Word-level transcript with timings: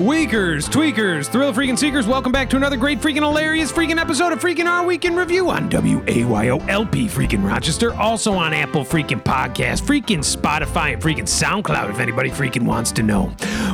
Weakers, 0.00 0.66
tweakers, 0.66 1.26
thrill 1.26 1.52
freaking 1.52 1.78
seekers, 1.78 2.06
welcome 2.06 2.32
back 2.32 2.48
to 2.48 2.56
another 2.56 2.78
great 2.78 3.00
freaking 3.00 3.16
hilarious 3.16 3.70
freaking 3.70 4.00
episode 4.00 4.32
of 4.32 4.40
freaking 4.40 4.64
Our 4.64 4.86
Week 4.86 5.04
in 5.04 5.14
Review 5.14 5.50
on 5.50 5.68
WAYOLP 5.68 7.10
freaking 7.10 7.46
Rochester, 7.46 7.94
also 7.96 8.32
on 8.32 8.54
Apple 8.54 8.82
freaking 8.82 9.22
Podcast, 9.22 9.82
freaking 9.82 10.20
Spotify, 10.20 10.94
and 10.94 11.02
freaking 11.02 11.24
SoundCloud 11.28 11.90
if 11.90 12.00
anybody 12.00 12.30
freaking 12.30 12.62
wants 12.62 12.92
to 12.92 13.02
know. 13.02 13.30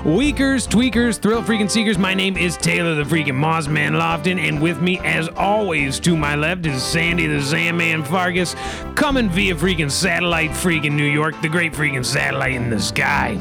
Weakers, 0.06 0.68
tweakers, 0.68 1.18
thrill 1.18 1.42
freaking 1.42 1.68
seekers, 1.68 1.98
my 1.98 2.14
name 2.14 2.36
is 2.36 2.56
Taylor 2.56 2.94
the 2.94 3.02
freaking 3.02 3.34
Mossman 3.34 3.90
Lofton, 3.90 4.38
and 4.38 4.62
with 4.62 4.80
me 4.80 5.00
as 5.00 5.28
always 5.30 5.98
to 5.98 6.16
my 6.16 6.36
left 6.36 6.64
is 6.64 6.80
Sandy 6.80 7.26
the 7.26 7.42
Sandman 7.42 8.04
Fargus, 8.04 8.54
coming 8.94 9.28
via 9.28 9.56
freaking 9.56 9.90
satellite 9.90 10.52
freaking 10.52 10.92
New 10.92 11.02
York, 11.02 11.34
the 11.42 11.48
great 11.48 11.72
freaking 11.72 12.04
satellite 12.04 12.52
in 12.52 12.70
the 12.70 12.80
sky. 12.80 13.36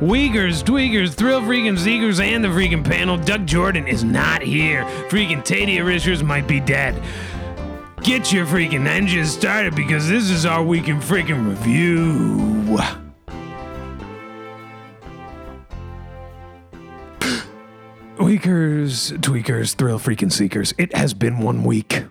Weakers, 0.00 0.60
tweakers, 0.64 1.14
thrill 1.14 1.40
freaking 1.40 1.78
seekers, 1.78 2.18
and 2.18 2.42
the 2.42 2.48
freaking 2.48 2.84
panel, 2.84 3.16
Doug 3.16 3.46
Jordan 3.46 3.86
is 3.86 4.02
not 4.02 4.42
here. 4.42 4.82
Freaking 5.08 5.44
Tadia 5.44 5.84
Rishers 5.84 6.24
might 6.24 6.48
be 6.48 6.58
dead. 6.58 7.00
Get 8.02 8.32
your 8.32 8.44
freaking 8.44 8.88
engines 8.88 9.30
started 9.30 9.76
because 9.76 10.08
this 10.08 10.30
is 10.30 10.44
our 10.44 10.64
week 10.64 10.88
in 10.88 10.98
freaking 10.98 11.48
review. 11.48 13.07
Weakers, 18.20 19.12
tweakers, 19.12 19.74
thrill 19.74 20.00
freaking 20.00 20.32
seekers. 20.32 20.74
It 20.76 20.94
has 20.96 21.14
been 21.14 21.38
one 21.38 21.62
week 21.62 22.04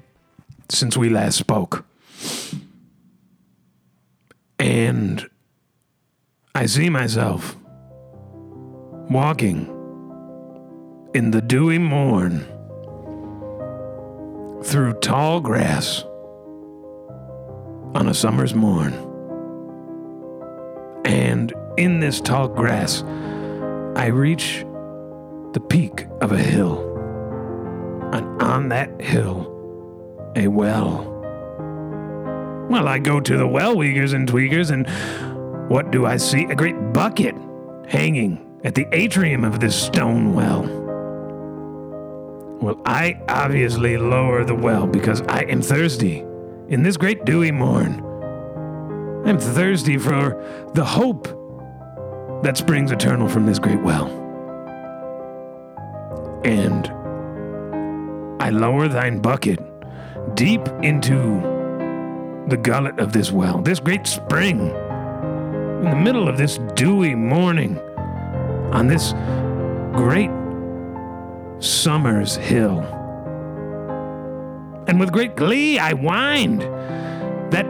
since 0.70 0.96
we 0.96 1.10
last 1.10 1.38
spoke. 1.38 1.86
And 4.58 5.30
I 6.56 6.66
see 6.66 6.90
myself 6.90 7.58
walking 9.10 9.68
in 11.14 11.32
the 11.32 11.42
dewy 11.42 11.78
morn 11.78 12.46
through 14.64 14.94
tall 15.02 15.42
grass 15.42 16.04
on 17.96 18.08
a 18.08 18.14
summer's 18.14 18.54
morn. 18.54 18.94
And 21.04 21.54
in 21.78 22.00
this 22.00 22.22
tall 22.22 22.48
grass, 22.48 23.04
I 23.96 24.08
reach 24.08 24.64
the 25.58 25.66
peak 25.66 26.06
of 26.22 26.32
a 26.32 26.38
hill. 26.38 26.84
And 28.14 28.40
on 28.44 28.70
that 28.70 29.02
hill, 29.02 30.32
a 30.36 30.48
well. 30.48 31.04
Well, 32.70 32.88
I 32.88 33.00
go 33.00 33.20
to 33.20 33.38
the 33.38 33.48
well, 33.48 33.76
Weakers 33.76 34.14
and 34.14 34.30
Tweakers, 34.30 34.70
and 34.70 34.88
what 35.68 35.90
do 35.90 36.06
I 36.06 36.18
see? 36.18 36.44
A 36.44 36.54
great 36.54 36.76
bucket 36.94 37.34
hanging 37.88 38.60
at 38.64 38.76
the 38.76 38.86
atrium 38.92 39.44
of 39.44 39.60
this 39.60 39.76
stone 39.76 40.36
well. 40.36 40.62
Well, 42.62 42.80
I 42.86 43.20
obviously 43.28 43.98
lower 43.98 44.44
the 44.44 44.54
well 44.54 44.86
because 44.86 45.22
I 45.22 45.42
am 45.46 45.64
thirsty 45.64 46.20
in 46.68 46.84
this 46.84 46.98
great 46.98 47.26
dewy 47.26 47.52
morn. 47.52 48.04
I'm 49.26 49.40
thirsty 49.40 49.98
for 49.98 50.70
the 50.76 50.86
hope 50.86 51.28
that 52.44 52.58
springs 52.58 52.92
eternal 52.92 53.28
from 53.28 53.48
this 53.48 53.58
great 53.58 53.82
well. 53.82 54.27
And 56.44 56.88
I 58.42 58.50
lower 58.50 58.88
thine 58.88 59.20
bucket 59.20 59.60
deep 60.36 60.68
into 60.82 61.42
the 62.48 62.58
gullet 62.58 63.00
of 63.00 63.12
this 63.12 63.32
well, 63.32 63.62
this 63.62 63.80
great 63.80 64.08
spring, 64.08 64.60
in 64.70 65.90
the 65.90 65.96
middle 65.96 66.28
of 66.28 66.38
this 66.38 66.60
dewy 66.76 67.16
morning, 67.16 67.78
on 68.72 68.88
this 68.88 69.14
great 69.94 70.32
summer's 71.60 72.36
hill. 72.36 72.82
And 74.88 75.00
with 75.00 75.12
great 75.12 75.36
glee, 75.36 75.78
I 75.78 75.94
wind 75.94 76.62
that 77.52 77.66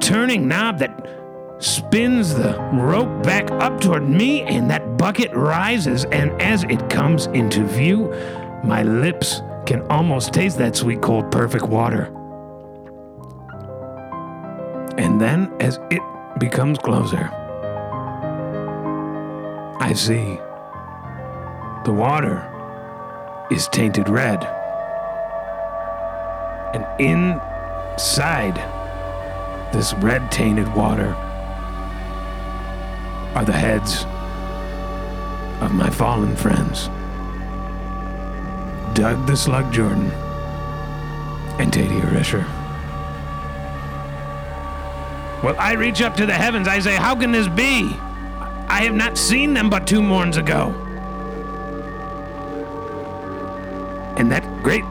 turning 0.00 0.46
knob 0.46 0.78
that 0.78 1.19
spins 1.60 2.34
the 2.34 2.58
rope 2.72 3.22
back 3.22 3.50
up 3.50 3.80
toward 3.80 4.08
me, 4.08 4.42
and 4.42 4.70
that 4.70 4.96
bucket 4.96 5.32
rises. 5.32 6.04
And 6.06 6.30
as 6.40 6.64
it 6.64 6.88
comes 6.90 7.26
into 7.26 7.64
view, 7.64 8.12
my 8.64 8.82
lips 8.82 9.42
can 9.66 9.82
almost 9.88 10.32
taste 10.32 10.58
that 10.58 10.74
sweet, 10.74 11.00
cold, 11.02 11.30
perfect 11.30 11.64
water. 11.64 12.04
And 14.98 15.20
then, 15.20 15.52
as 15.60 15.78
it 15.90 16.02
becomes 16.38 16.78
closer, 16.78 17.30
I 19.80 19.92
see 19.94 20.38
the 21.84 21.92
water 21.92 22.46
is 23.50 23.68
tainted 23.68 24.08
red. 24.08 24.44
And 26.74 26.86
inside 27.00 28.56
this 29.72 29.94
red 29.94 30.30
tainted 30.30 30.72
water 30.74 31.16
are 33.34 33.44
the 33.44 33.52
heads 33.52 34.04
of 35.62 35.72
my 35.72 35.90
fallen 35.90 36.34
friends 36.36 36.88
Doug 38.94 39.26
the 39.26 39.36
Slug 39.36 39.72
Jordan 39.72 40.10
and 41.60 41.72
Tadia 41.72 42.02
Risher. 42.10 42.44
Well, 45.42 45.54
I 45.58 45.72
reach 45.72 46.02
up 46.02 46.16
to 46.16 46.26
the 46.26 46.34
heavens. 46.34 46.66
I 46.66 46.80
say, 46.80 46.96
How 46.96 47.14
can 47.14 47.32
this 47.32 47.48
be? 47.48 47.96
I 48.68 48.82
have 48.82 48.94
not 48.94 49.16
seen 49.16 49.54
them 49.54 49.70
but 49.70 49.86
two 49.86 50.02
morns 50.02 50.36
ago. 50.36 50.74
And 54.16 54.30
that 54.32 54.44
great 54.62 54.84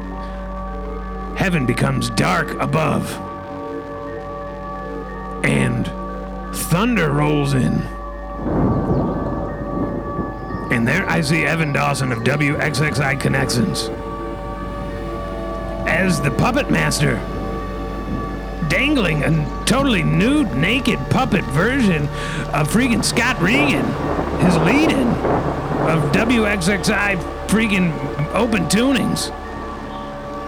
heaven 1.37 1.65
becomes 1.65 2.09
dark 2.09 2.51
above. 2.59 3.11
And 5.43 5.85
thunder 6.55 7.11
rolls 7.11 7.53
in. 7.53 7.87
And 10.71 10.87
there 10.87 11.09
I 11.09 11.21
see 11.21 11.45
Evan 11.45 11.73
Dawson 11.73 12.11
of 12.11 12.19
WXXI 12.19 13.19
Connections 13.19 13.89
as 15.87 16.21
the 16.21 16.31
puppet 16.31 16.69
master 16.69 17.15
dangling 18.69 19.23
a 19.23 19.63
totally 19.65 20.03
nude, 20.03 20.53
naked 20.55 20.99
puppet 21.09 21.43
version 21.45 22.03
of 22.53 22.71
freaking 22.71 23.03
Scott 23.03 23.39
Regan, 23.41 23.83
his 24.39 24.55
lead 24.57 24.91
in 24.91 25.07
of 25.89 26.11
WXXI 26.13 27.17
freaking 27.47 27.91
open 28.33 28.65
tunings. 28.65 29.31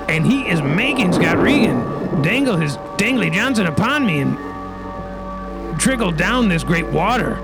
And 0.07 0.25
he 0.25 0.47
is 0.47 0.61
making 0.61 1.13
Scott 1.13 1.37
Regan 1.37 2.21
dangle 2.21 2.57
his 2.57 2.77
dangly 2.97 3.33
Johnson 3.33 3.65
upon 3.65 4.05
me 4.05 4.19
and 4.19 5.79
trickle 5.79 6.11
down 6.11 6.47
this 6.47 6.63
great 6.63 6.85
water. 6.85 7.39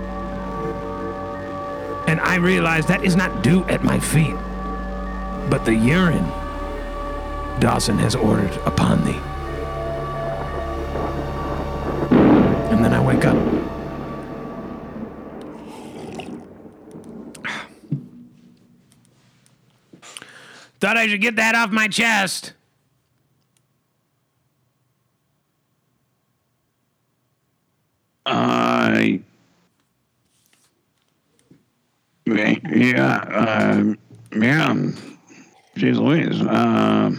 And 2.07 2.21
I 2.21 2.35
realize 2.35 2.85
that 2.87 3.03
is 3.03 3.15
not 3.15 3.43
due 3.43 3.63
at 3.65 3.83
my 3.83 3.99
feet, 3.99 4.35
but 5.49 5.65
the 5.65 5.75
urine 5.75 6.25
Dawson 7.59 7.97
has 7.97 8.15
ordered 8.15 8.53
upon 8.65 9.03
thee. 9.03 9.19
And 12.71 12.83
then 12.83 12.93
I 12.93 13.03
wake 13.03 13.25
up. 13.25 13.35
Thought 20.79 20.97
I 20.97 21.07
should 21.07 21.21
get 21.21 21.37
that 21.37 21.55
off 21.55 21.71
my 21.71 21.87
chest. 21.87 22.53
I. 28.25 29.21
yeah, 32.27 33.17
uh, 33.29 33.93
yeah. 34.33 34.75
Jeez 35.75 35.99
Louise. 35.99 36.41
Uh, 36.41 37.11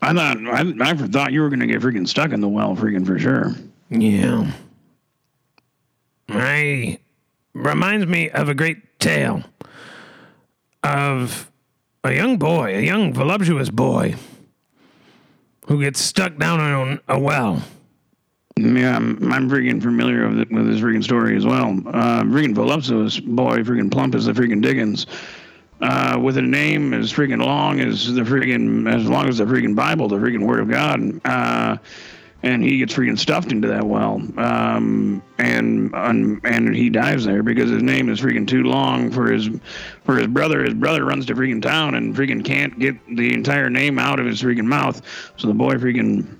I 0.00 0.14
thought 0.14 0.38
I, 0.38 0.90
I 0.90 0.94
thought 0.94 1.32
you 1.32 1.42
were 1.42 1.50
gonna 1.50 1.66
get 1.66 1.80
freaking 1.80 2.08
stuck 2.08 2.32
in 2.32 2.40
the 2.40 2.48
well, 2.48 2.74
freaking 2.74 3.06
for 3.06 3.18
sure. 3.18 3.54
Yeah. 3.90 4.50
I 6.28 6.98
reminds 7.54 8.06
me 8.06 8.30
of 8.30 8.48
a 8.48 8.54
great 8.54 8.98
tale 8.98 9.42
of 10.82 11.50
a 12.04 12.12
young 12.14 12.38
boy, 12.38 12.76
a 12.76 12.80
young 12.80 13.12
voluptuous 13.12 13.70
boy, 13.70 14.14
who 15.66 15.80
gets 15.80 16.00
stuck 16.00 16.36
down 16.38 16.60
in 16.60 17.00
a 17.08 17.18
well. 17.18 17.62
Yeah, 18.58 18.96
I'm, 18.96 19.32
I'm 19.32 19.48
freaking 19.48 19.82
familiar 19.82 20.28
with, 20.28 20.40
it, 20.40 20.50
with 20.50 20.66
this 20.66 20.80
freaking 20.80 21.04
story 21.04 21.36
as 21.36 21.46
well. 21.46 21.68
Uh, 21.86 22.22
freaking 22.24 22.54
voluptuous 22.54 23.20
boy, 23.20 23.58
freaking 23.58 23.90
plump 23.90 24.14
as 24.14 24.26
the 24.26 24.32
freaking 24.32 24.60
Dickens, 24.60 25.06
uh, 25.80 26.18
with 26.20 26.36
a 26.38 26.42
name 26.42 26.92
as 26.92 27.12
freaking 27.12 27.44
long 27.44 27.78
as 27.80 28.12
the 28.12 28.22
freaking 28.22 28.92
as 28.92 29.06
long 29.06 29.28
as 29.28 29.38
the 29.38 29.44
freaking 29.44 29.76
Bible, 29.76 30.08
the 30.08 30.16
freaking 30.16 30.44
Word 30.46 30.60
of 30.60 30.70
God. 30.70 31.20
Uh, 31.24 31.76
and 32.42 32.62
he 32.62 32.78
gets 32.78 32.94
freaking 32.94 33.18
stuffed 33.18 33.50
into 33.50 33.66
that 33.66 33.84
well, 33.84 34.22
um, 34.36 35.20
and 35.38 35.92
and 35.94 36.74
he 36.74 36.88
dies 36.88 37.24
there 37.24 37.42
because 37.42 37.68
his 37.68 37.82
name 37.82 38.08
is 38.08 38.20
freaking 38.20 38.46
too 38.46 38.62
long 38.62 39.10
for 39.10 39.30
his 39.30 39.50
for 40.04 40.16
his 40.16 40.28
brother. 40.28 40.62
His 40.62 40.74
brother 40.74 41.04
runs 41.04 41.26
to 41.26 41.34
freaking 41.34 41.60
town 41.60 41.96
and 41.96 42.14
freaking 42.14 42.44
can't 42.44 42.78
get 42.78 42.94
the 43.16 43.34
entire 43.34 43.68
name 43.70 43.98
out 43.98 44.20
of 44.20 44.26
his 44.26 44.40
freaking 44.40 44.66
mouth, 44.66 45.02
so 45.36 45.48
the 45.48 45.54
boy 45.54 45.74
freaking 45.74 46.37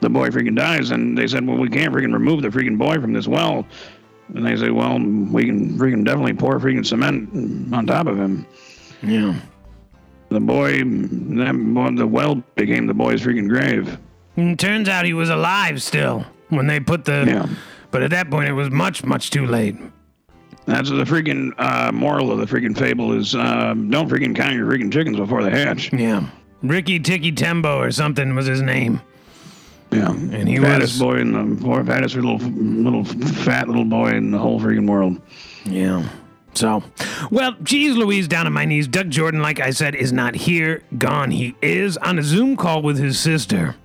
the 0.00 0.08
boy 0.08 0.28
freaking 0.30 0.56
dies, 0.56 0.90
and 0.90 1.16
they 1.16 1.26
said, 1.26 1.46
well, 1.46 1.56
we 1.56 1.68
can't 1.68 1.92
freaking 1.92 2.12
remove 2.12 2.42
the 2.42 2.48
freaking 2.48 2.78
boy 2.78 3.00
from 3.00 3.12
this 3.12 3.26
well. 3.26 3.66
And 4.34 4.44
they 4.44 4.56
say, 4.56 4.70
well, 4.70 4.98
we 4.98 5.44
can 5.44 5.78
freaking 5.78 6.04
definitely 6.04 6.34
pour 6.34 6.58
freaking 6.58 6.84
cement 6.84 7.72
on 7.72 7.86
top 7.86 8.06
of 8.06 8.18
him. 8.18 8.46
Yeah. 9.02 9.38
The 10.30 10.40
boy, 10.40 10.78
that 10.78 11.54
boy, 11.74 11.90
the 11.92 12.06
well 12.06 12.42
became 12.56 12.86
the 12.86 12.94
boy's 12.94 13.22
freaking 13.22 13.48
grave. 13.48 13.98
And 14.36 14.58
turns 14.58 14.88
out 14.88 15.04
he 15.04 15.14
was 15.14 15.30
alive 15.30 15.80
still 15.82 16.26
when 16.48 16.66
they 16.66 16.80
put 16.80 17.04
the. 17.04 17.24
Yeah. 17.26 17.48
But 17.92 18.02
at 18.02 18.10
that 18.10 18.28
point, 18.28 18.48
it 18.48 18.52
was 18.52 18.68
much, 18.70 19.04
much 19.04 19.30
too 19.30 19.46
late. 19.46 19.76
That's 20.66 20.90
the 20.90 21.04
freaking 21.04 21.52
uh, 21.58 21.92
moral 21.92 22.32
of 22.32 22.38
the 22.38 22.46
freaking 22.46 22.76
fable 22.76 23.12
is 23.12 23.36
uh, 23.36 23.72
don't 23.74 24.10
freaking 24.10 24.34
count 24.34 24.54
your 24.54 24.66
freaking 24.66 24.92
chickens 24.92 25.16
before 25.16 25.44
they 25.44 25.50
hatch. 25.50 25.92
Yeah. 25.92 26.28
Ricky 26.62 26.98
Ticky 26.98 27.30
Tembo 27.30 27.78
or 27.78 27.92
something 27.92 28.34
was 28.34 28.46
his 28.46 28.60
name. 28.60 29.00
Yeah, 29.92 30.10
And 30.10 30.48
he 30.48 30.56
fattest 30.58 30.94
was- 30.94 31.00
boy 31.00 31.16
in 31.20 31.32
the 31.58 31.66
or 31.66 31.84
fattest 31.84 32.14
little 32.16 32.38
little 32.38 33.04
fat 33.04 33.68
little 33.68 33.84
boy 33.84 34.10
in 34.10 34.30
the 34.30 34.38
whole 34.38 34.60
freaking 34.60 34.88
world. 34.88 35.20
Yeah. 35.64 36.02
So, 36.54 36.82
well, 37.30 37.54
geez 37.62 37.96
Louise, 37.96 38.26
down 38.28 38.46
on 38.46 38.52
my 38.54 38.64
knees. 38.64 38.88
Doug 38.88 39.10
Jordan, 39.10 39.42
like 39.42 39.60
I 39.60 39.70
said, 39.70 39.94
is 39.94 40.10
not 40.12 40.34
here. 40.34 40.82
Gone. 40.96 41.30
He 41.30 41.54
is 41.60 41.96
on 41.98 42.18
a 42.18 42.22
Zoom 42.22 42.56
call 42.56 42.80
with 42.82 42.98
his 42.98 43.18
sister. 43.18 43.76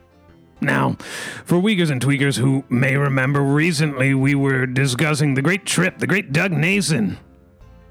Now, 0.61 0.95
for 1.43 1.59
Weakers 1.59 1.89
and 1.89 1.99
Tweakers 2.01 2.37
who 2.37 2.63
may 2.69 2.95
remember, 2.95 3.41
recently 3.41 4.13
we 4.13 4.35
were 4.35 4.65
discussing 4.65 5.33
the 5.33 5.41
great 5.41 5.65
trip, 5.65 5.97
the 5.97 6.07
great 6.07 6.31
Doug 6.31 6.51
Nason 6.51 7.17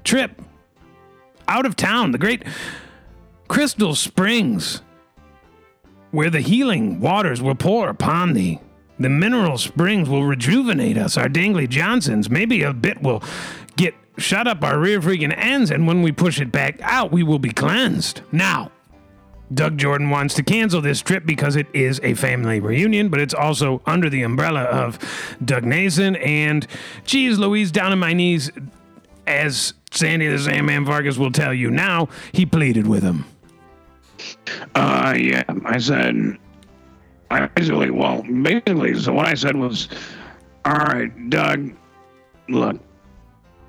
trip 0.03 0.41
out 1.47 1.65
of 1.65 1.75
town, 1.75 2.11
the 2.11 2.17
great 2.17 2.43
Crystal 3.49 3.93
Springs, 3.93 4.81
where 6.11 6.29
the 6.29 6.41
healing 6.41 6.99
waters 6.99 7.41
will 7.41 7.55
pour 7.55 7.89
upon 7.89 8.33
thee. 8.33 8.59
The 8.99 9.09
mineral 9.09 9.57
springs 9.57 10.07
will 10.07 10.25
rejuvenate 10.25 10.97
us, 10.97 11.17
our 11.17 11.27
dangly 11.27 11.67
Johnsons. 11.67 12.29
Maybe 12.29 12.61
a 12.61 12.73
bit 12.73 13.01
will 13.01 13.23
get 13.75 13.95
shut 14.17 14.47
up 14.47 14.63
our 14.63 14.77
rear 14.77 15.01
freaking 15.01 15.35
ends, 15.35 15.71
and 15.71 15.87
when 15.87 16.03
we 16.03 16.11
push 16.11 16.39
it 16.39 16.51
back 16.51 16.79
out, 16.81 17.11
we 17.11 17.23
will 17.23 17.39
be 17.39 17.51
cleansed. 17.51 18.21
Now, 18.31 18.71
Doug 19.53 19.77
Jordan 19.77 20.09
wants 20.09 20.35
to 20.35 20.43
cancel 20.43 20.81
this 20.81 21.01
trip 21.01 21.25
because 21.25 21.55
it 21.55 21.67
is 21.73 21.99
a 22.03 22.13
family 22.13 22.59
reunion, 22.59 23.09
but 23.09 23.19
it's 23.19 23.33
also 23.33 23.81
under 23.85 24.09
the 24.09 24.21
umbrella 24.21 24.63
of 24.63 24.99
Doug 25.43 25.65
Nason 25.65 26.15
and, 26.17 26.67
geez, 27.05 27.37
Louise, 27.39 27.71
down 27.71 27.91
on 27.91 27.99
my 27.99 28.13
knees, 28.13 28.51
as 29.27 29.73
Sandy 29.91 30.27
the 30.27 30.39
Sandman 30.39 30.85
Vargas 30.85 31.17
will 31.17 31.31
tell 31.31 31.53
you 31.53 31.69
now, 31.69 32.07
he 32.31 32.45
pleaded 32.45 32.87
with 32.87 33.03
him. 33.03 33.25
Uh, 34.75 35.15
yeah, 35.17 35.43
I 35.65 35.77
said, 35.77 36.37
I 37.29 37.47
basically, 37.47 37.91
well, 37.91 38.23
basically, 38.23 38.99
so 38.99 39.13
what 39.13 39.25
I 39.25 39.33
said 39.35 39.55
was, 39.55 39.87
all 40.65 40.73
right, 40.73 41.29
Doug, 41.29 41.73
look, 42.49 42.79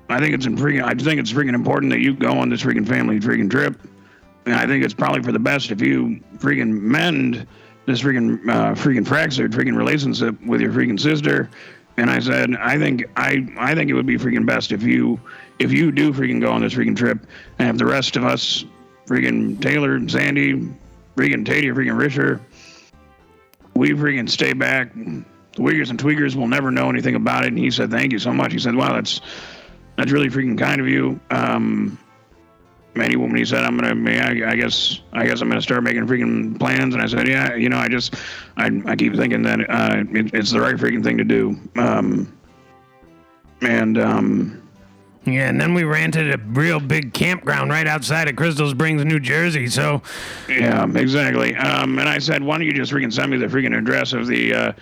I 0.09 0.19
think 0.19 0.33
it's 0.33 0.45
in 0.45 0.57
freaking, 0.57 0.83
I 0.83 0.93
think 0.93 1.19
it's 1.19 1.31
freaking 1.31 1.55
important 1.55 1.91
that 1.91 1.99
you 1.99 2.13
go 2.13 2.31
on 2.33 2.49
this 2.49 2.61
freaking 2.61 2.87
family 2.87 3.19
freaking 3.19 3.49
trip. 3.49 3.79
And 4.45 4.55
I 4.55 4.67
think 4.67 4.83
it's 4.83 4.93
probably 4.93 5.23
for 5.23 5.31
the 5.31 5.39
best 5.39 5.71
if 5.71 5.81
you 5.81 6.19
freaking 6.37 6.81
mend 6.81 7.47
this 7.85 8.01
freaking, 8.01 8.47
uh, 8.49 8.73
freaking 8.73 9.07
fractured 9.07 9.53
freaking 9.53 9.77
relationship 9.77 10.39
with 10.45 10.61
your 10.61 10.71
freaking 10.71 10.99
sister. 10.99 11.49
And 11.95 12.09
I 12.09 12.19
said, 12.19 12.55
I 12.55 12.77
think, 12.77 13.05
I, 13.15 13.47
I 13.57 13.75
think 13.75 13.89
it 13.89 13.93
would 13.93 14.05
be 14.05 14.17
freaking 14.17 14.45
best 14.45 14.71
if 14.71 14.83
you, 14.83 15.19
if 15.59 15.71
you 15.71 15.91
do 15.91 16.11
freaking 16.11 16.41
go 16.41 16.51
on 16.51 16.61
this 16.61 16.73
freaking 16.73 16.97
trip 16.97 17.25
and 17.59 17.67
have 17.67 17.77
the 17.77 17.85
rest 17.85 18.17
of 18.17 18.25
us 18.25 18.65
freaking 19.05 19.61
Taylor, 19.61 19.95
and 19.95 20.09
Sandy, 20.09 20.53
freaking 21.15 21.45
Tatey, 21.45 21.73
freaking 21.73 21.97
Risher. 21.97 22.41
We 23.75 23.89
freaking 23.91 24.29
stay 24.29 24.53
back. 24.53 24.93
The 24.93 25.23
Wiggers 25.61 25.89
and 25.89 25.99
Tweakers 25.99 26.35
will 26.35 26.47
never 26.47 26.71
know 26.71 26.89
anything 26.89 27.15
about 27.15 27.45
it. 27.45 27.49
And 27.49 27.57
he 27.57 27.71
said, 27.71 27.91
"Thank 27.91 28.11
you 28.11 28.19
so 28.19 28.33
much." 28.33 28.53
He 28.53 28.59
said, 28.59 28.75
"Wow, 28.75 28.93
that's 28.93 29.21
that's 29.97 30.11
really 30.11 30.29
freaking 30.29 30.57
kind 30.57 30.81
of 30.81 30.87
you." 30.87 31.19
Um, 31.29 31.97
he, 32.95 33.15
when 33.15 33.35
he 33.35 33.45
said, 33.45 33.63
"I'm 33.63 33.77
gonna, 33.77 34.11
I, 34.11 34.51
I 34.51 34.55
guess, 34.55 34.99
I 35.13 35.25
guess 35.25 35.41
I'm 35.41 35.49
gonna 35.49 35.61
start 35.61 35.83
making 35.83 36.05
freaking 36.05 36.59
plans," 36.59 36.93
and 36.93 37.03
I 37.03 37.07
said, 37.07 37.27
"Yeah, 37.27 37.55
you 37.55 37.69
know, 37.69 37.77
I 37.77 37.87
just, 37.87 38.15
I, 38.57 38.81
I 38.85 38.95
keep 38.95 39.15
thinking 39.15 39.41
that 39.43 39.59
uh, 39.69 40.03
it, 40.11 40.33
it's 40.33 40.51
the 40.51 40.61
right 40.61 40.75
freaking 40.75 41.03
thing 41.03 41.17
to 41.17 41.23
do." 41.23 41.59
Um, 41.75 42.31
and 43.61 43.97
um, 43.97 44.62
Yeah, 45.25 45.47
and 45.47 45.59
then 45.59 45.73
we 45.73 45.83
rented 45.85 46.33
a 46.33 46.37
real 46.37 46.81
big 46.81 47.13
campground 47.13 47.71
right 47.71 47.87
outside 47.87 48.27
of 48.27 48.35
Crystal 48.35 48.69
Springs, 48.69 49.05
New 49.05 49.19
Jersey. 49.21 49.67
So, 49.67 50.01
Yeah, 50.49 50.85
exactly. 50.95 51.55
Um, 51.55 51.97
and 51.97 52.09
I 52.09 52.19
said, 52.19 52.43
why 52.43 52.57
don't 52.57 52.67
you 52.67 52.73
just 52.73 52.91
freaking 52.91 53.13
send 53.13 53.31
me 53.31 53.37
the 53.37 53.45
freaking 53.47 53.77
address 53.77 54.11
of 54.11 54.27
the 54.27 54.53
uh, 54.53 54.73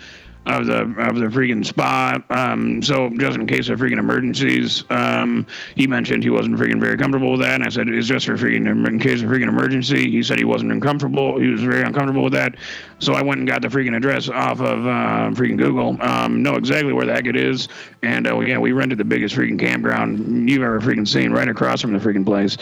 of 0.45 0.65
the 0.65 0.81
of 0.81 1.15
the 1.17 1.27
freaking 1.27 1.65
spa? 1.65 2.19
Um, 2.29 2.81
so 2.81 3.09
just 3.17 3.37
in 3.37 3.47
case 3.47 3.69
of 3.69 3.79
freaking 3.79 3.99
emergencies. 3.99 4.83
Um, 4.89 5.45
he 5.75 5.87
mentioned 5.87 6.23
he 6.23 6.29
wasn't 6.29 6.57
freaking 6.57 6.79
very 6.79 6.97
comfortable 6.97 7.31
with 7.31 7.41
that, 7.41 7.55
and 7.55 7.63
I 7.63 7.69
said 7.69 7.87
it's 7.87 8.07
just 8.07 8.25
for 8.25 8.37
freaking 8.37 8.67
in 8.87 8.99
case 8.99 9.21
of 9.21 9.29
freaking 9.29 9.47
emergency. 9.47 10.09
He 10.09 10.23
said 10.23 10.39
he 10.39 10.45
wasn't 10.45 10.71
uncomfortable. 10.71 11.39
He 11.39 11.47
was 11.47 11.61
very 11.61 11.83
uncomfortable 11.83 12.23
with 12.23 12.33
that. 12.33 12.55
So 12.99 13.13
I 13.13 13.21
went 13.21 13.39
and 13.39 13.47
got 13.47 13.61
the 13.61 13.67
freaking 13.67 13.95
address 13.95 14.29
off 14.29 14.59
of 14.59 14.85
uh, 14.85 15.31
freaking 15.39 15.57
Google. 15.57 15.97
Um, 16.01 16.43
know 16.43 16.55
exactly 16.55 16.93
where 16.93 17.05
heck 17.11 17.25
it 17.25 17.35
is, 17.35 17.67
and 18.01 18.27
uh, 18.27 18.39
yeah, 18.39 18.57
we 18.57 18.71
rented 18.71 18.97
the 18.97 19.05
biggest 19.05 19.35
freaking 19.35 19.59
campground 19.59 20.49
you've 20.49 20.63
ever 20.63 20.79
freaking 20.79 21.07
seen, 21.07 21.31
right 21.31 21.47
across 21.47 21.81
from 21.81 21.93
the 21.93 21.99
freaking 21.99 22.25
place. 22.25 22.57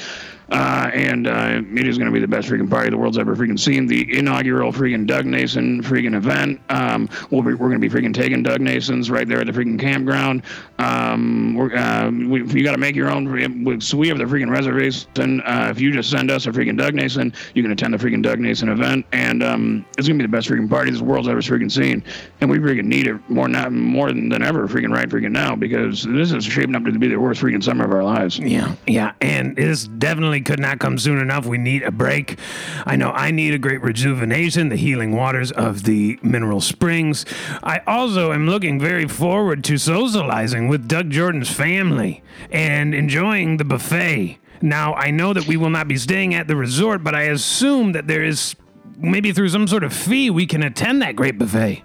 Uh, 0.51 0.89
and 0.93 1.27
uh, 1.27 1.61
it 1.75 1.87
is 1.87 1.97
going 1.97 2.07
to 2.07 2.13
be 2.13 2.19
the 2.19 2.27
best 2.27 2.47
freaking 2.47 2.69
party 2.69 2.89
the 2.89 2.97
world's 2.97 3.17
ever 3.17 3.35
freaking 3.35 3.59
seen. 3.59 3.85
The 3.85 4.17
inaugural 4.17 4.71
freaking 4.71 5.05
Doug 5.05 5.25
Nason 5.25 5.83
freaking 5.83 6.15
event. 6.15 6.59
Um, 6.69 7.09
we'll 7.29 7.41
be, 7.41 7.53
we're 7.53 7.69
going 7.69 7.79
to 7.81 7.89
be 7.89 7.89
freaking 7.89 8.13
taking 8.13 8.43
Doug 8.43 8.61
Nason's 8.61 9.09
right 9.11 9.27
there 9.27 9.39
at 9.39 9.47
the 9.47 9.51
freaking 9.51 9.79
campground. 9.79 10.43
Um, 10.79 11.55
we're, 11.55 11.75
uh, 11.75 12.09
we, 12.09 12.43
you 12.45 12.63
got 12.63 12.71
to 12.71 12.77
make 12.77 12.95
your 12.95 13.11
own. 13.11 13.81
So 13.81 13.97
we 13.97 14.07
have 14.07 14.17
the 14.17 14.23
freaking 14.23 14.49
reservation. 14.49 15.41
Uh, 15.41 15.67
if 15.69 15.79
you 15.79 15.91
just 15.91 16.09
send 16.09 16.31
us 16.31 16.47
a 16.47 16.51
freaking 16.51 16.77
Doug 16.77 16.93
Nason, 16.93 17.33
you 17.53 17.61
can 17.61 17.71
attend 17.71 17.93
the 17.93 17.97
freaking 17.97 18.23
Doug 18.23 18.39
Nason 18.39 18.69
event, 18.69 19.05
and 19.11 19.43
um, 19.43 19.85
it's 19.97 20.07
going 20.07 20.17
to 20.17 20.23
be 20.23 20.27
the 20.27 20.35
best 20.35 20.47
freaking 20.49 20.69
party 20.69 20.91
the 20.91 21.03
world's 21.03 21.27
ever 21.27 21.41
freaking 21.41 21.71
seen. 21.71 22.03
And 22.41 22.49
we 22.49 22.57
freaking 22.57 22.85
need 22.85 23.07
it 23.07 23.29
more 23.29 23.47
not 23.47 23.71
more 23.71 24.07
than, 24.07 24.29
than 24.29 24.43
ever 24.43 24.67
freaking 24.67 24.93
right 24.93 25.07
freaking 25.07 25.31
now 25.31 25.55
because 25.55 26.03
this 26.03 26.31
is 26.31 26.43
shaping 26.45 26.75
up 26.75 26.83
to 26.85 26.91
be 26.97 27.07
the 27.07 27.17
worst 27.17 27.41
freaking 27.41 27.63
summer 27.63 27.85
of 27.85 27.91
our 27.91 28.03
lives. 28.03 28.39
yeah, 28.39 28.75
yeah. 28.87 29.13
And 29.21 29.57
it 29.57 29.67
is 29.67 29.87
definitely 29.87 30.38
could 30.41 30.59
not 30.59 30.79
come 30.79 30.97
soon 30.97 31.19
enough. 31.19 31.45
We 31.45 31.57
need 31.57 31.83
a 31.83 31.91
break. 31.91 32.37
I 32.85 32.95
know 32.95 33.11
I 33.11 33.31
need 33.31 33.53
a 33.53 33.57
great 33.57 33.81
rejuvenation, 33.81 34.69
the 34.69 34.75
healing 34.75 35.15
waters 35.15 35.51
of 35.51 35.83
the 35.83 36.19
mineral 36.21 36.61
springs. 36.61 37.25
I 37.63 37.81
also 37.87 38.31
am 38.31 38.47
looking 38.47 38.79
very 38.79 39.07
forward 39.07 39.63
to 39.65 39.77
socializing 39.77 40.67
with 40.67 40.87
Doug 40.87 41.09
Jordan's 41.09 41.49
family 41.49 42.23
and 42.51 42.93
enjoying 42.93 43.57
the 43.57 43.65
buffet. 43.65 44.37
Now, 44.61 44.93
I 44.93 45.11
know 45.11 45.33
that 45.33 45.47
we 45.47 45.57
will 45.57 45.69
not 45.69 45.87
be 45.87 45.97
staying 45.97 46.33
at 46.33 46.47
the 46.47 46.55
resort, 46.55 47.03
but 47.03 47.15
I 47.15 47.23
assume 47.23 47.93
that 47.93 48.07
there 48.07 48.23
is 48.23 48.55
maybe 48.97 49.31
through 49.31 49.49
some 49.49 49.67
sort 49.67 49.83
of 49.83 49.93
fee 49.93 50.29
we 50.29 50.45
can 50.45 50.63
attend 50.63 51.01
that 51.01 51.15
great 51.15 51.37
buffet. 51.37 51.83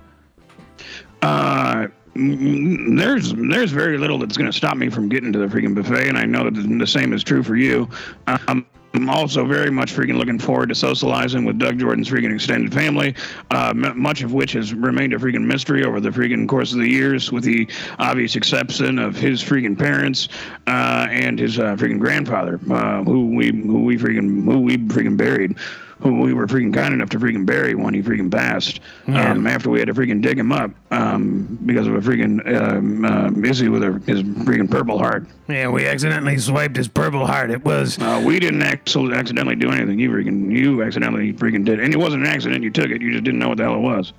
Uh, 1.23 1.87
there's 2.14 3.33
there's 3.33 3.73
very 3.73 3.99
little 3.99 4.18
that's 4.18 4.37
going 4.37 4.50
to 4.50 4.56
stop 4.56 4.76
me 4.76 4.88
from 4.88 5.09
getting 5.09 5.33
to 5.33 5.38
the 5.38 5.47
freaking 5.47 5.75
buffet, 5.75 6.09
and 6.09 6.16
I 6.16 6.25
know 6.25 6.49
that 6.49 6.78
the 6.78 6.87
same 6.87 7.12
is 7.12 7.25
true 7.25 7.42
for 7.42 7.56
you. 7.56 7.88
Um, 8.26 8.66
I'm 8.94 9.11
also 9.11 9.44
very 9.44 9.71
much 9.71 9.92
freaking 9.92 10.16
looking 10.16 10.38
forward 10.38 10.68
to 10.68 10.75
socializing 10.76 11.44
with 11.44 11.59
Doug 11.59 11.80
Jordan's 11.80 12.09
freaking 12.09 12.33
extended 12.33 12.73
family, 12.73 13.16
uh, 13.50 13.71
m- 13.75 14.00
much 14.00 14.23
of 14.23 14.33
which 14.33 14.52
has 14.52 14.73
remained 14.73 15.12
a 15.12 15.18
freaking 15.18 15.44
mystery 15.44 15.85
over 15.85 15.99
the 15.99 16.11
freaking 16.11 16.49
course 16.49 16.73
of 16.73 16.78
the 16.78 16.88
years, 16.88 17.33
with 17.33 17.42
the 17.42 17.68
obvious 17.99 18.37
exception 18.37 19.00
of 19.00 19.16
his 19.16 19.42
freaking 19.42 19.76
parents 19.76 20.28
uh, 20.68 21.09
and 21.11 21.40
his 21.40 21.59
uh, 21.59 21.75
freaking 21.75 21.99
grandfather, 21.99 22.61
uh, 22.71 23.02
who 23.02 23.26
we 23.26 23.50
who 23.50 23.83
we 23.83 23.97
freaking 23.97 24.44
who 24.44 24.61
we 24.61 24.78
freaking 24.78 25.16
buried. 25.16 25.56
We 26.04 26.34
were 26.34 26.46
freaking 26.46 26.75
kind 26.75 26.92
enough 26.92 27.08
to 27.11 27.18
freaking 27.18 27.46
bury 27.46 27.75
one 27.75 27.94
he 27.94 28.02
freaking 28.02 28.30
passed. 28.30 28.80
Yeah. 29.08 29.32
Um, 29.32 29.46
after 29.46 29.70
we 29.70 29.78
had 29.78 29.88
to 29.88 29.94
freaking 29.94 30.20
dig 30.20 30.38
him 30.38 30.52
up 30.52 30.70
um, 30.90 31.58
because 31.64 31.87
of 31.87 31.94
a 31.94 32.00
freaking 32.00 32.46
um, 32.61 33.04
uh, 33.04 33.30
issue 33.49 33.70
with 33.73 33.82
her, 33.82 33.99
his 34.06 34.23
freaking 34.23 34.70
purple 34.70 34.99
heart. 34.99 35.26
Yeah, 35.49 35.68
we 35.68 35.87
accidentally 35.87 36.37
swiped 36.38 36.76
his 36.76 36.88
purple 36.88 37.26
heart. 37.26 37.50
It 37.50 37.64
was 37.64 37.99
Uh, 37.99 38.23
we 38.25 38.38
didn't 38.38 38.62
accidentally 38.62 39.56
do 39.56 39.70
anything. 39.70 39.99
You 39.99 40.11
freaking, 40.11 40.52
you 40.52 40.82
accidentally 40.82 41.32
freaking 41.32 41.64
did, 41.64 41.80
and 41.80 41.92
it 41.94 41.99
wasn't 41.99 42.25
an 42.25 42.28
accident. 42.28 42.62
You 42.62 42.70
took 42.70 42.90
it. 42.90 43.00
You 43.00 43.11
just 43.12 43.25
didn't 43.25 43.38
know 43.40 43.49
what 43.49 43.56
the 43.56 43.64
hell 43.64 43.76
it 43.76 43.80
was. 43.80 44.12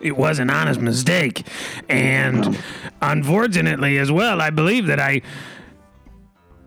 it 0.00 0.16
was 0.16 0.38
an 0.40 0.50
honest 0.50 0.80
mistake. 0.80 1.46
And 1.88 2.58
unfortunately, 3.00 3.98
as 3.98 4.10
well, 4.10 4.40
I 4.40 4.50
believe 4.50 4.86
that 4.86 5.00
I, 5.00 5.22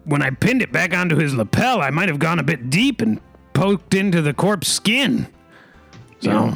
when 0.05 0.21
I 0.21 0.29
pinned 0.31 0.61
it 0.61 0.71
back 0.71 0.93
onto 0.93 1.15
his 1.17 1.35
lapel, 1.35 1.81
I 1.81 1.89
might 1.89 2.09
have 2.09 2.19
gone 2.19 2.39
a 2.39 2.43
bit 2.43 2.69
deep 2.69 3.01
and 3.01 3.19
poked 3.53 3.93
into 3.93 4.21
the 4.21 4.33
corpse 4.33 4.67
skin. 4.67 5.27
So, 6.21 6.53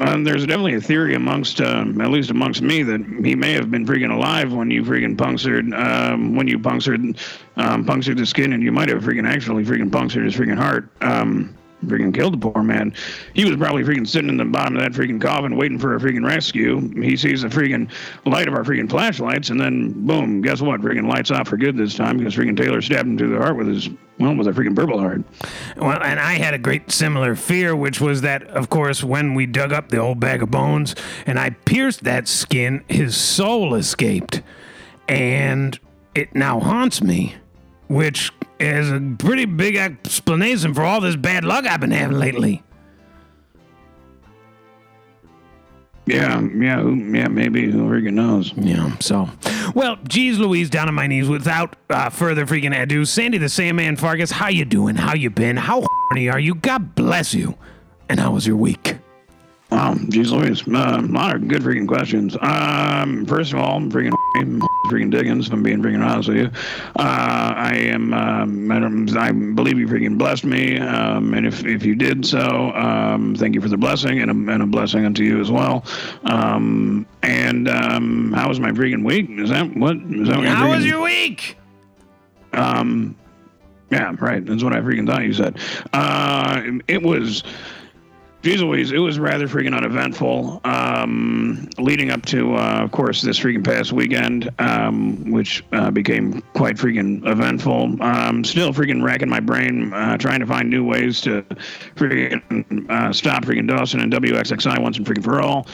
um, 0.00 0.24
there's 0.24 0.46
definitely 0.46 0.74
a 0.74 0.80
theory 0.80 1.14
amongst, 1.14 1.60
um, 1.60 2.00
at 2.00 2.10
least 2.10 2.30
amongst 2.30 2.62
me, 2.62 2.82
that 2.82 3.00
he 3.22 3.34
may 3.34 3.52
have 3.52 3.70
been 3.70 3.84
freaking 3.84 4.12
alive 4.12 4.52
when 4.52 4.70
you 4.70 4.82
freaking 4.82 5.16
punctured, 5.16 5.72
um, 5.74 6.34
when 6.34 6.48
you 6.48 6.58
punctured, 6.58 7.16
um, 7.56 7.84
punctured 7.84 8.16
the 8.16 8.24
skin, 8.24 8.52
and 8.52 8.62
you 8.62 8.72
might 8.72 8.88
have 8.88 9.02
freaking 9.02 9.28
actually 9.28 9.64
freaking 9.64 9.92
punctured 9.92 10.24
his 10.24 10.34
freaking 10.34 10.56
heart. 10.56 10.88
Um, 11.02 11.54
freaking 11.86 12.14
killed 12.14 12.40
the 12.40 12.50
poor 12.50 12.62
man. 12.62 12.94
He 13.34 13.44
was 13.44 13.56
probably 13.56 13.82
freaking 13.82 14.06
sitting 14.06 14.28
in 14.28 14.36
the 14.36 14.44
bottom 14.44 14.76
of 14.76 14.82
that 14.82 14.92
freaking 14.92 15.20
coffin 15.20 15.56
waiting 15.56 15.78
for 15.78 15.96
a 15.96 16.00
freaking 16.00 16.26
rescue. 16.26 16.80
He 17.02 17.16
sees 17.16 17.42
the 17.42 17.48
freaking 17.48 17.90
light 18.26 18.48
of 18.48 18.54
our 18.54 18.62
freaking 18.62 18.88
flashlights, 18.88 19.50
and 19.50 19.60
then 19.60 20.06
boom, 20.06 20.42
guess 20.42 20.60
what? 20.60 20.80
Freaking 20.80 21.08
lights 21.08 21.30
off 21.30 21.48
for 21.48 21.56
good 21.56 21.76
this 21.76 21.94
time 21.94 22.18
because 22.18 22.34
freaking 22.34 22.56
Taylor 22.56 22.82
stabbed 22.82 23.08
him 23.08 23.18
through 23.18 23.30
the 23.30 23.38
heart 23.38 23.56
with 23.56 23.68
his 23.68 23.88
well, 24.20 24.36
with 24.36 24.46
a 24.48 24.52
freaking 24.52 24.76
purple 24.76 24.98
heart. 24.98 25.22
Well, 25.78 25.98
and 26.02 26.20
I 26.20 26.34
had 26.34 26.52
a 26.52 26.58
great 26.58 26.90
similar 26.92 27.34
fear, 27.34 27.74
which 27.74 28.02
was 28.02 28.20
that, 28.20 28.42
of 28.48 28.68
course, 28.68 29.02
when 29.02 29.32
we 29.32 29.46
dug 29.46 29.72
up 29.72 29.88
the 29.88 29.96
old 29.96 30.20
bag 30.20 30.42
of 30.42 30.50
bones 30.50 30.94
and 31.24 31.38
I 31.38 31.50
pierced 31.50 32.04
that 32.04 32.28
skin, 32.28 32.84
his 32.86 33.16
soul 33.16 33.74
escaped. 33.74 34.42
And 35.08 35.80
it 36.14 36.34
now 36.34 36.60
haunts 36.60 37.00
me, 37.02 37.36
which 37.88 38.30
is 38.60 38.90
a 38.90 39.00
pretty 39.18 39.46
big 39.46 39.76
explanation 39.76 40.74
for 40.74 40.82
all 40.82 41.00
this 41.00 41.16
bad 41.16 41.44
luck 41.44 41.66
I've 41.66 41.80
been 41.80 41.90
having 41.90 42.18
lately. 42.18 42.62
Yeah, 46.06 46.40
yeah, 46.40 46.82
yeah, 46.82 47.28
maybe 47.28 47.70
who 47.70 47.88
freaking 47.88 48.14
knows. 48.14 48.52
Yeah, 48.56 48.96
so. 48.98 49.28
Well, 49.74 49.96
geez 50.08 50.38
Louise, 50.38 50.68
down 50.68 50.88
on 50.88 50.94
my 50.94 51.06
knees. 51.06 51.28
Without 51.28 51.76
uh, 51.88 52.10
further 52.10 52.46
freaking 52.46 52.76
ado, 52.76 53.04
Sandy 53.04 53.38
the 53.38 53.48
Sandman 53.48 53.96
Fargus, 53.96 54.32
how 54.32 54.48
you 54.48 54.64
doing? 54.64 54.96
How 54.96 55.14
you 55.14 55.30
been? 55.30 55.56
How 55.56 55.84
horny 56.08 56.28
are 56.28 56.40
you? 56.40 56.56
God 56.56 56.94
bless 56.94 57.32
you. 57.32 57.56
And 58.08 58.18
how 58.18 58.32
was 58.32 58.46
your 58.46 58.56
week? 58.56 58.96
Wow, 59.70 59.94
geez 60.08 60.32
Louise, 60.32 60.66
uh, 60.66 61.00
a 61.00 61.02
lot 61.02 61.36
of 61.36 61.46
good 61.46 61.62
freaking 61.62 61.86
questions. 61.86 62.36
Um, 62.40 63.24
first 63.24 63.52
of 63.52 63.60
all, 63.60 63.76
I'm 63.76 63.90
freaking 63.90 64.12
freaking 64.86 65.10
Diggins, 65.10 65.46
if 65.46 65.52
I'm 65.52 65.62
being 65.62 65.80
freaking 65.80 66.04
honest 66.04 66.28
with 66.28 66.38
you. 66.38 66.50
Uh, 66.98 67.54
I 67.56 67.74
am, 67.76 68.12
um, 68.12 68.70
I 69.16 69.30
believe 69.30 69.78
you 69.78 69.86
freaking 69.86 70.18
blessed 70.18 70.44
me, 70.44 70.78
um, 70.78 71.34
and 71.34 71.46
if, 71.46 71.64
if 71.64 71.84
you 71.84 71.94
did 71.94 72.26
so, 72.26 72.72
um, 72.72 73.36
thank 73.36 73.54
you 73.54 73.60
for 73.60 73.68
the 73.68 73.76
blessing, 73.76 74.20
and 74.20 74.30
a, 74.30 74.52
and 74.52 74.62
a 74.62 74.66
blessing 74.66 75.04
unto 75.04 75.22
you 75.22 75.40
as 75.40 75.52
well. 75.52 75.84
Um, 76.24 77.06
and 77.22 77.68
um, 77.68 78.32
how 78.32 78.48
was 78.48 78.58
my 78.58 78.72
freaking 78.72 79.04
week? 79.04 79.28
Is 79.30 79.50
that 79.50 79.76
what? 79.76 79.96
Is 79.96 80.28
that 80.28 80.38
what 80.38 80.46
How 80.48 80.66
freaking, 80.66 80.76
was 80.76 80.84
your 80.84 81.02
week? 81.02 81.56
Um, 82.52 83.14
yeah, 83.90 84.14
right. 84.20 84.44
That's 84.44 84.64
what 84.64 84.72
I 84.72 84.80
freaking 84.80 85.06
thought 85.06 85.22
you 85.22 85.32
said. 85.32 85.58
Uh, 85.92 86.62
it 86.88 87.02
was. 87.02 87.44
Geez 88.42 88.62
Louise, 88.62 88.90
it 88.90 88.98
was 88.98 89.18
rather 89.18 89.46
freaking 89.46 89.76
uneventful. 89.76 90.62
Um, 90.64 91.68
leading 91.78 92.10
up 92.10 92.24
to, 92.26 92.56
uh, 92.56 92.80
of 92.82 92.90
course, 92.90 93.20
this 93.20 93.38
freaking 93.38 93.62
past 93.62 93.92
weekend, 93.92 94.48
um, 94.58 95.30
which 95.30 95.62
uh, 95.72 95.90
became 95.90 96.40
quite 96.54 96.76
freaking 96.76 97.26
eventful. 97.26 98.02
Um, 98.02 98.42
still 98.42 98.72
freaking 98.72 99.04
racking 99.04 99.28
my 99.28 99.40
brain, 99.40 99.92
uh, 99.92 100.16
trying 100.16 100.40
to 100.40 100.46
find 100.46 100.70
new 100.70 100.84
ways 100.84 101.20
to 101.22 101.42
freaking 101.96 102.88
uh, 102.90 103.12
stop 103.12 103.44
freaking 103.44 103.68
Dawson 103.68 104.00
and 104.00 104.10
WXXI 104.10 104.80
once 104.80 104.96
and 104.96 105.06
freaking 105.06 105.24
for 105.24 105.42
all. 105.42 105.66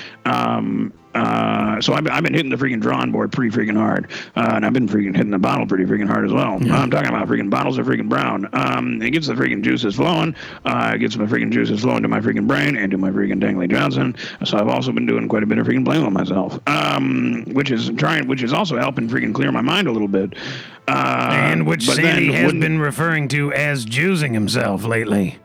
Uh, 1.17 1.81
so 1.81 1.95
I've 1.95 2.05
been, 2.05 2.13
I've 2.13 2.23
been 2.23 2.35
hitting 2.35 2.51
the 2.51 2.57
freaking 2.57 2.81
drawing 2.81 3.11
board 3.11 3.33
pretty 3.33 3.57
freaking 3.57 3.77
hard, 3.77 4.11
uh, 4.37 4.53
and 4.55 4.67
I've 4.67 4.75
been 4.75 4.87
freaking 4.89 5.17
hitting 5.17 5.31
the 5.31 5.39
bottle 5.39 5.67
pretty 5.67 5.85
freaking 5.85 6.07
hard 6.07 6.27
as 6.27 6.33
well. 6.33 6.55
I'm 6.71 6.91
talking 6.91 7.09
about 7.09 7.27
freaking 7.27 7.49
bottles 7.49 7.79
of 7.79 7.87
freaking 7.87 8.09
brown. 8.09 8.49
Um, 8.53 9.01
it 9.01 9.11
gets 9.11 9.27
the 9.27 9.35
freaking 9.35 9.63
juices 9.63 9.97
flowing. 9.97 10.35
Uh, 10.65 10.93
it 10.95 10.99
gets 10.99 11.17
my 11.17 11.25
freaking 11.25 11.51
juices 11.51 11.81
flowing 11.81 12.03
to 12.03 12.09
my 12.09 12.21
freaking 12.21 12.47
brain 12.47 12.77
and 12.77 12.91
to 12.91 12.99
my 12.99 13.11
freaking 13.11 13.41
Dangley 13.41 13.67
Johnson. 13.67 14.15
So 14.45 14.59
I've 14.59 14.69
also 14.69 14.93
been 14.93 15.07
doing 15.07 15.29
quite 15.29 15.43
a 15.43 15.47
bit 15.47 15.59
of 15.59 15.67
freaking 15.67 15.85
blame 15.85 16.05
on 16.05 16.13
myself, 16.13 16.59
um, 16.67 17.45
which 17.53 17.71
is 17.71 17.91
trying, 17.97 18.29
which 18.29 18.43
is 18.43 18.53
also 18.53 18.77
helping 18.77 19.09
freaking 19.09 19.35
clear 19.35 19.51
my 19.51 19.63
mind 19.63 19.89
a 19.89 19.93
little 19.93 20.09
bit. 20.09 20.35
Uh, 20.89 21.31
and 21.33 21.67
which 21.67 21.85
Sandy 21.85 22.33
has 22.33 22.53
been 22.53 22.79
referring 22.79 23.29
to 23.29 23.53
as 23.53 23.87
juicing 23.87 24.35
himself 24.35 24.85
lately. 24.85 25.39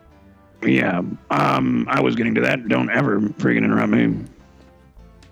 Yeah, 0.64 1.02
um, 1.32 1.88
I 1.90 2.02
was 2.02 2.16
getting 2.16 2.36
to 2.36 2.42
that. 2.42 2.68
Don't 2.68 2.90
ever 2.92 3.20
freaking 3.20 3.64
interrupt 3.64 3.90
me. 3.90 4.20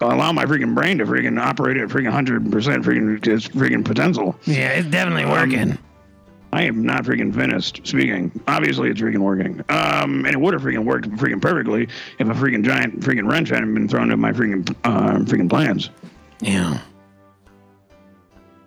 uh 0.00 0.06
allow 0.06 0.32
my 0.32 0.44
freaking 0.44 0.74
brain 0.74 0.98
to 0.98 1.04
freaking 1.06 1.40
operate 1.40 1.76
at 1.76 1.88
freaking 1.88 2.10
hundred 2.10 2.50
percent 2.50 2.84
freaking 2.84 3.26
its 3.26 3.48
freaking 3.48 3.84
potential. 3.84 4.38
Yeah, 4.44 4.70
it's 4.70 4.88
definitely 4.88 5.26
working. 5.26 5.78
I 6.50 6.62
am 6.62 6.82
not 6.82 7.04
freaking 7.04 7.34
finished 7.34 7.82
speaking. 7.84 8.32
Obviously, 8.48 8.88
it's 8.88 9.00
freaking 9.00 9.18
working. 9.18 9.62
Um, 9.68 10.24
and 10.24 10.28
it 10.28 10.40
would 10.40 10.54
have 10.54 10.62
freaking 10.62 10.84
worked 10.84 11.08
freaking 11.10 11.42
perfectly 11.42 11.88
if 12.18 12.26
a 12.26 12.32
freaking 12.32 12.64
giant 12.64 13.00
freaking 13.00 13.30
wrench 13.30 13.50
hadn't 13.50 13.74
been 13.74 13.86
thrown 13.88 14.10
at 14.10 14.18
my 14.18 14.32
freaking 14.32 14.74
uh, 14.84 15.18
freaking 15.24 15.48
plans. 15.50 15.90
yeah. 16.40 16.80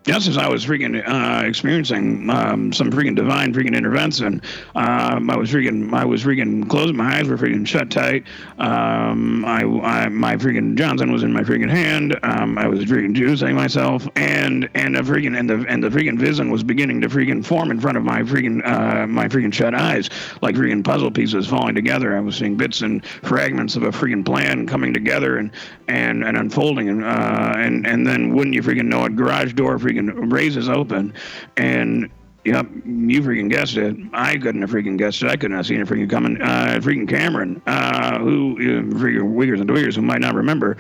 Just 0.04 0.28
as 0.28 0.38
I 0.38 0.50
was 0.50 0.66
freaking 0.66 1.08
uh, 1.08 1.46
experiencing 1.46 2.30
um, 2.30 2.74
some 2.74 2.92
freaking 2.92 3.16
divine 3.16 3.54
freaking 3.54 3.76
intervention, 3.76 4.42
um, 4.76 5.30
I 5.30 5.38
was 5.38 5.52
freaking 5.52 5.94
I 5.94 6.06
was 6.06 6.24
freaking 6.24 6.68
closing 6.68 6.98
my 6.98 7.18
eyes 7.18 7.28
were 7.28 7.38
freaking 7.38 7.68
shut 7.68 7.92
tight. 7.92 8.26
Um, 8.58 9.46
I, 9.46 9.62
I 9.62 10.10
my 10.10 10.38
freaking 10.38 10.76
Johnson 10.76 11.12
was 11.12 11.24
in 11.24 11.32
my 11.32 11.42
freaking 11.42 11.70
hand. 11.70 12.18
Um, 12.24 12.58
I 12.58 12.68
was 12.68 12.80
freaking 12.86 13.16
juicing 13.16 13.54
myself, 13.54 14.08
and 14.16 14.70
and 14.74 14.96
the 14.96 15.02
freaking 15.02 15.38
and 15.38 15.50
the 15.50 15.66
and 15.68 15.84
the 15.84 15.90
freaking 15.90 16.18
vision 16.18 16.50
was 16.50 16.64
beginning 16.64 17.02
to 17.02 17.10
freaking 17.10 17.46
form 17.46 17.70
in 17.70 17.80
front 17.80 17.98
of 17.98 18.04
my 18.04 18.22
freaking 18.24 18.66
uh, 18.66 19.06
my 19.06 19.28
freaking 19.28 19.54
shut 19.54 19.76
eyes, 19.76 20.10
like 20.42 20.56
freaking 20.56 20.84
puzzle 20.84 21.12
pieces 21.12 21.48
falling 21.48 21.76
together. 21.76 22.18
I 22.18 22.22
was 22.22 22.36
seeing 22.38 22.58
bits 22.58 22.82
and 22.82 23.06
fragments 23.06 23.76
of 23.76 23.84
a 23.84 23.92
freaking 23.92 24.26
plan 24.26 24.66
coming 24.66 24.96
together 24.96 25.38
and 25.38 25.52
and 25.88 26.24
and 26.24 26.38
unfolding, 26.38 26.90
and 26.90 27.04
uh, 27.04 27.54
and 27.56 27.86
and 27.86 28.08
then 28.08 28.34
wouldn't 28.34 28.56
you 28.56 28.64
freaking 28.64 28.86
know 28.86 29.06
it, 29.06 29.16
garage 29.16 29.54
door 29.54 29.78
freaking 29.78 29.91
raises 29.98 30.70
open, 30.70 31.14
and 31.58 32.10
Yep, 32.44 32.68
you 32.86 33.22
freaking 33.22 33.52
guessed 33.52 33.78
it. 33.78 33.96
I 34.14 34.36
couldn't 34.38 34.62
have 34.62 34.72
freaking 34.72 34.98
guessed 34.98 35.22
it. 35.22 35.30
I 35.30 35.36
couldn't 35.36 35.56
have 35.58 35.68
seen 35.68 35.80
it 35.80 35.88
freaking 35.88 36.10
coming. 36.10 36.42
Uh, 36.42 36.80
freaking 36.82 37.08
Cameron, 37.08 37.62
uh, 37.68 38.18
who, 38.18 38.56
uh, 38.56 38.96
freaking 38.96 39.36
Wiggers 39.36 39.60
and 39.60 39.70
Twiggers, 39.70 39.96
who 39.96 40.02
might 40.02 40.22
not 40.22 40.34
remember, 40.34 40.78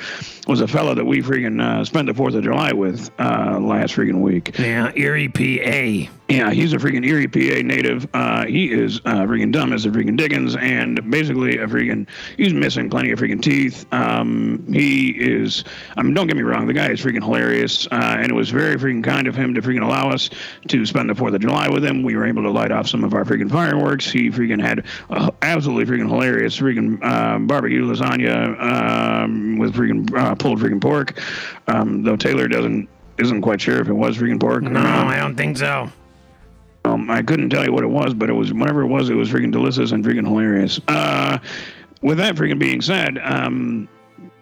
was 0.47 0.61
a 0.61 0.67
fellow 0.67 0.95
that 0.95 1.05
we 1.05 1.21
freaking 1.21 1.61
uh, 1.61 1.85
spent 1.85 2.07
the 2.07 2.13
4th 2.13 2.35
of 2.35 2.43
July 2.43 2.71
with 2.73 3.11
uh, 3.19 3.59
last 3.59 3.95
freaking 3.95 4.21
week. 4.21 4.57
Yeah, 4.57 4.91
Erie, 4.95 5.27
PA. 5.27 6.11
Yeah, 6.31 6.51
he's 6.51 6.71
a 6.71 6.77
freaking 6.77 7.05
Erie, 7.05 7.27
PA 7.27 7.61
native. 7.61 8.07
Uh, 8.13 8.45
he 8.45 8.71
is 8.71 8.99
uh, 9.03 9.23
freaking 9.23 9.51
dumb 9.51 9.73
as 9.73 9.85
a 9.85 9.89
freaking 9.89 10.15
Dickens, 10.15 10.55
and 10.55 11.11
basically 11.11 11.57
a 11.57 11.67
freaking. 11.67 12.07
He's 12.37 12.53
missing 12.53 12.89
plenty 12.89 13.11
of 13.11 13.19
freaking 13.19 13.41
teeth. 13.41 13.85
Um, 13.91 14.65
he 14.71 15.09
is. 15.09 15.65
I 15.97 16.03
mean, 16.03 16.13
don't 16.13 16.27
get 16.27 16.37
me 16.37 16.43
wrong. 16.43 16.67
The 16.67 16.73
guy 16.73 16.89
is 16.89 17.01
freaking 17.01 17.21
hilarious, 17.21 17.85
uh, 17.87 18.15
and 18.17 18.31
it 18.31 18.33
was 18.33 18.49
very 18.49 18.77
freaking 18.77 19.03
kind 19.03 19.27
of 19.27 19.35
him 19.35 19.53
to 19.55 19.61
freaking 19.61 19.83
allow 19.83 20.09
us 20.09 20.29
to 20.69 20.85
spend 20.85 21.09
the 21.09 21.15
Fourth 21.15 21.33
of 21.33 21.41
July 21.41 21.67
with 21.67 21.83
him. 21.83 22.01
We 22.01 22.15
were 22.15 22.25
able 22.25 22.43
to 22.43 22.49
light 22.49 22.71
off 22.71 22.87
some 22.87 23.03
of 23.03 23.13
our 23.13 23.25
freaking 23.25 23.51
fireworks. 23.51 24.09
He 24.09 24.29
freaking 24.29 24.61
had 24.61 24.85
absolutely 25.41 25.93
freaking 25.93 26.07
hilarious 26.07 26.57
freaking 26.57 26.97
uh, 27.03 27.39
barbecue 27.39 27.83
lasagna 27.83 28.57
um, 28.61 29.57
with 29.57 29.75
freaking 29.75 30.17
uh, 30.17 30.35
pulled 30.35 30.59
freaking 30.59 30.81
pork. 30.81 31.19
Um, 31.67 32.03
though 32.03 32.15
Taylor 32.15 32.47
doesn't 32.47 32.87
isn't 33.17 33.41
quite 33.41 33.59
sure 33.59 33.79
if 33.81 33.89
it 33.89 33.93
was 33.93 34.17
freaking 34.17 34.39
pork. 34.39 34.63
No, 34.63 34.79
I 34.79 35.17
don't 35.17 35.35
think 35.35 35.57
so. 35.57 35.91
Um, 36.91 37.09
I 37.09 37.21
couldn't 37.21 37.49
tell 37.49 37.65
you 37.65 37.71
what 37.71 37.83
it 37.83 37.89
was, 37.89 38.13
but 38.13 38.29
it 38.29 38.33
was 38.33 38.53
whatever 38.53 38.81
it 38.81 38.87
was. 38.87 39.09
It 39.09 39.15
was 39.15 39.29
freaking 39.29 39.51
delicious 39.51 39.91
and 39.91 40.03
freaking 40.03 40.25
hilarious. 40.25 40.79
Uh, 40.87 41.39
with 42.01 42.17
that 42.17 42.35
freaking 42.35 42.59
being 42.59 42.81
said, 42.81 43.17
um, 43.19 43.87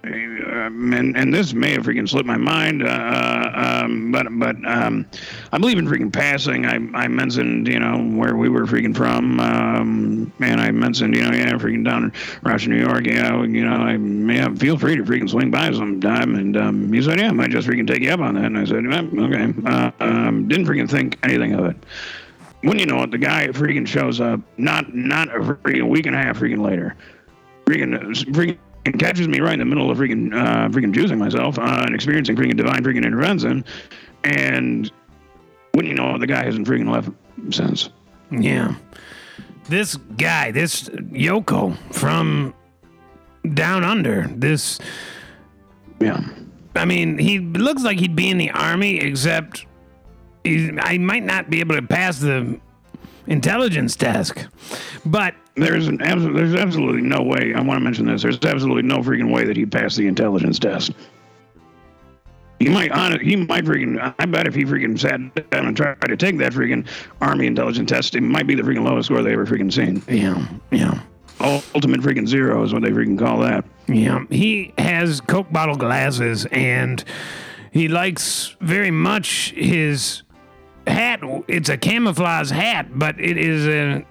um, 0.03 0.94
and 0.94 1.18
and 1.18 1.34
this 1.34 1.53
may 1.53 1.74
have 1.74 1.84
freaking 1.84 2.08
slipped 2.08 2.25
my 2.25 2.38
mind, 2.38 2.84
uh, 2.84 3.51
um, 3.84 4.12
but 4.12 4.27
but 4.32 4.56
um, 4.65 5.06
I 5.51 5.58
believe 5.58 5.77
in 5.77 5.88
freaking 5.88 6.12
passing. 6.12 6.65
I 6.65 6.75
I 6.98 7.08
mentioned 7.08 7.68
you 7.68 7.79
know 7.79 7.98
where 8.18 8.36
we 8.36 8.48
were 8.50 8.65
freaking 8.65 8.96
from, 8.96 9.39
um, 9.39 10.32
and 10.39 10.62
I 10.62 10.72
mentioned 10.72 11.15
you 11.15 11.24
know 11.24 11.36
yeah 11.36 11.51
freaking 11.53 11.84
down 11.84 12.06
in 12.06 12.13
Rochester, 12.41 12.70
New 12.70 12.79
York. 12.79 13.06
Yeah, 13.06 13.44
you 13.44 13.63
know 13.63 13.75
I 13.75 13.96
yeah 14.34 14.53
feel 14.56 14.77
free 14.77 14.96
to 14.96 15.03
freaking 15.03 15.29
swing 15.29 15.51
by 15.51 15.72
sometime. 15.72 16.36
And 16.36 16.56
um, 16.56 16.94
he 16.94 17.01
said 17.01 17.20
yeah, 17.20 17.29
I 17.29 17.34
might 17.34 17.51
just 17.51 17.68
freaking 17.68 17.88
take 17.88 18.01
you 18.01 18.12
up 18.12 18.22
on 18.22 18.36
that. 18.36 18.46
And 18.46 18.58
I 18.58 18.63
said 18.63 18.86
yeah, 18.86 19.01
okay. 19.01 19.53
Uh, 19.65 19.91
um, 20.00 20.48
didn't 20.48 20.65
freaking 20.65 20.89
think 20.89 21.20
anything 21.24 21.53
of 21.53 21.65
it 21.65 21.75
when 22.62 22.80
you 22.80 22.86
know 22.86 23.04
it, 23.04 23.12
the 23.12 23.18
guy 23.18 23.48
freaking 23.48 23.88
shows 23.88 24.20
up 24.20 24.39
not 24.58 24.94
not 24.94 25.30
a 25.30 25.39
freaking 25.39 25.89
week 25.89 26.06
and 26.06 26.16
a 26.16 26.20
half 26.20 26.39
freaking 26.39 26.62
later. 26.62 26.96
Freaking, 27.66 27.98
freaking 28.32 28.58
and 28.86 28.98
catches 29.00 29.28
me 29.28 29.39
right 29.39 29.54
in 29.54 29.60
the 29.60 29.66
middle 29.66 29.92
of 29.92 29.98
freaking 29.98 30.34
uh, 30.34 30.70
freaking 30.70 30.94
juicing 30.94 31.18
myself 31.18 31.60
uh, 31.60 31.84
and 31.86 31.94
experiencing 31.94 32.36
freaking 32.36 32.58
divine 32.58 32.84
freaking 32.84 33.06
intervention, 33.06 33.63
and 34.24 34.92
when 35.74 35.86
you 35.86 35.94
know 35.94 36.16
it, 36.16 36.20
the 36.20 36.28
guy 36.28 36.44
hasn't 36.44 36.68
freaking 36.68 36.89
left 36.92 37.10
since. 37.54 37.89
Yeah. 38.32 38.75
This 39.68 39.96
guy, 39.96 40.51
this 40.51 40.89
Yoko 40.89 41.78
from 41.94 42.54
down 43.54 43.84
under, 43.84 44.28
this, 44.36 44.80
Yeah. 46.00 46.22
I 46.75 46.86
mean, 46.86 47.18
he 47.18 47.39
looks 47.39 47.84
like 47.84 48.00
he'd 48.00 48.16
be 48.16 48.30
in 48.30 48.38
the 48.38 48.51
army, 48.51 49.00
except 49.00 49.66
I 50.46 50.98
might 50.98 51.24
not 51.24 51.50
be 51.50 51.60
able 51.60 51.75
to 51.75 51.81
pass 51.81 52.19
the 52.19 52.60
intelligence 53.27 53.96
test. 53.96 54.48
But 55.05 55.36
There's 55.55 55.88
an 55.88 56.01
absolute, 56.01 56.34
there's 56.36 56.55
absolutely 56.55 57.01
no 57.01 57.22
way. 57.22 57.53
I 57.53 57.62
want 57.62 57.79
to 57.79 57.84
mention 57.84 58.05
this. 58.05 58.22
There's 58.24 58.39
absolutely 58.43 58.84
no 58.84 58.98
freaking 59.00 59.31
way 59.34 59.46
that 59.46 59.58
he 59.58 59.65
passed 59.65 59.98
the 59.98 60.08
intelligence 60.08 60.58
test. 60.60 60.91
He 62.60 62.67
might, 62.67 62.91
hon- 62.91 63.19
he 63.22 63.38
might 63.38 63.63
freaking. 63.63 64.13
I 64.19 64.25
bet 64.25 64.46
if 64.46 64.53
he 64.53 64.65
freaking 64.65 65.00
sat 65.00 65.50
down 65.50 65.67
and 65.67 65.77
tried 65.77 66.01
to 66.01 66.17
take 66.17 66.38
that 66.39 66.51
freaking 66.51 66.86
army 67.22 67.48
intelligence 67.48 67.89
test, 67.89 68.15
it 68.15 68.22
might 68.22 68.48
be 68.48 68.55
the 68.55 68.63
freaking 68.63 68.84
lowest 68.84 69.05
score 69.08 69.22
they 69.22 69.31
ever 69.34 69.46
freaking 69.46 69.72
seen. 69.72 70.03
yeah, 70.13 70.46
yeah. 70.72 71.00
Ultimate 71.41 72.01
freaking 72.01 72.27
zero 72.27 72.62
is 72.63 72.74
what 72.74 72.81
they 72.81 72.89
freaking 72.89 73.17
call 73.17 73.39
that. 73.39 73.63
Yeah, 73.88 74.25
he 74.29 74.74
has 74.77 75.22
Coke 75.22 75.50
bottle 75.53 75.77
glasses 75.77 76.46
and 76.51 77.01
he 77.72 77.88
likes 77.88 78.58
very 78.60 78.91
much 78.91 79.51
his 79.51 80.24
hat. 80.89 81.22
It's 81.48 81.69
a 81.69 81.77
camouflage 81.77 82.51
hat, 82.51 82.98
but 82.98 83.19
it 83.19 83.38
is 83.38 83.65
a. 83.67 84.05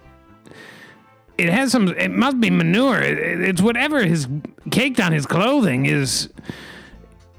It 1.36 1.50
has 1.50 1.70
some. 1.70 1.88
It 1.88 2.10
must 2.10 2.40
be 2.40 2.50
manure. 2.50 3.00
It- 3.00 3.40
It's 3.40 3.62
whatever 3.62 4.04
his 4.04 4.26
caked 4.70 5.00
on 5.00 5.12
his 5.12 5.26
clothing 5.26 5.86
is. 5.86 6.28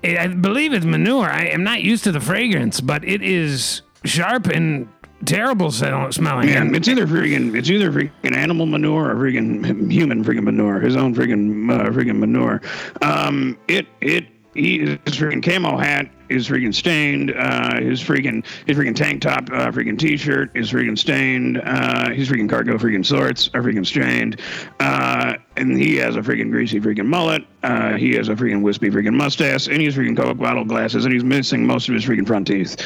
I 0.03 0.27
believe 0.27 0.71
it's 0.73 0.85
manure. 0.85 1.25
I 1.29 1.45
am 1.47 1.63
not 1.63 1.81
used 1.81 2.05
to 2.05 2.13
the 2.13 2.21
fragrance, 2.21 2.79
but 2.79 3.03
it 3.03 3.21
is 3.21 3.81
sharp 4.05 4.47
and 4.47 4.87
terrible 5.25 5.71
smelling. 5.71 6.47
Yeah, 6.47 6.63
it's 6.71 6.87
either 6.87 7.05
freaking 7.05 7.53
it's 7.53 7.69
either 7.69 7.91
freaking 7.91 8.33
animal 8.37 8.65
manure 8.65 9.09
or 9.11 9.15
freaking 9.15 9.91
human 9.91 10.23
freaking 10.23 10.43
manure, 10.43 10.79
his 10.79 10.95
own 10.95 11.13
freaking 11.13 11.69
uh, 11.69 11.89
freaking 11.89 12.19
manure. 12.19 12.61
Um, 13.01 13.57
it 13.67 13.87
it 13.99 14.25
he 14.59 14.79
his 14.79 15.15
freaking 15.15 15.43
camo 15.43 15.77
hat 15.77 16.09
is 16.29 16.47
freaking 16.47 16.73
stained. 16.73 17.31
Uh, 17.31 17.81
his 17.81 18.01
freaking 18.01 18.45
his 18.67 18.77
freaking 18.77 18.95
tank 18.95 19.21
top, 19.21 19.49
uh, 19.51 19.71
freaking 19.71 19.97
t-shirt 19.97 20.51
is 20.55 20.71
freaking 20.71 20.97
stained. 20.97 21.61
Uh, 21.63 22.09
his 22.11 22.29
freaking 22.29 22.49
cargo 22.49 22.77
freaking 22.77 23.05
shorts 23.05 23.49
are 23.53 23.61
freaking 23.61 23.85
stained. 23.85 24.39
Uh, 24.79 25.35
and 25.57 25.77
he 25.77 25.95
has 25.97 26.15
a 26.15 26.21
freaking 26.21 26.51
greasy 26.51 26.79
freaking 26.79 27.05
mullet. 27.05 27.43
Uh, 27.63 27.93
he 27.93 28.13
has 28.13 28.29
a 28.29 28.35
freaking 28.35 28.61
wispy 28.61 28.89
freaking 28.89 29.15
mustache, 29.15 29.67
and 29.67 29.81
he's 29.81 29.95
freaking 29.95 30.15
coke 30.15 30.37
bottle 30.37 30.65
glasses, 30.65 31.05
and 31.05 31.13
he's 31.13 31.23
missing 31.23 31.65
most 31.65 31.87
of 31.89 31.95
his 31.95 32.05
freaking 32.05 32.27
front 32.27 32.47
teeth. 32.47 32.77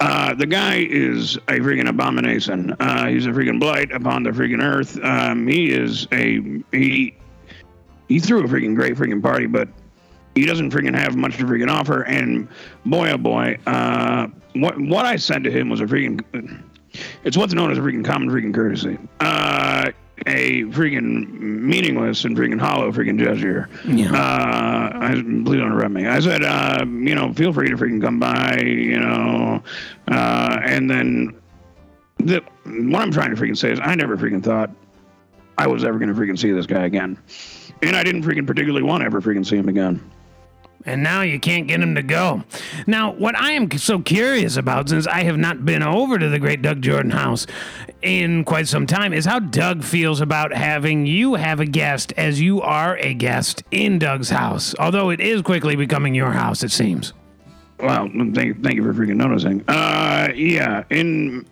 Uh, 0.00 0.34
the 0.34 0.46
guy 0.46 0.76
is 0.76 1.36
a 1.48 1.58
freaking 1.58 1.88
abomination. 1.88 2.74
Uh, 2.80 3.06
he's 3.06 3.26
a 3.26 3.30
freaking 3.30 3.58
blight 3.58 3.90
upon 3.92 4.22
the 4.22 4.30
freaking 4.30 4.62
earth. 4.62 4.98
Um, 5.02 5.46
he 5.46 5.72
is 5.72 6.06
a 6.12 6.40
he. 6.72 7.14
He 8.08 8.18
threw 8.18 8.44
a 8.44 8.48
freaking 8.48 8.74
great 8.74 8.96
freaking 8.96 9.22
party, 9.22 9.46
but 9.46 9.68
he 10.34 10.46
doesn't 10.46 10.70
freaking 10.70 10.94
have 10.94 11.16
much 11.16 11.36
to 11.38 11.44
freaking 11.44 11.70
offer. 11.70 12.02
And 12.02 12.48
boy, 12.86 13.10
oh 13.10 13.18
boy, 13.18 13.58
uh, 13.66 14.28
what 14.54 14.80
what 14.80 15.06
I 15.06 15.16
said 15.16 15.44
to 15.44 15.50
him 15.50 15.68
was 15.68 15.80
a 15.80 15.86
freaking. 15.86 16.62
It's 17.24 17.36
what's 17.36 17.54
known 17.54 17.70
as 17.70 17.78
a 17.78 17.80
freaking 17.80 18.04
common 18.04 18.30
freaking 18.30 18.54
courtesy. 18.54 18.98
Uh, 19.20 19.92
a 20.26 20.64
freaking 20.64 21.30
meaningless 21.40 22.24
and 22.24 22.36
freaking 22.36 22.60
hollow 22.60 22.92
freaking 22.92 23.18
gesture. 23.18 23.68
Yeah. 23.86 24.12
Uh, 24.12 24.90
I, 24.92 25.12
please 25.14 25.58
don't 25.58 25.72
interrupt 25.72 25.92
me. 25.92 26.06
I 26.06 26.20
said, 26.20 26.42
uh, 26.42 26.84
you 26.86 27.14
know, 27.14 27.32
feel 27.32 27.52
free 27.52 27.70
to 27.70 27.76
freaking 27.76 28.02
come 28.02 28.18
by, 28.18 28.58
you 28.60 29.00
know, 29.00 29.62
uh, 30.08 30.60
and 30.62 30.90
then 30.90 31.40
the, 32.18 32.42
what 32.64 33.02
I'm 33.02 33.12
trying 33.12 33.34
to 33.34 33.40
freaking 33.40 33.56
say 33.56 33.72
is 33.72 33.80
I 33.80 33.94
never 33.94 34.16
freaking 34.16 34.42
thought 34.42 34.70
I 35.56 35.66
was 35.66 35.84
ever 35.84 35.98
going 35.98 36.14
to 36.14 36.20
freaking 36.20 36.38
see 36.38 36.52
this 36.52 36.66
guy 36.66 36.84
again. 36.84 37.18
And 37.82 37.96
I 37.96 38.02
didn't 38.02 38.22
freaking 38.22 38.46
particularly 38.46 38.82
want 38.82 39.00
to 39.00 39.06
ever 39.06 39.22
freaking 39.22 39.46
see 39.46 39.56
him 39.56 39.68
again. 39.68 40.10
And 40.84 41.02
now 41.02 41.22
you 41.22 41.38
can't 41.38 41.66
get 41.66 41.80
him 41.80 41.94
to 41.94 42.02
go. 42.02 42.42
Now, 42.86 43.12
what 43.12 43.36
I 43.36 43.52
am 43.52 43.70
so 43.72 44.00
curious 44.00 44.56
about, 44.56 44.88
since 44.88 45.06
I 45.06 45.22
have 45.24 45.38
not 45.38 45.64
been 45.64 45.82
over 45.82 46.18
to 46.18 46.28
the 46.28 46.38
great 46.38 46.62
Doug 46.62 46.80
Jordan 46.80 47.10
house 47.10 47.46
in 48.02 48.44
quite 48.44 48.68
some 48.68 48.86
time, 48.86 49.12
is 49.12 49.24
how 49.24 49.38
Doug 49.38 49.84
feels 49.84 50.20
about 50.20 50.52
having 50.52 51.06
you 51.06 51.34
have 51.34 51.60
a 51.60 51.66
guest 51.66 52.12
as 52.16 52.40
you 52.40 52.60
are 52.62 52.96
a 52.98 53.14
guest 53.14 53.62
in 53.70 53.98
Doug's 53.98 54.30
house. 54.30 54.74
Although 54.78 55.10
it 55.10 55.20
is 55.20 55.42
quickly 55.42 55.76
becoming 55.76 56.14
your 56.14 56.32
house, 56.32 56.62
it 56.62 56.70
seems. 56.70 57.12
Well, 57.78 58.08
thank, 58.34 58.62
thank 58.62 58.74
you 58.74 58.82
for 58.82 58.92
freaking 58.92 59.16
noticing. 59.16 59.64
Uh, 59.66 60.28
yeah, 60.34 60.84
in, 60.90 61.46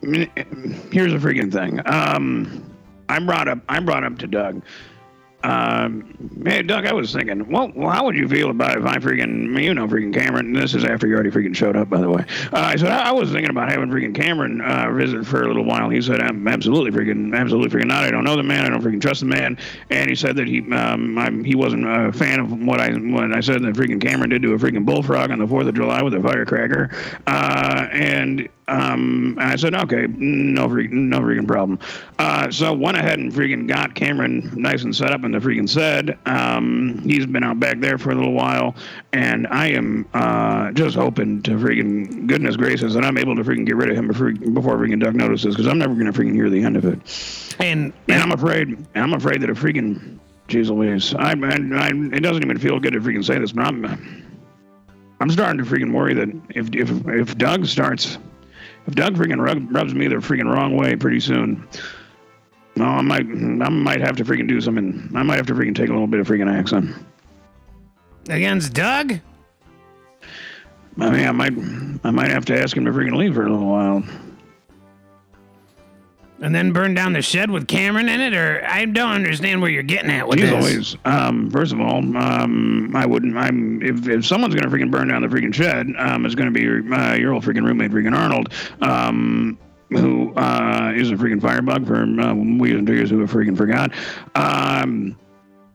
here's 0.92 1.12
a 1.12 1.18
freaking 1.18 1.50
thing. 1.50 1.80
Um, 1.86 2.64
I 3.08 3.18
brought 3.20 3.48
up 3.48 3.60
I'm 3.68 3.84
brought 3.84 4.04
up 4.04 4.18
to 4.18 4.26
Doug. 4.26 4.62
Um, 5.44 6.42
hey, 6.44 6.62
Doug, 6.62 6.84
I 6.84 6.92
was 6.92 7.12
thinking, 7.12 7.48
well, 7.48 7.70
how 7.90 8.04
would 8.04 8.16
you 8.16 8.26
feel 8.26 8.50
about 8.50 8.76
if 8.76 8.84
I 8.84 8.96
freaking, 8.96 9.62
you 9.62 9.72
know, 9.72 9.86
freaking 9.86 10.12
Cameron? 10.12 10.52
This 10.52 10.74
is 10.74 10.84
after 10.84 11.06
you 11.06 11.14
already 11.14 11.30
freaking 11.30 11.54
showed 11.54 11.76
up, 11.76 11.88
by 11.88 12.00
the 12.00 12.10
way. 12.10 12.24
Uh, 12.52 12.58
I 12.58 12.76
said 12.76 12.88
I, 12.88 13.10
I 13.10 13.12
was 13.12 13.30
thinking 13.30 13.50
about 13.50 13.70
having 13.70 13.88
freaking 13.88 14.14
Cameron 14.14 14.60
uh, 14.60 14.90
visit 14.92 15.24
for 15.24 15.44
a 15.44 15.46
little 15.46 15.64
while. 15.64 15.90
He 15.90 16.02
said, 16.02 16.20
I'm 16.20 16.48
absolutely 16.48 16.90
freaking, 16.90 17.36
absolutely 17.36 17.78
freaking 17.78 17.86
not. 17.86 18.02
I 18.02 18.10
don't 18.10 18.24
know 18.24 18.36
the 18.36 18.42
man. 18.42 18.64
I 18.64 18.68
don't 18.68 18.82
freaking 18.82 19.00
trust 19.00 19.20
the 19.20 19.26
man. 19.26 19.56
And 19.90 20.10
he 20.10 20.16
said 20.16 20.34
that 20.36 20.48
he, 20.48 20.60
um, 20.72 21.16
I'm, 21.16 21.44
he 21.44 21.54
wasn't 21.54 21.86
a 21.86 22.12
fan 22.12 22.40
of 22.40 22.50
what 22.50 22.80
I, 22.80 22.90
what 22.90 23.32
I 23.32 23.40
said 23.40 23.62
that 23.62 23.74
freaking 23.74 24.00
Cameron 24.00 24.30
did 24.30 24.42
to 24.42 24.54
a 24.54 24.58
freaking 24.58 24.84
bullfrog 24.84 25.30
on 25.30 25.38
the 25.38 25.46
Fourth 25.46 25.68
of 25.68 25.74
July 25.74 26.02
with 26.02 26.14
a 26.14 26.20
firecracker. 26.20 26.90
Uh, 27.28 27.86
and 27.92 28.48
um, 28.68 29.36
and 29.40 29.50
I 29.50 29.56
said, 29.56 29.74
okay, 29.74 30.06
no 30.06 30.68
freaking, 30.68 30.92
no 30.92 31.20
freaking 31.20 31.46
problem. 31.46 31.78
Uh, 32.18 32.50
so 32.50 32.72
went 32.72 32.96
ahead 32.96 33.18
and 33.18 33.32
freaking 33.32 33.66
got 33.66 33.94
Cameron 33.94 34.52
nice 34.54 34.84
and 34.84 34.94
set 34.94 35.10
up 35.10 35.24
in 35.24 35.32
the 35.32 35.38
freaking 35.38 35.68
shed. 35.68 36.18
Um, 36.26 36.98
he's 37.04 37.26
been 37.26 37.42
out 37.42 37.58
back 37.58 37.80
there 37.80 37.98
for 37.98 38.10
a 38.10 38.14
little 38.14 38.34
while, 38.34 38.74
and 39.12 39.46
I 39.48 39.68
am 39.68 40.06
uh, 40.14 40.72
just 40.72 40.96
hoping 40.96 41.42
to 41.42 41.52
freaking 41.52 42.26
goodness 42.26 42.56
gracious 42.56 42.94
that 42.94 43.04
I'm 43.04 43.18
able 43.18 43.34
to 43.36 43.42
freaking 43.42 43.66
get 43.66 43.76
rid 43.76 43.90
of 43.90 43.96
him 43.96 44.08
before, 44.08 44.32
before 44.32 44.76
freaking 44.76 45.00
Doug 45.00 45.14
notices, 45.14 45.54
because 45.54 45.66
I'm 45.66 45.78
never 45.78 45.94
gonna 45.94 46.12
freaking 46.12 46.34
hear 46.34 46.50
the 46.50 46.62
end 46.62 46.76
of 46.76 46.84
it. 46.84 47.56
And 47.58 47.92
And 48.08 48.22
I'm 48.22 48.32
afraid, 48.32 48.86
I'm 48.94 49.14
afraid 49.14 49.40
that 49.40 49.50
a 49.50 49.54
freaking, 49.54 50.18
jeez 50.48 50.68
Louise, 50.68 51.14
I, 51.14 51.32
I, 51.32 51.86
I, 51.86 51.90
it 52.14 52.22
doesn't 52.22 52.42
even 52.42 52.58
feel 52.58 52.78
good 52.78 52.92
to 52.92 53.00
freaking 53.00 53.24
say 53.24 53.38
this, 53.38 53.52
but 53.52 53.64
I'm, 53.66 54.26
I'm 55.20 55.30
starting 55.30 55.58
to 55.58 55.64
freaking 55.64 55.92
worry 55.92 56.14
that 56.14 56.28
if 56.50 56.68
if 56.74 56.90
if 57.08 57.36
Doug 57.38 57.66
starts, 57.66 58.18
if 58.88 58.94
Doug 58.94 59.16
freaking 59.16 59.40
rub, 59.40 59.72
rubs 59.72 59.94
me 59.94 60.08
the 60.08 60.16
freaking 60.16 60.52
wrong 60.52 60.74
way 60.74 60.96
pretty 60.96 61.20
soon, 61.20 61.68
no, 62.74 62.84
I 62.84 63.02
might 63.02 63.26
I 63.26 63.68
might 63.68 64.00
have 64.00 64.16
to 64.16 64.24
freaking 64.24 64.48
do 64.48 64.60
something. 64.60 65.10
I 65.14 65.22
might 65.22 65.36
have 65.36 65.46
to 65.48 65.54
freaking 65.54 65.74
take 65.74 65.90
a 65.90 65.92
little 65.92 66.06
bit 66.06 66.20
of 66.20 66.26
freaking 66.26 66.50
action. 66.50 66.94
against 68.30 68.72
Doug? 68.72 69.20
I 71.00 71.10
mean, 71.10 71.26
I 71.26 71.32
might 71.32 71.52
I 72.02 72.10
might 72.10 72.30
have 72.30 72.46
to 72.46 72.60
ask 72.60 72.76
him 72.76 72.86
to 72.86 72.90
freaking 72.90 73.16
leave 73.16 73.34
for 73.34 73.46
a 73.46 73.50
little 73.50 73.68
while. 73.68 74.02
And 76.40 76.54
then 76.54 76.72
burn 76.72 76.94
down 76.94 77.14
the 77.14 77.22
shed 77.22 77.50
with 77.50 77.66
Cameron 77.66 78.08
in 78.08 78.20
it? 78.20 78.32
Or 78.32 78.64
I 78.64 78.84
don't 78.84 79.10
understand 79.10 79.60
where 79.60 79.70
you're 79.70 79.82
getting 79.82 80.10
at 80.10 80.28
with 80.28 80.38
Jeez 80.38 80.50
this. 80.50 80.72
Louise. 80.72 80.96
Um, 81.04 81.50
first 81.50 81.72
of 81.72 81.80
all, 81.80 81.98
um, 82.16 82.94
I 82.94 83.06
wouldn't. 83.06 83.36
I'm 83.36 83.82
if, 83.82 84.06
if 84.06 84.24
someone's 84.24 84.54
gonna 84.54 84.70
freaking 84.70 84.90
burn 84.90 85.08
down 85.08 85.22
the 85.22 85.28
freaking 85.28 85.52
shed, 85.52 85.88
um, 85.98 86.24
it's 86.24 86.36
gonna 86.36 86.52
be 86.52 86.62
your, 86.62 86.94
uh, 86.94 87.14
your 87.14 87.34
old 87.34 87.44
freaking 87.44 87.64
roommate, 87.64 87.90
freaking 87.90 88.16
Arnold, 88.16 88.52
um, 88.82 89.58
who 89.90 90.32
uh, 90.34 90.92
is 90.94 91.10
a 91.10 91.14
freaking 91.14 91.40
firebug 91.40 91.86
for 91.86 91.96
uh, 91.96 92.34
we 92.34 92.72
and 92.72 92.88
years 92.88 93.10
who 93.10 93.18
have 93.20 93.30
freaking 93.32 93.56
forgot. 93.56 93.90
Um, 94.36 95.16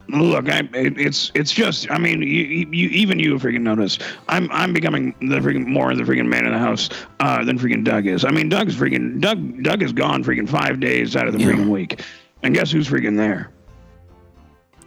look, 0.09 0.49
I 0.49 0.59
it, 0.73 0.99
it's 0.99 1.31
it's 1.35 1.51
just. 1.51 1.89
I 1.91 1.97
mean, 1.97 2.21
you, 2.21 2.67
you 2.71 2.89
even 2.89 3.19
you 3.19 3.35
freaking 3.35 3.61
notice. 3.61 3.99
I'm 4.27 4.49
I'm 4.51 4.73
becoming 4.73 5.15
the 5.19 5.39
freaking 5.39 5.65
more 5.65 5.91
of 5.91 5.97
the 5.97 6.03
freaking 6.03 6.27
man 6.27 6.45
in 6.45 6.51
the 6.51 6.59
house 6.59 6.89
uh, 7.19 7.43
than 7.43 7.57
freaking 7.59 7.83
Doug 7.83 8.07
is. 8.07 8.23
I 8.25 8.31
mean, 8.31 8.49
Doug's 8.49 8.75
freaking 8.75 9.19
Doug 9.21 9.63
Doug 9.63 9.81
is 9.83 9.93
gone 9.93 10.23
freaking 10.23 10.47
five 10.49 10.79
days 10.79 11.15
out 11.15 11.27
of 11.27 11.33
the 11.33 11.39
Yeah. 11.39 11.47
freaking 11.47 11.69
week, 11.69 12.01
and 12.43 12.53
guess 12.53 12.71
who's 12.71 12.87
freaking 12.87 13.17
there? 13.17 13.49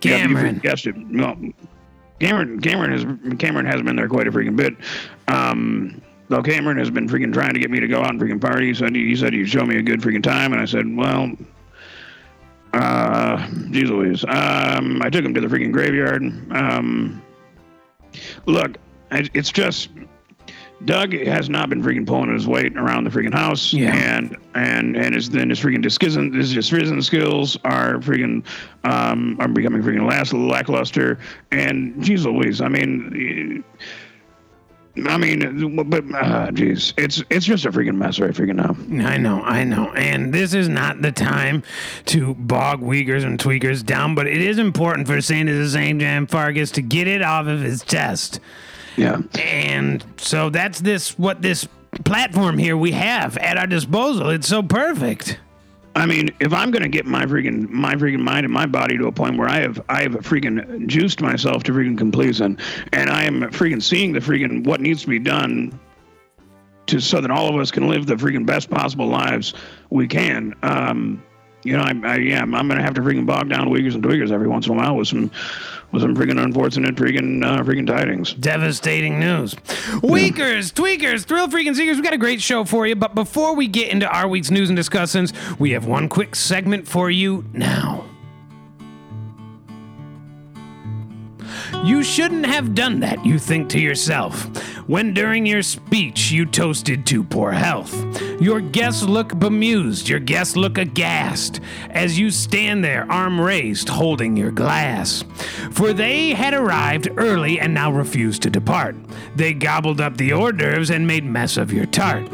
Yeah, 0.02 0.18
Cameron. 0.18 0.58
guessed 0.58 0.86
it. 0.86 0.94
Well, 1.10 1.36
Cameron, 2.20 2.60
Cameron 2.60 2.92
has 2.92 3.38
Cameron 3.38 3.66
has 3.66 3.82
been 3.82 3.96
there 3.96 4.08
quite 4.08 4.28
a 4.28 4.30
freaking 4.30 4.56
bit. 4.56 4.74
Um, 5.28 6.00
though 6.28 6.42
Cameron 6.42 6.76
has 6.78 6.90
been 6.90 7.08
freaking 7.08 7.32
trying 7.32 7.54
to 7.54 7.60
get 7.60 7.70
me 7.70 7.80
to 7.80 7.88
go 7.88 8.00
out 8.02 8.10
and 8.10 8.20
freaking 8.20 8.40
party. 8.40 8.68
He 8.68 8.74
said 8.74 8.94
he 8.94 9.16
said 9.16 9.32
he'd 9.32 9.48
show 9.48 9.64
me 9.64 9.76
a 9.78 9.82
good 9.82 10.00
freaking 10.00 10.22
time, 10.22 10.52
and 10.52 10.60
I 10.60 10.64
said, 10.64 10.94
well, 10.96 11.30
uh, 12.72 13.46
geez 13.70 13.90
Louise. 13.90 14.24
Um, 14.24 15.00
I 15.02 15.10
took 15.10 15.24
him 15.24 15.34
to 15.34 15.40
the 15.40 15.46
freaking 15.48 15.72
graveyard. 15.72 16.22
Um, 16.52 17.22
look, 18.46 18.76
it's 19.10 19.50
just 19.52 19.90
Doug 20.84 21.12
has 21.14 21.48
not 21.48 21.70
been 21.70 21.82
freaking 21.82 22.06
pulling 22.06 22.32
his 22.32 22.46
weight 22.46 22.76
around 22.76 23.04
the 23.04 23.10
freaking 23.10 23.32
house, 23.32 23.72
Yeah. 23.72 23.94
and 23.94 24.36
and 24.54 24.96
and 24.96 25.14
his 25.14 25.30
then 25.30 25.48
his 25.50 25.58
freaking 25.58 25.82
discussion 25.82 26.32
his 26.34 26.52
discussion 26.52 27.00
skills 27.02 27.56
are 27.64 27.94
freaking 27.94 28.44
um 28.84 29.36
are 29.40 29.48
becoming 29.48 29.82
freaking 29.82 30.08
last 30.08 30.32
lackluster. 30.34 31.18
And 31.50 32.02
geez 32.04 32.26
Louise, 32.26 32.60
I 32.60 32.68
mean. 32.68 33.64
I 35.04 35.18
mean, 35.18 35.76
but 35.90 36.04
uh, 36.14 36.50
geez, 36.52 36.94
it's 36.96 37.22
it's 37.28 37.44
just 37.44 37.66
a 37.66 37.70
freaking 37.70 37.96
mess 37.96 38.18
right 38.18 38.32
freaking 38.32 38.56
now. 38.56 39.06
I 39.06 39.18
know, 39.18 39.42
I 39.42 39.62
know. 39.64 39.92
And 39.92 40.32
this 40.32 40.54
is 40.54 40.68
not 40.68 41.02
the 41.02 41.12
time 41.12 41.62
to 42.06 42.34
bog 42.34 42.80
Weakers 42.80 43.22
and 43.22 43.38
tweakers 43.38 43.84
down, 43.84 44.14
but 44.14 44.26
it 44.26 44.40
is 44.40 44.58
important 44.58 45.06
for 45.06 45.16
the 45.16 45.22
Sandman 45.22 46.26
Fargus 46.26 46.70
to 46.72 46.82
get 46.82 47.06
it 47.06 47.20
off 47.20 47.46
of 47.46 47.60
his 47.60 47.84
chest. 47.84 48.40
Yeah. 48.96 49.20
And 49.38 50.02
so 50.16 50.48
that's 50.48 50.80
this 50.80 51.18
what 51.18 51.42
this 51.42 51.68
platform 52.04 52.56
here 52.56 52.76
we 52.76 52.92
have 52.92 53.36
at 53.38 53.58
our 53.58 53.66
disposal. 53.66 54.30
It's 54.30 54.48
so 54.48 54.62
perfect. 54.62 55.38
I 55.96 56.04
mean, 56.04 56.28
if 56.40 56.52
I'm 56.52 56.70
gonna 56.70 56.90
get 56.90 57.06
my 57.06 57.24
freaking 57.24 57.70
my 57.70 57.94
freaking 57.94 58.20
mind 58.20 58.44
and 58.44 58.52
my 58.52 58.66
body 58.66 58.98
to 58.98 59.06
a 59.06 59.12
point 59.12 59.38
where 59.38 59.48
I 59.48 59.60
have 59.60 59.80
I 59.88 60.02
have 60.02 60.12
freaking 60.12 60.86
juiced 60.86 61.22
myself 61.22 61.62
to 61.64 61.72
freaking 61.72 61.96
completion, 61.96 62.58
and 62.92 63.08
I 63.08 63.24
am 63.24 63.40
freaking 63.44 63.82
seeing 63.82 64.12
the 64.12 64.20
freaking 64.20 64.64
what 64.66 64.82
needs 64.82 65.02
to 65.02 65.08
be 65.08 65.18
done 65.18 65.78
to 66.88 67.00
so 67.00 67.22
that 67.22 67.30
all 67.30 67.48
of 67.48 67.58
us 67.58 67.70
can 67.70 67.88
live 67.88 68.06
the 68.06 68.14
freaking 68.14 68.44
best 68.44 68.68
possible 68.68 69.06
lives 69.06 69.54
we 69.88 70.06
can. 70.06 70.54
Um, 70.62 71.22
you 71.66 71.76
know, 71.76 71.82
I, 71.82 71.94
I 72.04 72.16
yeah, 72.16 72.42
I'm, 72.42 72.54
I'm 72.54 72.68
gonna 72.68 72.82
have 72.82 72.94
to 72.94 73.00
freaking 73.00 73.26
bog 73.26 73.48
down 73.48 73.70
Weakers 73.70 73.94
and 73.94 74.04
Tweakers 74.04 74.30
every 74.30 74.48
once 74.48 74.66
in 74.66 74.72
a 74.72 74.76
while 74.76 74.96
with 74.96 75.08
some 75.08 75.30
with 75.92 76.02
some 76.02 76.14
freaking 76.14 76.42
unfortunate 76.42 76.94
freaking 76.94 77.44
uh, 77.44 77.62
freaking 77.62 77.86
tidings. 77.86 78.34
Devastating 78.34 79.20
news. 79.20 79.54
Weakers, 80.02 80.72
tweakers, 80.72 81.24
thrill 81.24 81.48
freaking 81.48 81.74
seekers, 81.74 81.96
we 81.96 82.02
got 82.02 82.12
a 82.12 82.18
great 82.18 82.40
show 82.40 82.64
for 82.64 82.86
you. 82.86 82.96
But 82.96 83.14
before 83.14 83.54
we 83.54 83.68
get 83.68 83.90
into 83.90 84.08
our 84.08 84.28
week's 84.28 84.50
news 84.50 84.68
and 84.68 84.76
discussions, 84.76 85.32
we 85.58 85.72
have 85.72 85.86
one 85.86 86.08
quick 86.08 86.34
segment 86.34 86.86
for 86.88 87.10
you 87.10 87.44
now. 87.52 88.04
You 91.84 92.02
shouldn't 92.02 92.46
have 92.46 92.74
done 92.74 93.00
that, 93.00 93.24
you 93.24 93.38
think 93.38 93.68
to 93.70 93.80
yourself, 93.80 94.44
when 94.88 95.14
during 95.14 95.46
your 95.46 95.62
speech 95.62 96.30
you 96.30 96.46
toasted 96.46 97.06
to 97.06 97.22
poor 97.22 97.52
health. 97.52 97.94
Your 98.40 98.60
guests 98.60 99.02
look 99.02 99.38
bemused, 99.38 100.08
your 100.08 100.18
guests 100.18 100.56
look 100.56 100.78
aghast, 100.78 101.60
as 101.90 102.18
you 102.18 102.30
stand 102.30 102.82
there, 102.82 103.10
arm 103.10 103.40
raised, 103.40 103.88
holding 103.88 104.36
your 104.36 104.50
glass. 104.50 105.24
For 105.70 105.92
they 105.92 106.30
had 106.30 106.54
arrived 106.54 107.08
early 107.16 107.60
and 107.60 107.72
now 107.72 107.92
refused 107.92 108.42
to 108.42 108.50
depart. 108.50 108.96
They 109.36 109.54
gobbled 109.54 110.00
up 110.00 110.16
the 110.16 110.32
hors 110.32 110.52
d'oeuvres 110.52 110.90
and 110.90 111.06
made 111.06 111.24
mess 111.24 111.56
of 111.56 111.72
your 111.72 111.86
tart. 111.86 112.28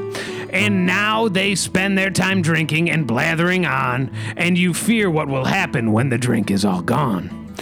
And 0.51 0.87
now 0.87 1.29
they 1.29 1.55
spend 1.55 1.97
their 1.97 2.11
time 2.11 2.43
drinking 2.43 2.91
and 2.91 3.07
blathering 3.07 3.65
on, 3.65 4.11
and 4.37 4.59
you 4.59 4.75
fear 4.75 5.11
what 5.11 5.29
will 5.29 5.47
happen 5.47 5.93
when 5.93 6.11
the 6.11 6.19
drink 6.19 6.51
is 6.51 6.65
all 6.65 6.83
gone. 6.83 7.55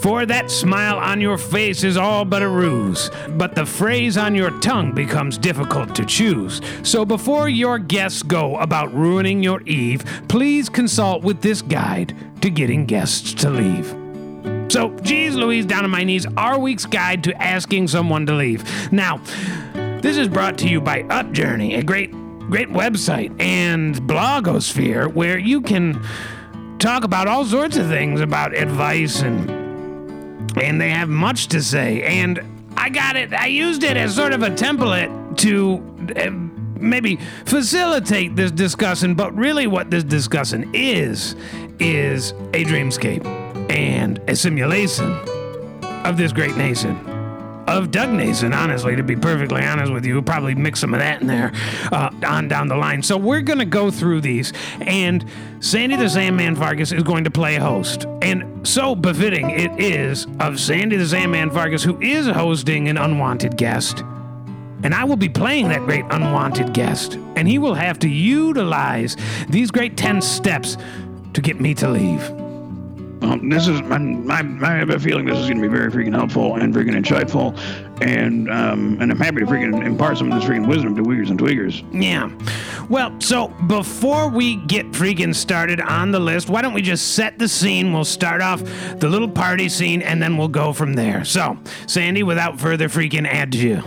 For 0.00 0.26
that 0.26 0.50
smile 0.50 0.98
on 0.98 1.20
your 1.20 1.38
face 1.38 1.82
is 1.82 1.96
all 1.96 2.24
but 2.24 2.42
a 2.42 2.48
ruse, 2.48 3.10
but 3.30 3.54
the 3.54 3.66
phrase 3.66 4.16
on 4.16 4.34
your 4.34 4.50
tongue 4.60 4.92
becomes 4.92 5.38
difficult 5.38 5.94
to 5.94 6.04
choose. 6.04 6.60
So 6.82 7.04
before 7.04 7.48
your 7.48 7.78
guests 7.78 8.22
go 8.22 8.56
about 8.58 8.94
ruining 8.94 9.42
your 9.42 9.62
eve, 9.62 10.04
please 10.28 10.68
consult 10.68 11.22
with 11.22 11.40
this 11.40 11.62
guide 11.62 12.14
to 12.42 12.50
getting 12.50 12.84
guests 12.84 13.32
to 13.34 13.50
leave. 13.50 13.94
So, 14.68 14.90
geez 15.02 15.34
Louise, 15.36 15.64
down 15.64 15.84
on 15.84 15.90
my 15.90 16.04
knees, 16.04 16.26
our 16.36 16.58
week's 16.58 16.86
guide 16.86 17.22
to 17.24 17.42
asking 17.42 17.88
someone 17.88 18.26
to 18.26 18.34
leave. 18.34 18.64
Now, 18.92 19.20
this 20.00 20.16
is 20.16 20.28
brought 20.28 20.58
to 20.58 20.68
you 20.68 20.80
by 20.80 21.04
UpJourney, 21.04 21.78
a 21.78 21.82
great, 21.82 22.10
great 22.50 22.68
website 22.68 23.40
and 23.40 23.94
blogosphere 24.02 25.12
where 25.12 25.38
you 25.38 25.60
can 25.60 26.04
talk 26.78 27.04
about 27.04 27.26
all 27.26 27.44
sorts 27.44 27.76
of 27.76 27.86
things 27.86 28.20
about 28.20 28.54
advice 28.54 29.22
and 29.22 29.55
and 30.56 30.80
they 30.80 30.90
have 30.90 31.08
much 31.08 31.48
to 31.48 31.62
say. 31.62 32.02
And 32.02 32.40
I 32.76 32.88
got 32.88 33.16
it. 33.16 33.32
I 33.32 33.46
used 33.46 33.82
it 33.82 33.96
as 33.96 34.14
sort 34.14 34.32
of 34.32 34.42
a 34.42 34.50
template 34.50 35.36
to 35.38 35.82
uh, 36.16 36.30
maybe 36.80 37.18
facilitate 37.44 38.36
this 38.36 38.50
discussion. 38.50 39.14
But 39.14 39.34
really, 39.36 39.66
what 39.66 39.90
this 39.90 40.04
discussion 40.04 40.70
is 40.74 41.36
is 41.78 42.30
a 42.52 42.64
dreamscape 42.64 43.24
and 43.70 44.18
a 44.28 44.36
simulation 44.36 45.12
of 46.04 46.16
this 46.16 46.32
great 46.32 46.56
nation. 46.56 47.15
Of 47.66 47.90
Doug 47.90 48.10
Nason, 48.10 48.52
honestly, 48.52 48.94
to 48.94 49.02
be 49.02 49.16
perfectly 49.16 49.62
honest 49.64 49.92
with 49.92 50.06
you, 50.06 50.22
probably 50.22 50.54
mix 50.54 50.80
some 50.80 50.94
of 50.94 51.00
that 51.00 51.20
in 51.20 51.26
there 51.26 51.52
uh, 51.90 52.10
on 52.24 52.46
down 52.46 52.68
the 52.68 52.76
line. 52.76 53.02
So 53.02 53.16
we're 53.16 53.40
going 53.40 53.58
to 53.58 53.64
go 53.64 53.90
through 53.90 54.20
these, 54.20 54.52
and 54.80 55.24
Sandy 55.58 55.96
the 55.96 56.08
Sandman 56.08 56.54
Vargas 56.54 56.92
is 56.92 57.02
going 57.02 57.24
to 57.24 57.30
play 57.30 57.56
host. 57.56 58.06
And 58.22 58.66
so 58.66 58.94
befitting 58.94 59.50
it 59.50 59.80
is 59.80 60.26
of 60.38 60.60
Sandy 60.60 60.96
the 60.96 61.06
Sandman 61.06 61.50
Vargas, 61.50 61.82
who 61.82 62.00
is 62.00 62.28
hosting 62.28 62.88
an 62.88 62.98
unwanted 62.98 63.56
guest. 63.56 64.04
And 64.82 64.94
I 64.94 65.04
will 65.04 65.16
be 65.16 65.28
playing 65.28 65.68
that 65.70 65.80
great 65.80 66.04
unwanted 66.10 66.72
guest. 66.72 67.14
And 67.34 67.48
he 67.48 67.58
will 67.58 67.74
have 67.74 67.98
to 68.00 68.08
utilize 68.08 69.16
these 69.48 69.70
great 69.70 69.96
10 69.96 70.22
steps 70.22 70.76
to 71.32 71.40
get 71.40 71.60
me 71.60 71.74
to 71.74 71.88
leave. 71.88 72.45
Um, 73.22 73.48
this 73.48 73.66
is 73.66 73.80
my, 73.82 73.98
my, 73.98 74.40
I 74.62 74.74
have 74.74 74.90
a 74.90 75.00
feeling 75.00 75.24
this 75.24 75.38
is 75.38 75.46
going 75.48 75.62
to 75.62 75.68
be 75.68 75.74
very 75.74 75.90
freaking 75.90 76.14
helpful 76.14 76.56
and 76.56 76.74
freaking 76.74 76.94
insightful, 76.94 77.58
and 78.02 78.50
um, 78.50 78.98
and 79.00 79.10
I'm 79.10 79.18
happy 79.18 79.40
to 79.40 79.46
freaking 79.46 79.84
impart 79.84 80.18
some 80.18 80.30
of 80.30 80.38
this 80.38 80.48
freaking 80.48 80.68
wisdom 80.68 80.94
to 80.96 81.02
Weakers 81.02 81.30
and 81.30 81.38
Tweakers. 81.38 81.82
Yeah. 81.92 82.30
Well, 82.90 83.18
so 83.20 83.48
before 83.66 84.28
we 84.28 84.56
get 84.56 84.90
freaking 84.92 85.34
started 85.34 85.80
on 85.80 86.10
the 86.10 86.20
list, 86.20 86.50
why 86.50 86.60
don't 86.60 86.74
we 86.74 86.82
just 86.82 87.14
set 87.14 87.38
the 87.38 87.48
scene? 87.48 87.92
We'll 87.92 88.04
start 88.04 88.42
off 88.42 88.62
the 88.98 89.08
little 89.08 89.30
party 89.30 89.70
scene 89.70 90.02
and 90.02 90.22
then 90.22 90.36
we'll 90.36 90.48
go 90.48 90.72
from 90.72 90.92
there. 90.92 91.24
So, 91.24 91.58
Sandy, 91.86 92.22
without 92.22 92.60
further 92.60 92.88
freaking 92.88 93.26
ado. 93.26 93.82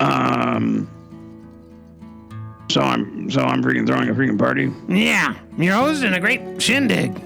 Um. 0.00 0.88
So 2.68 2.82
I'm 2.82 3.30
so 3.30 3.40
I'm 3.40 3.62
freaking 3.62 3.86
throwing 3.86 4.08
a 4.08 4.14
freaking 4.14 4.38
party. 4.38 4.70
Yeah, 4.88 5.34
you're 5.56 5.74
hosting 5.74 6.12
a 6.12 6.20
great 6.20 6.60
shindig. 6.60 7.18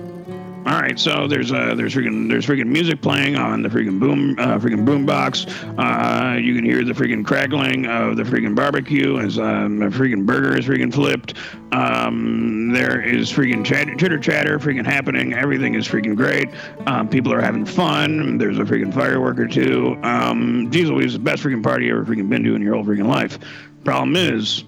All 0.65 0.81
right, 0.81 0.97
so 0.97 1.27
there's 1.27 1.51
uh 1.51 1.75
there's 1.75 1.93
freaking 1.93 2.29
there's 2.29 2.47
freaking 2.47 2.69
music 2.69 3.03
playing 3.03 3.35
on 3.35 3.63
the 3.63 3.69
freaking 3.69 3.99
boom 3.99 4.39
uh, 4.39 4.59
freaking 4.61 4.85
boom 4.85 5.05
box. 5.05 5.45
Uh, 5.77 6.39
you 6.41 6.55
can 6.55 6.65
hear 6.65 6.85
the 6.85 6.93
freaking 6.93 7.25
crackling 7.25 7.87
of 7.87 8.17
the 8.17 8.23
freaking 8.23 8.55
barbecue 8.55 9.19
as 9.19 9.41
um, 9.41 9.83
a 9.83 9.91
freaking 9.91 10.25
burger 10.25 10.57
is 10.57 10.65
freaking 10.65 10.95
flipped. 10.95 11.35
Um, 11.73 12.71
there 12.71 13.01
is 13.01 13.33
freaking 13.33 13.65
chatter, 13.65 13.97
chitter 13.97 14.21
chatter 14.21 14.61
freaking 14.61 14.87
happening. 14.87 15.35
Everything 15.35 15.75
is 15.75 15.89
freaking 15.89 16.15
great. 16.15 16.49
Um, 16.87 17.09
people 17.09 17.33
are 17.33 17.41
having 17.41 17.67
fun. 17.67 18.39
There's 18.39 18.59
a 18.59 18.63
freaking 18.63 18.95
firework 18.95 19.41
or 19.41 19.49
two. 19.49 19.99
Um, 20.05 20.71
Diesel 20.71 21.01
is 21.01 21.15
the 21.15 21.19
best 21.19 21.43
freaking 21.43 21.65
party 21.65 21.87
you 21.87 21.99
ever 21.99 22.05
freaking 22.05 22.29
been 22.29 22.45
to 22.45 22.55
in 22.55 22.63
your 22.63 22.75
whole 22.75 22.85
freaking 22.85 23.09
life. 23.09 23.37
Problem 23.83 24.15
is, 24.15 24.63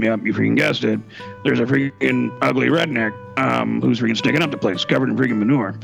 Yep, 0.00 0.26
you 0.26 0.32
freaking 0.32 0.56
guessed 0.56 0.84
it. 0.84 1.00
There's 1.42 1.58
a 1.58 1.64
freaking 1.64 2.36
ugly 2.40 2.68
redneck 2.68 3.12
um, 3.36 3.80
who's 3.80 4.00
freaking 4.00 4.16
sticking 4.16 4.42
up 4.42 4.52
the 4.52 4.58
place, 4.58 4.84
covered 4.84 5.08
in 5.08 5.16
freaking 5.16 5.38
manure. 5.38 5.78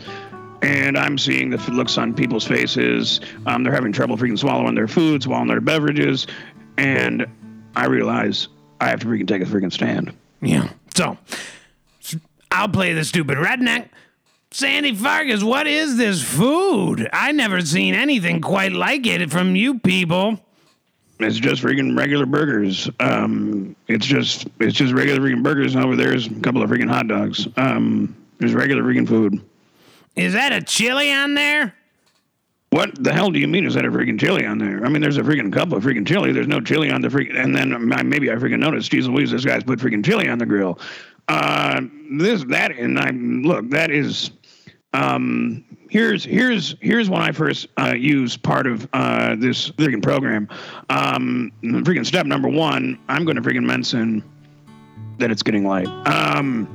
And 0.62 0.96
I'm 0.96 1.18
seeing 1.18 1.50
the 1.50 1.58
looks 1.72 1.98
on 1.98 2.14
people's 2.14 2.46
faces. 2.46 3.20
Um, 3.46 3.64
they're 3.64 3.72
having 3.72 3.92
trouble 3.92 4.16
freaking 4.16 4.38
swallowing 4.38 4.76
their 4.76 4.86
food, 4.86 5.24
swallowing 5.24 5.48
their 5.48 5.60
beverages. 5.60 6.28
And 6.78 7.26
I 7.74 7.86
realize 7.86 8.46
I 8.80 8.88
have 8.88 9.00
to 9.00 9.06
freaking 9.06 9.26
take 9.26 9.42
a 9.42 9.46
freaking 9.46 9.72
stand. 9.72 10.14
Yeah. 10.40 10.70
So, 10.94 11.18
I'll 12.52 12.68
play 12.68 12.92
the 12.92 13.04
stupid 13.04 13.36
redneck. 13.38 13.88
Sandy 14.52 14.94
Fargus, 14.94 15.42
what 15.42 15.66
is 15.66 15.96
this 15.96 16.22
food? 16.22 17.08
I 17.12 17.32
never 17.32 17.60
seen 17.62 17.94
anything 17.94 18.40
quite 18.40 18.70
like 18.70 19.04
it 19.08 19.28
from 19.32 19.56
you 19.56 19.80
people. 19.80 20.38
It's 21.20 21.38
just 21.38 21.62
freaking 21.62 21.96
regular 21.96 22.26
burgers. 22.26 22.90
Um, 23.00 23.76
it's 23.86 24.04
just 24.04 24.48
it's 24.60 24.76
just 24.76 24.92
regular 24.92 25.20
freaking 25.20 25.42
burgers. 25.42 25.74
And 25.74 25.84
over 25.84 25.96
there's 25.96 26.26
a 26.26 26.34
couple 26.40 26.62
of 26.62 26.70
freaking 26.70 26.88
hot 26.88 27.08
dogs. 27.08 27.46
Um, 27.56 28.16
there's 28.38 28.52
regular 28.52 28.82
freaking 28.82 29.06
food. 29.08 29.40
Is 30.16 30.32
that 30.32 30.52
a 30.52 30.60
chili 30.60 31.12
on 31.12 31.34
there? 31.34 31.74
What 32.70 33.02
the 33.02 33.12
hell 33.12 33.30
do 33.30 33.38
you 33.38 33.46
mean? 33.46 33.64
Is 33.66 33.74
that 33.74 33.84
a 33.84 33.90
freaking 33.90 34.18
chili 34.18 34.44
on 34.44 34.58
there? 34.58 34.84
I 34.84 34.88
mean, 34.88 35.00
there's 35.00 35.16
a 35.16 35.22
freaking 35.22 35.52
cup 35.52 35.72
of 35.72 35.84
freaking 35.84 36.06
chili. 36.06 36.32
There's 36.32 36.48
no 36.48 36.60
chili 36.60 36.90
on 36.90 37.00
the 37.00 37.08
freaking. 37.08 37.38
And 37.38 37.54
then 37.54 37.72
um, 37.72 37.92
I- 37.92 38.02
maybe 38.02 38.30
I 38.32 38.34
freaking 38.34 38.58
noticed. 38.58 38.90
Jeez 38.90 39.06
Louise, 39.06 39.30
this 39.30 39.44
guy's 39.44 39.62
put 39.62 39.78
freaking 39.78 40.04
chili 40.04 40.28
on 40.28 40.38
the 40.38 40.46
grill. 40.46 40.80
Uh, 41.28 41.82
this 42.10 42.44
that 42.48 42.72
and 42.72 42.98
I 42.98 43.10
look 43.10 43.70
that 43.70 43.90
is. 43.92 44.32
Um, 44.92 45.64
here's 45.94 46.24
here's 46.24 46.74
here's 46.80 47.08
when 47.08 47.22
I 47.22 47.30
first 47.30 47.68
uh, 47.78 47.94
used 47.96 48.42
part 48.42 48.66
of 48.66 48.88
uh, 48.92 49.36
this 49.36 49.70
freaking 49.70 50.02
program. 50.02 50.48
Um, 50.90 51.52
freaking 51.62 52.04
step 52.04 52.26
number 52.26 52.48
one, 52.48 52.98
I'm 53.08 53.24
going 53.24 53.36
to 53.36 53.42
freaking 53.42 53.62
mention 53.62 54.24
that 55.18 55.30
it's 55.30 55.44
getting 55.44 55.64
light. 55.64 55.86
Um, 56.08 56.66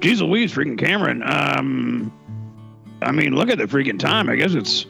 geez 0.00 0.20
Louise, 0.20 0.52
freaking 0.52 0.76
Cameron. 0.76 1.22
Um, 1.22 2.12
I 3.00 3.12
mean, 3.12 3.36
look 3.36 3.48
at 3.48 3.58
the 3.58 3.64
freaking 3.64 4.00
time. 4.00 4.28
I 4.28 4.34
guess 4.34 4.54
it's 4.54 4.86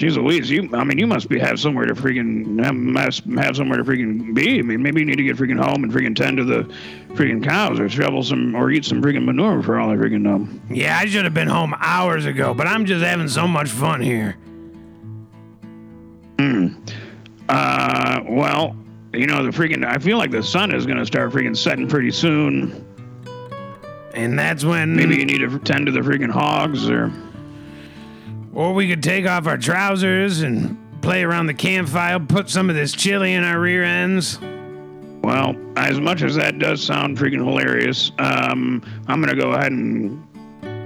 Jeez 0.00 0.16
Louise, 0.16 0.50
you, 0.50 0.66
I 0.72 0.82
mean, 0.82 0.96
you 0.96 1.06
must 1.06 1.28
be 1.28 1.38
have 1.38 1.60
somewhere 1.60 1.84
to 1.84 1.92
freaking, 1.92 2.64
have, 2.64 2.74
must 2.74 3.22
have 3.24 3.54
somewhere 3.54 3.76
to 3.76 3.84
freaking 3.84 4.34
be. 4.34 4.58
I 4.58 4.62
mean, 4.62 4.82
maybe 4.82 5.00
you 5.00 5.04
need 5.04 5.16
to 5.16 5.22
get 5.22 5.36
freaking 5.36 5.62
home 5.62 5.84
and 5.84 5.92
freaking 5.92 6.16
tend 6.16 6.38
to 6.38 6.44
the 6.44 6.62
freaking 7.08 7.44
cows 7.44 7.78
or 7.78 7.86
shovel 7.86 8.22
some, 8.22 8.54
or 8.54 8.70
eat 8.70 8.86
some 8.86 9.02
freaking 9.02 9.26
manure 9.26 9.62
for 9.62 9.78
all 9.78 9.90
I 9.90 9.96
freaking 9.96 10.22
know. 10.22 10.48
Yeah, 10.70 10.96
I 10.98 11.04
should 11.04 11.24
have 11.24 11.34
been 11.34 11.48
home 11.48 11.74
hours 11.78 12.24
ago, 12.24 12.54
but 12.54 12.66
I'm 12.66 12.86
just 12.86 13.04
having 13.04 13.28
so 13.28 13.46
much 13.46 13.68
fun 13.68 14.00
here. 14.00 14.38
Hmm. 16.38 16.68
Uh, 17.50 18.22
well, 18.26 18.74
you 19.12 19.26
know, 19.26 19.44
the 19.44 19.50
freaking, 19.50 19.84
I 19.84 19.98
feel 19.98 20.16
like 20.16 20.30
the 20.30 20.42
sun 20.42 20.74
is 20.74 20.86
going 20.86 20.96
to 20.96 21.04
start 21.04 21.30
freaking 21.30 21.54
setting 21.54 21.86
pretty 21.86 22.10
soon. 22.10 22.86
And 24.14 24.38
that's 24.38 24.64
when 24.64 24.96
Maybe 24.96 25.16
you 25.16 25.26
need 25.26 25.40
to 25.40 25.58
tend 25.58 25.84
to 25.84 25.92
the 25.92 26.00
freaking 26.00 26.30
hogs 26.30 26.88
or, 26.88 27.12
Or 28.52 28.74
we 28.74 28.88
could 28.88 29.02
take 29.02 29.26
off 29.26 29.46
our 29.46 29.56
trousers 29.56 30.42
and 30.42 30.76
play 31.02 31.22
around 31.22 31.46
the 31.46 31.54
campfire, 31.54 32.18
put 32.18 32.50
some 32.50 32.68
of 32.68 32.76
this 32.76 32.92
chili 32.92 33.34
in 33.34 33.44
our 33.44 33.60
rear 33.60 33.82
ends. 33.84 34.38
well, 35.22 35.54
as 35.76 36.00
much 36.00 36.22
as 36.22 36.34
that 36.34 36.58
does 36.58 36.82
sound 36.82 37.16
freaking 37.16 37.44
hilarious, 37.44 38.10
um, 38.18 38.82
I'm 39.06 39.22
going 39.22 39.34
to 39.34 39.40
go 39.40 39.52
ahead 39.52 39.72
and 39.72 40.20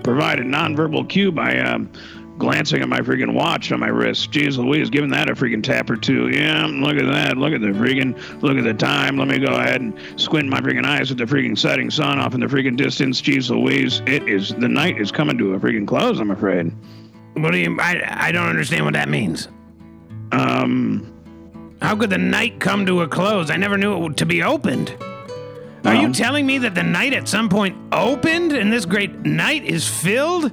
provide 0.05 0.41
a 0.41 0.45
nonverbal 0.45 1.09
cue 1.09 1.33
by, 1.33 1.59
um, 1.59 1.91
glancing 2.39 2.83
at 2.83 2.89
my 2.89 3.01
freaking 3.01 3.33
watch 3.33 3.71
on 3.73 3.81
my 3.81 3.89
wrist. 3.89 4.31
Jeez 4.33 4.59
Louise, 4.59 4.91
giving 4.91 5.11
that 5.11 5.31
a 5.31 5.35
freaking 5.35 5.63
tap 5.63 5.89
or 5.89 5.97
two. 5.97 6.29
Yeah, 6.31 6.67
look 6.67 6.97
at 6.97 7.07
that. 7.07 7.37
Look 7.37 7.53
at 7.53 7.61
the 7.61 7.69
freaking, 7.69 8.43
look 8.43 8.57
at 8.57 8.65
the 8.65 8.75
time. 8.75 9.17
Let 9.17 9.29
me 9.29 9.39
go 9.39 9.55
ahead 9.55 9.81
and 9.81 9.97
squint 10.17 10.49
my 10.49 10.61
freaking 10.61 10.85
eyes 10.85 11.11
at 11.11 11.17
the 11.17 11.25
freaking 11.25 11.57
setting 11.57 11.91
sun 11.91 12.19
off 12.19 12.35
in 12.35 12.41
the 12.41 12.47
freaking 12.47 12.77
distance. 12.77 13.23
Jeez 13.23 13.51
Louise, 13.51 14.03
it 14.07 14.29
is, 14.29 14.51
the 14.51 14.69
night 14.69 15.01
is 15.01 15.13
coming 15.13 15.39
to 15.39 15.55
a 15.55 15.61
freaking 15.61 15.87
close, 15.87 16.19
I'm 16.19 16.31
afraid. 16.31 16.73
What 17.35 17.53
do 17.53 17.59
you? 17.59 17.77
I 17.81 18.27
I 18.29 18.33
don't 18.33 18.49
understand 18.49 18.85
what 18.85 18.95
that 18.95 19.09
means. 19.09 19.49
Um, 20.33 21.13
How 21.81 21.97
could 21.97 22.11
the 22.11 22.19
night 22.19 22.61
come 22.61 22.87
to 22.87 23.03
a 23.03 23.09
close? 23.09 23.51
I 23.51 23.57
never 23.57 23.77
knew 23.77 24.07
it 24.07 24.17
to 24.19 24.27
be 24.27 24.43
opened. 24.43 24.97
Are 25.85 25.95
you 25.95 26.13
telling 26.15 26.47
me 26.47 26.57
that 26.59 26.75
the 26.75 26.83
night 26.83 27.13
at 27.13 27.29
some 27.29 27.51
point 27.51 27.77
opened 27.93 28.53
and 28.53 28.73
this 28.73 28.87
great 28.87 29.13
night 29.21 29.65
is 29.65 29.87
filled? 29.87 30.51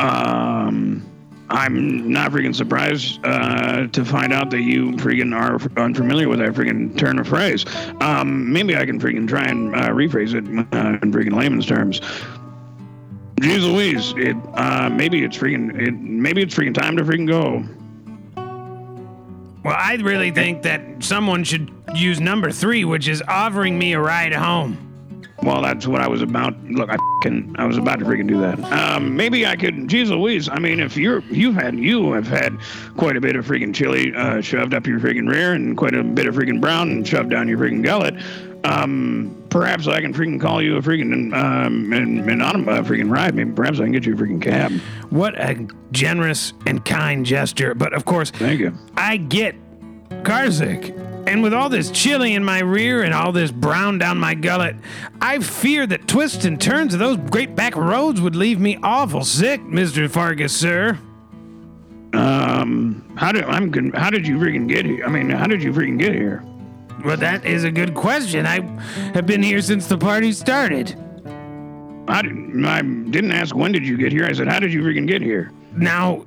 um, 0.00 1.04
I'm 1.50 2.10
not 2.10 2.32
freaking 2.32 2.54
surprised 2.54 3.20
uh, 3.24 3.86
to 3.88 4.04
find 4.04 4.32
out 4.32 4.50
that 4.50 4.62
you 4.62 4.92
freaking 4.92 5.34
are 5.34 5.60
unfamiliar 5.80 6.28
with 6.28 6.38
that 6.38 6.52
freaking 6.52 6.96
turn 6.96 7.18
of 7.18 7.28
phrase. 7.28 7.64
Um, 8.00 8.52
maybe 8.52 8.76
I 8.76 8.86
can 8.86 8.98
freaking 8.98 9.28
try 9.28 9.44
and 9.44 9.74
uh, 9.74 9.90
rephrase 9.90 10.34
it 10.34 10.44
uh, 10.74 10.98
in 11.02 11.12
freaking 11.12 11.34
layman's 11.34 11.66
terms. 11.66 12.00
Jeez 13.36 13.62
Louise, 13.62 14.14
it 14.16 14.36
uh, 14.54 14.88
maybe 14.88 15.24
it's 15.24 15.36
freaking 15.36 15.78
it 15.80 15.94
maybe 15.94 16.42
it's 16.42 16.54
freaking 16.54 16.74
time 16.74 16.96
to 16.96 17.04
freaking 17.04 17.26
go. 17.26 17.64
Well, 19.64 19.76
I 19.76 19.94
really 19.94 20.30
think 20.30 20.62
that 20.62 21.02
someone 21.02 21.42
should 21.42 21.70
use 21.94 22.20
number 22.20 22.50
three, 22.50 22.84
which 22.84 23.08
is 23.08 23.22
offering 23.26 23.78
me 23.78 23.94
a 23.94 24.00
ride 24.00 24.34
home. 24.34 24.84
Well, 25.42 25.62
that's 25.62 25.86
what 25.86 26.00
I 26.00 26.08
was 26.08 26.22
about. 26.22 26.58
Look, 26.64 26.90
I 26.90 26.96
can. 27.22 27.54
I 27.58 27.66
was 27.66 27.76
about 27.76 27.98
to 27.98 28.04
freaking 28.04 28.28
do 28.28 28.40
that. 28.40 28.58
Um, 28.72 29.16
maybe 29.16 29.46
I 29.46 29.56
could. 29.56 29.74
Jeez 29.88 30.08
Louise. 30.08 30.48
I 30.48 30.58
mean, 30.58 30.80
if 30.80 30.96
you're 30.96 31.20
you've 31.24 31.54
had 31.54 31.78
you 31.78 32.12
have 32.12 32.26
had 32.26 32.56
quite 32.96 33.16
a 33.16 33.20
bit 33.20 33.36
of 33.36 33.46
freaking 33.46 33.74
chili 33.74 34.14
uh, 34.14 34.40
shoved 34.40 34.74
up 34.74 34.86
your 34.86 35.00
freaking 35.00 35.28
rear 35.28 35.52
and 35.52 35.76
quite 35.76 35.94
a 35.94 36.02
bit 36.02 36.26
of 36.26 36.34
freaking 36.34 36.60
brown 36.60 37.04
shoved 37.04 37.30
down 37.30 37.48
your 37.48 37.58
freaking 37.58 37.82
gullet. 37.82 38.14
Um, 38.64 39.43
perhaps 39.54 39.86
I 39.86 40.00
can 40.00 40.12
freaking 40.12 40.40
call 40.40 40.60
you 40.60 40.78
a 40.78 40.82
freaking 40.82 41.32
um, 41.32 41.92
an, 41.92 42.28
an 42.28 42.40
autom- 42.40 42.66
uh, 42.66 42.82
freaking 42.82 43.08
ride. 43.08 43.36
Maybe 43.36 43.52
perhaps 43.52 43.78
I 43.78 43.84
can 43.84 43.92
get 43.92 44.04
you 44.04 44.14
a 44.14 44.16
freaking 44.16 44.42
cab. 44.42 44.72
What 45.10 45.38
a 45.38 45.68
generous 45.92 46.52
and 46.66 46.84
kind 46.84 47.24
gesture. 47.24 47.72
But 47.72 47.92
of 47.92 48.04
course, 48.04 48.32
Thank 48.32 48.58
you. 48.58 48.76
I 48.96 49.16
get 49.16 49.54
carsick. 50.24 51.00
And 51.28 51.40
with 51.40 51.54
all 51.54 51.68
this 51.68 51.92
chili 51.92 52.34
in 52.34 52.44
my 52.44 52.58
rear 52.58 53.04
and 53.04 53.14
all 53.14 53.30
this 53.30 53.52
brown 53.52 53.98
down 53.98 54.18
my 54.18 54.34
gullet, 54.34 54.74
I 55.20 55.38
fear 55.38 55.86
that 55.86 56.08
twists 56.08 56.44
and 56.44 56.60
turns 56.60 56.92
of 56.92 56.98
those 56.98 57.16
great 57.30 57.54
back 57.54 57.76
roads 57.76 58.20
would 58.20 58.34
leave 58.34 58.58
me 58.58 58.76
awful 58.82 59.22
sick, 59.22 59.60
Mr. 59.62 60.10
Fargus, 60.10 60.54
sir. 60.54 60.98
Um, 62.12 63.14
how 63.16 63.30
did 63.30 63.44
I'm? 63.44 63.92
How 63.92 64.10
did 64.10 64.26
you 64.26 64.36
freaking 64.36 64.68
get 64.68 64.84
here? 64.84 65.04
I 65.04 65.08
mean, 65.08 65.30
how 65.30 65.46
did 65.46 65.62
you 65.62 65.72
freaking 65.72 65.98
get 65.98 66.12
here? 66.12 66.42
Well, 67.04 67.16
that 67.18 67.44
is 67.44 67.64
a 67.64 67.70
good 67.70 67.94
question. 67.94 68.46
I 68.46 68.60
have 69.12 69.26
been 69.26 69.42
here 69.42 69.60
since 69.60 69.86
the 69.86 69.98
party 69.98 70.32
started. 70.32 70.96
I 72.08 72.22
didn't. 72.22 72.64
I 72.64 72.80
didn't 72.82 73.32
ask 73.32 73.54
when 73.54 73.72
did 73.72 73.86
you 73.86 73.96
get 73.98 74.10
here. 74.10 74.24
I 74.24 74.32
said, 74.32 74.48
how 74.48 74.58
did 74.58 74.72
you 74.72 74.82
freaking 74.82 75.06
get 75.06 75.20
here? 75.20 75.52
Now, 75.76 76.24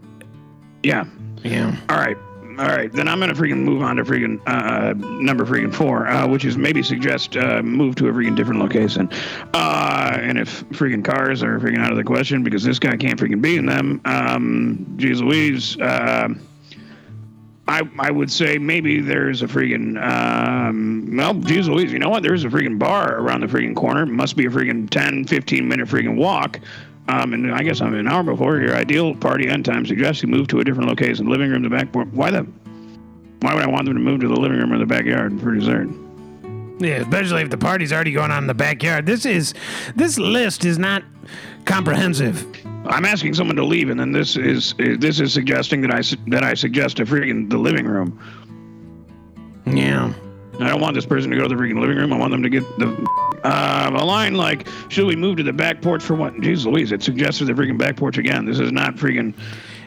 Yeah. 0.83 1.05
yeah. 1.43 1.75
All 1.89 1.97
right. 1.97 2.17
All 2.59 2.65
right. 2.67 2.91
Then 2.91 3.07
I'm 3.07 3.19
gonna 3.19 3.33
freaking 3.35 3.63
move 3.63 3.81
on 3.83 3.95
to 3.97 4.03
freaking 4.03 4.39
uh, 4.47 4.93
number 5.21 5.45
freaking 5.45 5.73
four, 5.73 6.07
uh, 6.07 6.27
which 6.27 6.45
is 6.45 6.57
maybe 6.57 6.81
suggest 6.83 7.37
uh, 7.37 7.61
move 7.63 7.95
to 7.95 8.07
a 8.07 8.11
freaking 8.11 8.35
different 8.35 8.59
location. 8.59 9.09
Uh, 9.53 10.17
and 10.19 10.37
if 10.39 10.63
freaking 10.69 11.03
cars 11.05 11.41
are 11.43 11.59
freaking 11.59 11.79
out 11.79 11.91
of 11.91 11.97
the 11.97 12.03
question 12.03 12.43
because 12.43 12.63
this 12.63 12.79
guy 12.79 12.95
can't 12.97 13.19
freaking 13.19 13.41
be 13.41 13.57
in 13.57 13.65
them, 13.67 14.01
um, 14.05 14.85
geez 14.97 15.21
Louise. 15.21 15.75
I, 17.69 17.81
I 17.99 18.11
would 18.11 18.31
say 18.31 18.57
maybe 18.57 19.01
there's 19.01 19.41
a 19.41 19.47
freaking 19.47 20.01
um 20.01 21.15
well 21.17 21.33
geez 21.33 21.67
Louise 21.67 21.91
you 21.91 21.99
know 21.99 22.09
what 22.09 22.23
there's 22.23 22.45
a 22.45 22.47
freaking 22.47 22.79
bar 22.79 23.19
around 23.19 23.41
the 23.41 23.47
freaking 23.47 23.75
corner 23.75 24.05
must 24.05 24.35
be 24.37 24.45
a 24.45 24.49
freaking 24.49 24.89
10 24.89 25.25
15 25.25 25.67
minute 25.67 25.87
freaking 25.87 26.15
walk 26.15 26.59
um 27.09 27.33
and 27.33 27.53
I 27.53 27.63
guess 27.63 27.81
I'm 27.81 27.93
an 27.93 28.07
hour 28.07 28.23
before 28.23 28.59
your 28.59 28.75
ideal 28.75 29.15
party 29.15 29.47
end 29.47 29.65
time 29.65 29.85
suggests 29.85 30.21
you 30.23 30.29
move 30.29 30.47
to 30.47 30.59
a 30.59 30.63
different 30.63 30.87
location 30.89 31.27
living 31.27 31.49
room 31.51 31.63
the 31.63 31.69
back 31.69 31.93
why 31.93 32.31
the 32.31 32.47
why 33.41 33.53
would 33.53 33.63
I 33.63 33.67
want 33.67 33.85
them 33.85 33.95
to 33.95 33.99
move 34.01 34.21
to 34.21 34.27
the 34.27 34.35
living 34.39 34.57
room 34.57 34.71
or 34.73 34.77
the 34.79 34.85
backyard 34.85 35.39
for 35.41 35.53
dessert 35.53 35.89
Yeah, 36.79 37.01
especially 37.01 37.41
if 37.41 37.49
the 37.49 37.57
party's 37.57 37.91
already 37.91 38.11
going 38.11 38.31
on 38.31 38.43
in 38.43 38.47
the 38.47 38.53
backyard. 38.53 39.05
This 39.05 39.25
is 39.25 39.53
this 39.95 40.17
list 40.17 40.63
is 40.63 40.77
not 40.77 41.03
comprehensive. 41.65 42.45
I'm 42.89 43.05
asking 43.05 43.33
someone 43.33 43.55
to 43.57 43.65
leave 43.65 43.89
and 43.89 43.99
then 43.99 44.11
this 44.11 44.35
is 44.35 44.73
this 44.77 45.19
is 45.19 45.33
suggesting 45.33 45.81
that 45.81 45.91
I 45.91 46.01
that 46.29 46.43
I 46.43 46.53
suggest 46.53 46.99
a 46.99 47.05
freaking 47.05 47.49
the 47.49 47.57
living 47.57 47.85
room 47.85 48.19
Yeah. 49.65 50.13
I 50.59 50.69
don't 50.69 50.81
want 50.81 50.95
this 50.95 51.05
person 51.05 51.29
to 51.31 51.37
go 51.37 51.43
to 51.43 51.49
the 51.49 51.55
freaking 51.55 51.79
living 51.79 51.97
room. 51.97 52.11
I 52.11 52.17
want 52.17 52.31
them 52.31 52.41
to 52.41 52.49
get 52.49 52.63
the 52.79 52.87
uh, 53.43 53.91
a 53.93 54.03
line 54.03 54.33
like, 54.33 54.67
"Should 54.89 55.05
we 55.05 55.15
move 55.15 55.37
to 55.37 55.43
the 55.43 55.53
back 55.53 55.81
porch 55.81 56.01
for 56.01 56.15
what?" 56.15 56.33
Jeez 56.35 56.65
Louise, 56.65 56.91
it 56.91 57.03
suggested 57.03 57.45
the 57.45 57.53
freaking 57.53 57.77
back 57.77 57.95
porch 57.95 58.17
again. 58.17 58.45
This 58.45 58.59
is 58.59 58.71
not 58.71 58.95
freaking. 58.95 59.35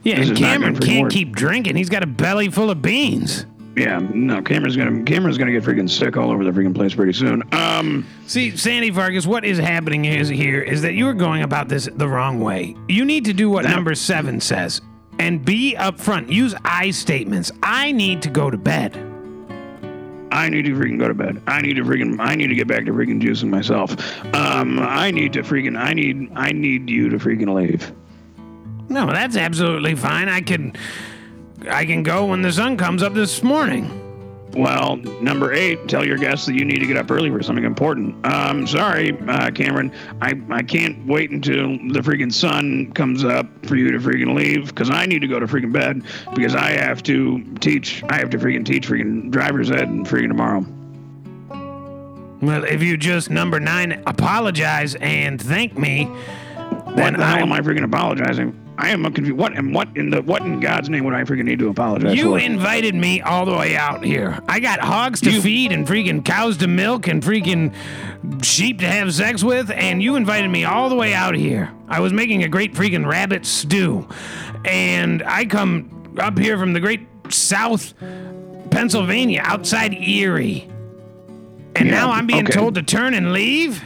Yeah, 0.04 0.20
and 0.20 0.36
Cameron 0.36 0.76
can't 0.78 1.02
work. 1.02 1.12
keep 1.12 1.34
drinking. 1.34 1.74
He's 1.74 1.88
got 1.88 2.04
a 2.04 2.06
belly 2.06 2.50
full 2.50 2.70
of 2.70 2.80
beans. 2.80 3.46
Yeah, 3.76 3.98
no. 4.12 4.42
Cameron's 4.42 4.76
gonna 4.76 5.04
Cameron's 5.04 5.38
gonna 5.38 5.52
get 5.52 5.62
freaking 5.62 5.88
sick 5.88 6.16
all 6.16 6.30
over 6.30 6.44
the 6.44 6.50
freaking 6.50 6.74
place 6.74 6.94
pretty 6.94 7.12
soon. 7.12 7.42
Um, 7.52 8.04
See, 8.26 8.56
Sandy 8.56 8.90
Vargas, 8.90 9.26
what 9.26 9.44
is 9.44 9.59
happening 9.59 10.04
is 10.06 10.28
here 10.28 10.61
is 10.61 10.83
that 10.83 10.94
you 10.94 11.06
are 11.09 11.14
going 11.14 11.42
about 11.42 11.68
this 11.68 11.88
the 11.94 12.09
wrong 12.09 12.40
way. 12.40 12.74
You 12.88 13.04
need 13.04 13.24
to 13.26 13.33
do 13.33 13.48
what 13.48 13.62
That- 13.64 13.74
number 13.74 13.94
seven 13.94 14.40
says 14.40 14.80
and 15.18 15.44
be 15.44 15.76
upfront. 15.78 16.33
Use 16.33 16.54
I 16.64 16.90
statements. 16.90 17.52
I 17.62 17.92
need 17.92 18.22
to 18.22 18.28
go 18.30 18.50
to 18.50 18.59
bed. 18.59 18.96
I 20.33 20.48
need 20.48 20.64
to 20.66 20.72
freaking 20.72 20.98
go 20.98 21.09
to 21.09 21.14
bed. 21.14 21.40
I 21.46 21.61
need 21.61 21.74
to 21.76 21.83
freaking. 21.85 22.16
I 22.20 22.35
need 22.37 22.48
to 22.48 22.54
get 22.54 22.68
back 22.68 22.85
to 22.87 22.92
freaking 22.92 23.20
juicing 23.20 23.48
myself. 23.50 23.96
Um, 24.35 24.78
I 24.78 25.11
need 25.11 25.33
to 25.35 25.42
freaking. 25.42 25.76
I 25.78 25.92
need. 25.92 26.30
I 26.35 26.52
need 26.52 26.88
you 26.90 27.09
to 27.09 27.18
freaking 27.18 27.52
leave. 27.54 27.92
No, 28.88 29.06
that's 29.06 29.37
absolutely 29.37 29.94
fine. 29.94 30.28
I 30.28 30.40
can 30.40 30.72
I 31.68 31.84
can 31.84 32.02
go 32.02 32.26
when 32.26 32.42
the 32.42 32.52
sun 32.52 32.76
comes 32.76 33.02
up 33.02 33.14
this 33.14 33.42
morning. 33.42 33.96
Well, 34.54 34.96
number 34.96 35.52
eight, 35.52 35.86
tell 35.86 36.04
your 36.04 36.16
guests 36.16 36.46
that 36.46 36.54
you 36.54 36.64
need 36.64 36.80
to 36.80 36.86
get 36.86 36.96
up 36.96 37.10
early 37.10 37.30
for 37.30 37.40
something 37.42 37.64
important. 37.64 38.26
Um, 38.26 38.66
sorry, 38.66 39.16
uh, 39.28 39.50
Cameron, 39.52 39.92
I, 40.20 40.40
I 40.50 40.62
can't 40.62 41.06
wait 41.06 41.30
until 41.30 41.68
the 41.92 42.00
freaking 42.00 42.32
sun 42.32 42.90
comes 42.92 43.22
up 43.22 43.46
for 43.66 43.76
you 43.76 43.92
to 43.92 43.98
freaking 43.98 44.34
leave 44.34 44.66
because 44.68 44.90
I 44.90 45.06
need 45.06 45.20
to 45.20 45.28
go 45.28 45.38
to 45.38 45.46
freaking 45.46 45.72
bed 45.72 46.02
because 46.34 46.56
I 46.56 46.70
have 46.70 47.02
to 47.04 47.44
teach, 47.60 48.02
I 48.08 48.16
have 48.16 48.30
to 48.30 48.38
freaking 48.38 48.64
teach 48.64 48.88
freaking 48.88 49.30
driver's 49.30 49.70
ed 49.70 49.88
and 49.88 50.04
freaking 50.04 50.28
tomorrow. 50.28 50.66
Well, 52.42 52.64
if 52.64 52.82
you 52.82 52.96
just 52.96 53.30
number 53.30 53.60
nine 53.60 54.02
apologize 54.06 54.96
and 54.96 55.40
thank 55.40 55.78
me, 55.78 56.10
then 56.96 57.14
the 57.14 57.24
hell 57.24 57.37
I 57.37 57.40
am 57.40 57.53
I 57.53 57.61
freaking 57.61 57.85
apologizing? 57.85 58.57
I 58.79 58.88
am 58.90 59.05
a 59.05 59.11
confused. 59.11 59.37
What 59.38 59.57
and 59.59 59.74
what 59.74 59.88
in 59.94 60.09
the 60.09 60.22
what 60.22 60.40
in 60.42 60.59
God's 60.59 60.88
name 60.88 61.05
would 61.05 61.12
I 61.12 61.22
freaking 61.24 61.44
need 61.44 61.59
to 61.59 61.68
apologize 61.68 62.12
for? 62.12 62.16
You 62.16 62.31
for? 62.31 62.38
invited 62.38 62.94
me 62.94 63.20
all 63.20 63.44
the 63.44 63.55
way 63.57 63.76
out 63.76 64.03
here. 64.03 64.38
I 64.48 64.59
got 64.61 64.81
hogs 64.81 65.20
to 65.22 65.31
You- 65.31 65.42
feed 65.42 65.72
and 65.72 65.87
freaking 65.87 66.24
cows 66.24 66.57
to 66.59 66.66
milk 66.66 67.07
and 67.07 67.22
freaking 67.22 67.74
sheep 68.42 68.79
to 68.79 68.87
have 68.87 69.12
sex 69.14 69.44
with, 69.44 69.70
and 69.70 70.03
you 70.03 70.16
invited 70.16 70.48
me 70.48 70.64
all 70.64 70.88
the 70.88 70.94
way 70.96 71.12
out 71.12 71.35
here. 71.35 71.70
I 71.88 72.00
was 72.00 72.12
making 72.14 72.42
a 72.42 72.48
great 72.48 72.72
freaking 72.72 73.07
rabbit 73.07 73.44
stew, 73.44 74.09
and 74.64 75.22
I 75.24 75.44
come 75.44 76.14
up 76.18 76.38
here 76.38 76.57
from 76.59 76.72
the 76.72 76.81
great 76.81 77.07
South 77.29 77.92
Pennsylvania, 78.70 79.42
outside 79.44 79.92
Erie, 79.94 80.68
and 81.76 81.87
Yeah, 81.88 81.94
now 81.94 82.11
I'm 82.12 82.26
being 82.26 82.44
okay. 82.46 82.53
told 82.53 82.74
to 82.76 82.83
turn 82.83 83.14
and 83.14 83.33
leave. 83.33 83.83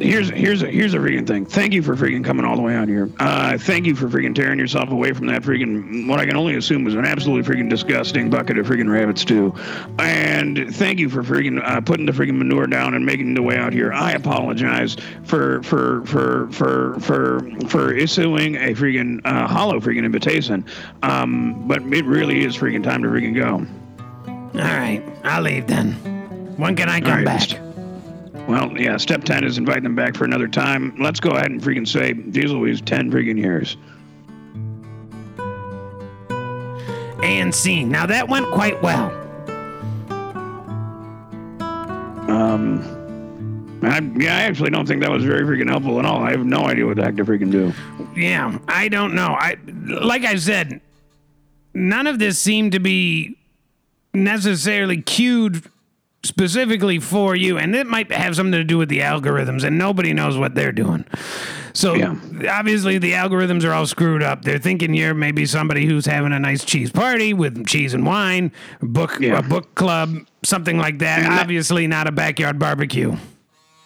Here's 0.00 0.30
here's 0.30 0.62
a 0.62 0.66
here's 0.66 0.94
a 0.94 0.98
freaking 0.98 1.26
thing. 1.26 1.46
Thank 1.46 1.72
you 1.72 1.82
for 1.82 1.94
freaking 1.96 2.24
coming 2.24 2.44
all 2.44 2.56
the 2.56 2.62
way 2.62 2.74
out 2.74 2.88
here. 2.88 3.10
Uh, 3.18 3.58
thank 3.58 3.86
you 3.86 3.94
for 3.94 4.08
freaking 4.08 4.34
tearing 4.34 4.58
yourself 4.58 4.90
away 4.90 5.12
from 5.12 5.26
that 5.26 5.42
freaking 5.42 6.08
what 6.08 6.20
I 6.20 6.26
can 6.26 6.36
only 6.36 6.56
assume 6.56 6.84
was 6.84 6.94
an 6.94 7.04
absolutely 7.04 7.54
freaking 7.54 7.68
disgusting 7.68 8.30
bucket 8.30 8.58
of 8.58 8.66
freaking 8.66 8.90
rabbit 8.90 9.18
stew. 9.18 9.54
And 9.98 10.74
thank 10.74 10.98
you 10.98 11.08
for 11.08 11.22
freaking 11.22 11.62
uh, 11.62 11.80
putting 11.80 12.06
the 12.06 12.12
freaking 12.12 12.38
manure 12.38 12.66
down 12.66 12.94
and 12.94 13.04
making 13.04 13.34
the 13.34 13.42
way 13.42 13.56
out 13.56 13.72
here. 13.72 13.92
I 13.92 14.12
apologize 14.12 14.96
for 15.24 15.62
for 15.62 16.04
for 16.06 16.50
for 16.50 17.00
for 17.00 17.50
for 17.68 17.92
issuing 17.92 18.56
a 18.56 18.74
freaking 18.74 19.20
uh, 19.24 19.46
hollow 19.46 19.80
freaking 19.80 20.04
invitation. 20.04 20.64
Um, 21.02 21.66
but 21.66 21.82
it 21.82 22.04
really 22.04 22.44
is 22.44 22.56
freaking 22.56 22.82
time 22.82 23.02
to 23.02 23.08
freaking 23.08 23.34
go. 23.34 23.66
All 24.56 24.62
right, 24.62 25.02
I'll 25.24 25.42
leave 25.42 25.66
then. 25.66 25.92
When 26.56 26.76
can 26.76 26.88
I 26.88 27.00
come 27.00 27.10
right, 27.10 27.24
back? 27.24 27.65
Well, 28.48 28.72
yeah, 28.78 28.96
step 28.96 29.24
10 29.24 29.42
is 29.44 29.58
inviting 29.58 29.82
them 29.82 29.96
back 29.96 30.14
for 30.14 30.24
another 30.24 30.46
time. 30.46 30.94
Let's 31.00 31.18
go 31.18 31.30
ahead 31.30 31.50
and 31.50 31.60
freaking 31.60 31.86
say, 31.86 32.12
geez 32.12 32.52
Louise, 32.52 32.80
10 32.80 33.10
freaking 33.10 33.38
years. 33.38 33.76
And 37.22 37.52
scene. 37.52 37.90
Now 37.90 38.06
that 38.06 38.28
went 38.28 38.46
quite 38.52 38.80
well. 38.82 39.10
Um, 42.28 42.82
I, 43.82 44.00
yeah, 44.16 44.36
I 44.36 44.42
actually 44.42 44.70
don't 44.70 44.86
think 44.86 45.02
that 45.02 45.10
was 45.10 45.24
very 45.24 45.42
freaking 45.42 45.68
helpful 45.68 45.98
at 45.98 46.06
all. 46.06 46.22
I 46.22 46.30
have 46.30 46.44
no 46.44 46.66
idea 46.66 46.86
what 46.86 46.96
the 46.96 47.04
heck 47.04 47.16
to 47.16 47.24
freaking 47.24 47.50
do. 47.50 47.72
Yeah, 48.14 48.58
I 48.68 48.88
don't 48.88 49.14
know. 49.14 49.36
I 49.38 49.56
like 49.86 50.24
I 50.24 50.36
said, 50.36 50.80
none 51.74 52.06
of 52.06 52.18
this 52.18 52.38
seemed 52.38 52.72
to 52.72 52.80
be 52.80 53.36
necessarily 54.14 55.02
cued 55.02 55.64
specifically 56.26 56.98
for 56.98 57.34
you, 57.36 57.58
and 57.58 57.74
it 57.74 57.86
might 57.86 58.10
have 58.12 58.36
something 58.36 58.52
to 58.52 58.64
do 58.64 58.78
with 58.78 58.88
the 58.88 59.00
algorithms, 59.00 59.64
and 59.64 59.78
nobody 59.78 60.12
knows 60.12 60.36
what 60.36 60.54
they're 60.54 60.72
doing. 60.72 61.04
So 61.72 61.94
Yeah. 61.94 62.14
obviously 62.50 62.98
the 62.98 63.12
algorithms 63.12 63.64
are 63.64 63.72
all 63.72 63.86
screwed 63.86 64.22
up. 64.22 64.42
They're 64.44 64.58
thinking 64.58 64.94
you're 64.94 65.14
maybe 65.14 65.44
somebody 65.46 65.86
who's 65.86 66.06
having 66.06 66.32
a 66.32 66.38
nice 66.38 66.64
cheese 66.64 66.90
party 66.90 67.34
with 67.34 67.66
cheese 67.66 67.92
and 67.94 68.04
wine, 68.06 68.50
book 68.82 69.18
Yeah. 69.20 69.38
a 69.38 69.42
book 69.42 69.74
club, 69.74 70.16
something 70.44 70.78
like 70.78 70.98
that. 71.00 71.20
And 71.20 71.32
that- 71.32 71.40
obviously 71.42 71.86
not 71.86 72.06
a 72.08 72.12
backyard 72.12 72.58
barbecue. 72.58 73.16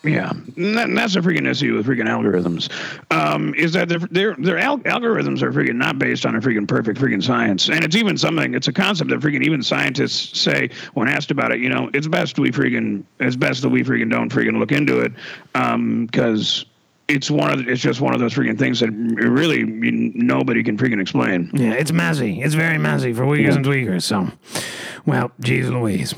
Yeah, 0.02 0.30
and 0.30 0.76
that, 0.78 0.88
and 0.88 0.96
that's 0.96 1.14
a 1.14 1.20
freaking 1.20 1.46
issue 1.46 1.76
with 1.76 1.86
freaking 1.86 2.06
algorithms. 2.06 2.70
Um, 3.10 3.54
is 3.54 3.74
that 3.74 3.90
their 3.90 3.98
their, 3.98 4.34
their 4.36 4.58
al- 4.58 4.78
algorithms 4.78 5.42
are 5.42 5.52
freaking 5.52 5.74
not 5.74 5.98
based 5.98 6.24
on 6.24 6.34
a 6.34 6.40
freaking 6.40 6.66
perfect 6.66 6.98
freaking 6.98 7.22
science, 7.22 7.68
and 7.68 7.84
it's 7.84 7.96
even 7.96 8.16
something. 8.16 8.54
It's 8.54 8.66
a 8.68 8.72
concept 8.72 9.10
that 9.10 9.20
freaking 9.20 9.44
even 9.44 9.62
scientists 9.62 10.40
say 10.40 10.70
when 10.94 11.06
asked 11.06 11.30
about 11.30 11.52
it. 11.52 11.60
You 11.60 11.68
know, 11.68 11.90
it's 11.92 12.08
best 12.08 12.38
we 12.38 12.50
freaking 12.50 13.04
it's 13.18 13.36
best 13.36 13.60
that 13.60 13.68
we 13.68 13.82
freaking 13.82 14.10
don't 14.10 14.32
freaking 14.32 14.58
look 14.58 14.72
into 14.72 15.00
it, 15.00 15.12
because. 15.52 16.64
It's 17.10 17.30
one 17.30 17.50
of 17.50 17.58
the, 17.64 17.70
it's 17.70 17.82
just 17.82 18.00
one 18.00 18.14
of 18.14 18.20
those 18.20 18.34
freaking 18.34 18.58
things 18.58 18.80
that 18.80 18.90
really 18.90 19.64
nobody 19.64 20.62
can 20.62 20.76
freaking 20.76 21.00
explain. 21.00 21.50
Yeah, 21.52 21.72
it's 21.72 21.92
messy. 21.92 22.40
It's 22.40 22.54
very 22.54 22.78
messy 22.78 23.12
for 23.12 23.26
Weakers 23.26 23.56
and 23.56 23.64
Tweakers. 23.64 24.02
So, 24.02 24.28
well, 25.06 25.32
geez 25.40 25.68
Louise. 25.68 26.14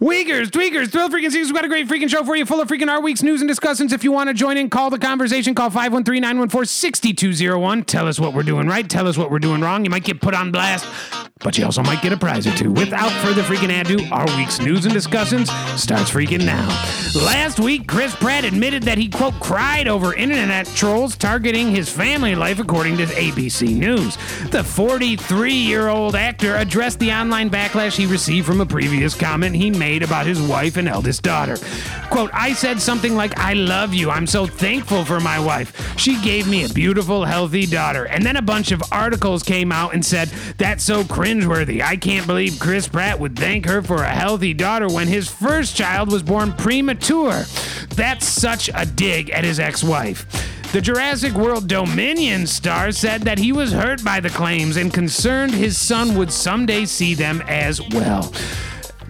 Weakers, 0.00 0.50
Tweakers, 0.50 0.92
Thrill 0.92 1.08
Freaking 1.08 1.32
Seasons. 1.32 1.48
We've 1.48 1.54
got 1.54 1.64
a 1.64 1.68
great 1.68 1.88
freaking 1.88 2.08
show 2.08 2.24
for 2.24 2.36
you, 2.36 2.46
full 2.46 2.60
of 2.60 2.68
freaking 2.68 2.88
our 2.88 3.00
week's 3.00 3.22
news 3.22 3.40
and 3.40 3.48
discussions. 3.48 3.92
If 3.92 4.04
you 4.04 4.12
want 4.12 4.28
to 4.28 4.34
join 4.34 4.56
in, 4.56 4.70
call 4.70 4.90
the 4.90 4.98
conversation. 4.98 5.54
Call 5.54 5.70
513 5.70 6.20
914 6.20 6.66
6201. 6.66 7.84
Tell 7.84 8.06
us 8.06 8.20
what 8.20 8.32
we're 8.32 8.42
doing 8.42 8.68
right. 8.68 8.88
Tell 8.88 9.08
us 9.08 9.18
what 9.18 9.30
we're 9.30 9.38
doing 9.38 9.60
wrong. 9.60 9.84
You 9.84 9.90
might 9.90 10.04
get 10.04 10.20
put 10.20 10.34
on 10.34 10.52
blast, 10.52 10.86
but 11.40 11.58
you 11.58 11.64
also 11.64 11.82
might 11.82 12.00
get 12.00 12.12
a 12.12 12.16
prize 12.16 12.46
or 12.46 12.54
two. 12.56 12.72
Without 12.72 13.10
further 13.22 13.42
freaking 13.42 13.80
ado, 13.80 14.02
our 14.10 14.24
week's 14.38 14.58
news 14.58 14.86
and 14.86 14.94
discussions 14.94 15.50
starts 15.80 16.10
freaking 16.10 16.44
now. 16.44 16.66
Last 17.14 17.60
week, 17.60 17.86
Chris 17.86 18.14
Pratt 18.14 18.44
admitted 18.44 18.84
that 18.84 18.96
he, 18.96 19.08
quote, 19.08 19.34
cried 19.34 19.86
over 19.86 20.14
internet 20.14 20.66
trolls 20.68 21.14
targeting 21.14 21.70
his 21.70 21.90
family 21.90 22.34
life, 22.34 22.58
according 22.58 22.96
to 22.96 23.04
ABC 23.04 23.76
News. 23.76 24.16
The 24.50 24.64
43 24.64 25.52
year 25.52 25.88
old 25.88 26.16
actor 26.16 26.56
addressed 26.56 26.98
the 27.00 27.12
online 27.12 27.50
backlash 27.50 27.96
he 27.96 28.06
received 28.06 28.46
from 28.46 28.62
a 28.62 28.66
previous 28.66 29.14
comment 29.14 29.54
he 29.54 29.70
made 29.70 30.02
about 30.02 30.26
his 30.26 30.40
wife 30.40 30.78
and 30.78 30.88
eldest 30.88 31.22
daughter. 31.22 31.58
Quote, 32.10 32.30
I 32.32 32.54
said 32.54 32.80
something 32.80 33.14
like, 33.14 33.38
I 33.38 33.52
love 33.52 33.92
you. 33.92 34.10
I'm 34.10 34.26
so 34.26 34.46
thankful 34.46 35.04
for 35.04 35.20
my 35.20 35.38
wife. 35.38 35.98
She 35.98 36.20
gave 36.22 36.48
me 36.48 36.64
a 36.64 36.68
beautiful, 36.68 37.24
healthy 37.24 37.66
daughter. 37.66 38.04
And 38.04 38.24
then 38.24 38.36
a 38.36 38.42
bunch 38.42 38.72
of 38.72 38.82
articles 38.90 39.42
came 39.42 39.70
out 39.70 39.92
and 39.92 40.04
said, 40.04 40.28
That's 40.56 40.82
so 40.82 41.04
cringeworthy. 41.26 41.82
I 41.82 41.96
can't 41.96 42.24
believe 42.24 42.60
Chris 42.60 42.86
Pratt 42.86 43.18
would 43.18 43.36
thank 43.36 43.66
her 43.66 43.82
for 43.82 43.96
a 43.96 44.08
healthy 44.08 44.54
daughter 44.54 44.86
when 44.88 45.08
his 45.08 45.28
first 45.28 45.74
child 45.74 46.12
was 46.12 46.22
born 46.22 46.52
premature. 46.52 47.42
That's 47.96 48.28
such 48.28 48.70
a 48.72 48.86
dig 48.86 49.30
at 49.30 49.42
his 49.42 49.58
ex 49.58 49.82
wife. 49.82 50.24
The 50.72 50.80
Jurassic 50.80 51.32
World 51.32 51.66
Dominion 51.66 52.46
star 52.46 52.92
said 52.92 53.22
that 53.22 53.38
he 53.38 53.50
was 53.50 53.72
hurt 53.72 54.04
by 54.04 54.20
the 54.20 54.30
claims 54.30 54.76
and 54.76 54.94
concerned 54.94 55.52
his 55.52 55.76
son 55.76 56.16
would 56.16 56.32
someday 56.32 56.84
see 56.84 57.14
them 57.14 57.42
as 57.48 57.80
well. 57.90 58.32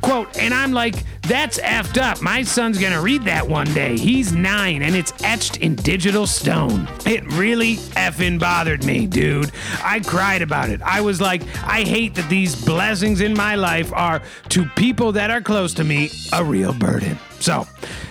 Quote, 0.01 0.37
and 0.39 0.55
I'm 0.55 0.73
like, 0.73 0.95
that's 1.23 1.59
effed 1.59 2.01
up. 2.01 2.23
My 2.23 2.43
son's 2.43 2.79
gonna 2.79 3.01
read 3.01 3.25
that 3.25 3.49
one 3.49 3.67
day. 3.75 3.99
He's 3.99 4.33
nine 4.33 4.83
and 4.83 4.95
it's 4.95 5.13
etched 5.25 5.59
in 5.59 5.75
digital 5.75 6.27
stone. 6.27 6.89
It 7.05 7.27
really 7.33 7.77
effing 7.97 8.39
bothered 8.39 8.85
me, 8.85 9.07
dude. 9.07 9.51
I 9.83 10.01
cried 10.01 10.43
about 10.43 10.71
it. 10.71 10.81
I 10.83 11.01
was 11.01 11.21
like, 11.21 11.43
I 11.65 11.83
hate 11.83 12.15
that 12.15 12.29
these 12.29 12.65
blessings 12.65 13.21
in 13.21 13.35
my 13.35 13.57
life 13.57 13.93
are, 13.93 14.23
to 14.51 14.67
people 14.77 15.13
that 15.13 15.31
are 15.31 15.41
close 15.41 15.75
to 15.75 15.85
me, 15.85 16.11
a 16.33 16.45
real 16.45 16.73
burden. 16.73 17.19
So, 17.41 17.67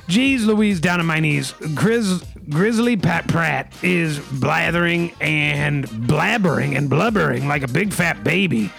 geez 0.07 0.45
Louise, 0.45 0.79
down 0.79 0.99
on 0.99 1.05
my 1.05 1.19
knees. 1.19 1.53
Grizz, 1.53 2.25
Grizzly 2.49 2.97
Pat 2.97 3.27
Pratt 3.27 3.73
is 3.81 4.19
blathering 4.19 5.13
and 5.21 5.87
blabbering 5.87 6.77
and 6.77 6.89
blubbering 6.89 7.47
like 7.47 7.63
a 7.63 7.67
big 7.67 7.93
fat 7.93 8.23
baby. 8.23 8.71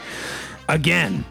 Again. 0.69 1.25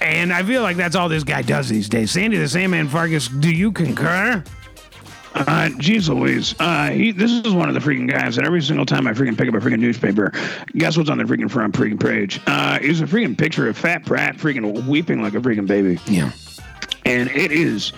And 0.00 0.32
I 0.32 0.42
feel 0.42 0.62
like 0.62 0.76
that's 0.76 0.94
all 0.94 1.08
this 1.08 1.24
guy 1.24 1.42
does 1.42 1.68
these 1.68 1.88
days. 1.88 2.10
Sandy 2.10 2.36
the 2.36 2.48
Sandman 2.48 2.88
Farkas, 2.88 3.28
do 3.28 3.50
you 3.50 3.72
concur? 3.72 4.42
Uh, 5.34 5.68
geez 5.78 6.08
Louise. 6.08 6.54
Uh, 6.58 6.90
he, 6.90 7.12
this 7.12 7.30
is 7.30 7.52
one 7.52 7.68
of 7.68 7.74
the 7.74 7.80
freaking 7.80 8.10
guys 8.10 8.36
that 8.36 8.46
every 8.46 8.62
single 8.62 8.86
time 8.86 9.06
I 9.06 9.12
freaking 9.12 9.36
pick 9.36 9.48
up 9.48 9.54
a 9.54 9.58
freaking 9.58 9.80
newspaper, 9.80 10.32
guess 10.76 10.96
what's 10.96 11.10
on 11.10 11.18
the 11.18 11.24
freaking 11.24 11.50
front 11.50 11.74
freaking 11.74 12.00
page? 12.00 12.40
Uh, 12.46 12.78
is 12.80 13.00
a 13.02 13.04
freaking 13.04 13.36
picture 13.36 13.68
of 13.68 13.76
Fat 13.76 14.06
Pratt 14.06 14.36
freaking 14.36 14.86
weeping 14.86 15.22
like 15.22 15.34
a 15.34 15.38
freaking 15.38 15.66
baby. 15.66 15.98
Yeah. 16.06 16.30
And 17.04 17.30
it 17.30 17.52
is, 17.52 17.92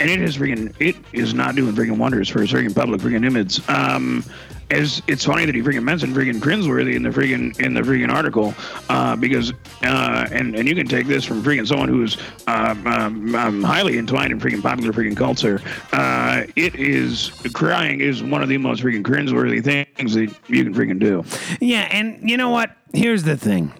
and 0.00 0.10
it 0.10 0.20
is 0.20 0.36
freaking, 0.36 0.74
it 0.80 0.96
is 1.12 1.32
not 1.32 1.56
doing 1.56 1.74
freaking 1.74 1.96
wonders 1.96 2.28
for 2.28 2.42
his 2.42 2.52
freaking 2.52 2.74
public 2.74 3.00
freaking 3.00 3.24
image. 3.24 3.66
Um, 3.70 4.22
as 4.72 5.02
it's 5.06 5.24
funny 5.24 5.44
that 5.46 5.54
he 5.54 5.62
freaking 5.62 5.82
mentioned 5.82 6.14
freaking 6.14 6.40
cringeworthy 6.40 6.94
in 6.94 7.02
the 7.02 7.10
freaking 7.10 7.58
in 7.60 7.74
the 7.74 7.82
freaking 7.82 8.12
article, 8.12 8.54
uh, 8.88 9.14
because 9.16 9.52
uh, 9.82 10.26
and 10.32 10.54
and 10.54 10.68
you 10.68 10.74
can 10.74 10.86
take 10.86 11.06
this 11.06 11.24
from 11.24 11.42
freaking 11.42 11.66
someone 11.66 11.88
who's 11.88 12.16
um, 12.46 12.86
um, 12.86 13.34
um, 13.34 13.62
highly 13.62 13.98
entwined 13.98 14.32
in 14.32 14.40
freaking 14.40 14.62
popular 14.62 14.92
freaking 14.92 15.16
culture. 15.16 15.60
Uh, 15.92 16.44
it 16.56 16.74
is 16.74 17.30
crying 17.52 18.00
is 18.00 18.22
one 18.22 18.42
of 18.42 18.48
the 18.48 18.58
most 18.58 18.82
freaking 18.82 19.02
cringeworthy 19.02 19.62
things 19.62 20.14
that 20.14 20.34
you 20.48 20.64
can 20.64 20.74
freaking 20.74 20.98
do. 20.98 21.24
Yeah, 21.60 21.88
and 21.90 22.28
you 22.28 22.36
know 22.36 22.50
what? 22.50 22.76
Here's 22.92 23.24
the 23.24 23.36
thing 23.36 23.72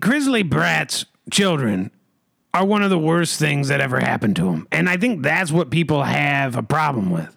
Grizzly 0.00 0.42
Brat's 0.42 1.04
children 1.30 1.90
are 2.54 2.64
one 2.64 2.82
of 2.82 2.90
the 2.90 2.98
worst 2.98 3.38
things 3.38 3.68
that 3.68 3.80
ever 3.80 4.00
happened 4.00 4.36
to 4.36 4.48
him. 4.48 4.66
And 4.72 4.88
I 4.88 4.96
think 4.96 5.22
that's 5.22 5.52
what 5.52 5.70
people 5.70 6.02
have 6.02 6.56
a 6.56 6.62
problem 6.62 7.10
with. 7.10 7.36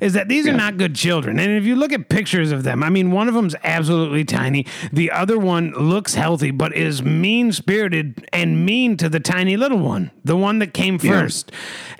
Is 0.00 0.12
that 0.14 0.28
these 0.28 0.46
are 0.46 0.52
not 0.52 0.76
good 0.76 0.94
children. 0.94 1.38
And 1.38 1.52
if 1.52 1.64
you 1.64 1.76
look 1.76 1.92
at 1.92 2.08
pictures 2.08 2.52
of 2.52 2.62
them, 2.62 2.82
I 2.82 2.90
mean, 2.90 3.10
one 3.10 3.28
of 3.28 3.34
them's 3.34 3.54
absolutely 3.62 4.24
tiny. 4.24 4.66
The 4.92 5.10
other 5.10 5.38
one 5.38 5.72
looks 5.72 6.14
healthy, 6.14 6.50
but 6.50 6.74
is 6.74 7.02
mean 7.02 7.52
spirited 7.52 8.28
and 8.32 8.64
mean 8.64 8.96
to 8.98 9.08
the 9.08 9.20
tiny 9.20 9.56
little 9.56 9.78
one, 9.78 10.10
the 10.24 10.36
one 10.36 10.58
that 10.58 10.74
came 10.74 10.98
first. 10.98 11.52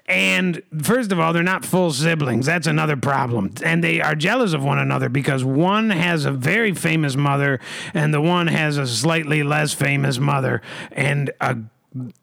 And 0.07 0.63
first 0.83 1.11
of 1.11 1.19
all, 1.19 1.33
they're 1.33 1.43
not 1.43 1.65
full 1.65 1.93
siblings. 1.93 2.47
That's 2.47 2.69
another 2.69 2.97
problem. 2.97 3.53
And 3.63 3.83
they 3.83 4.01
are 4.01 4.15
jealous 4.15 4.53
of 4.53 4.63
one 4.63 4.79
another 4.79 5.09
because 5.09 5.45
one 5.45 5.91
has 5.91 6.25
a 6.25 6.31
very 6.31 6.73
famous 6.73 7.17
mother 7.17 7.59
and 7.93 8.15
the 8.15 8.21
one 8.21 8.47
has 8.47 8.79
a 8.79 8.87
slightly 8.87 9.43
less 9.43 9.73
famous 9.73 10.19
mother. 10.19 10.63
And 10.93 11.33
a 11.41 11.57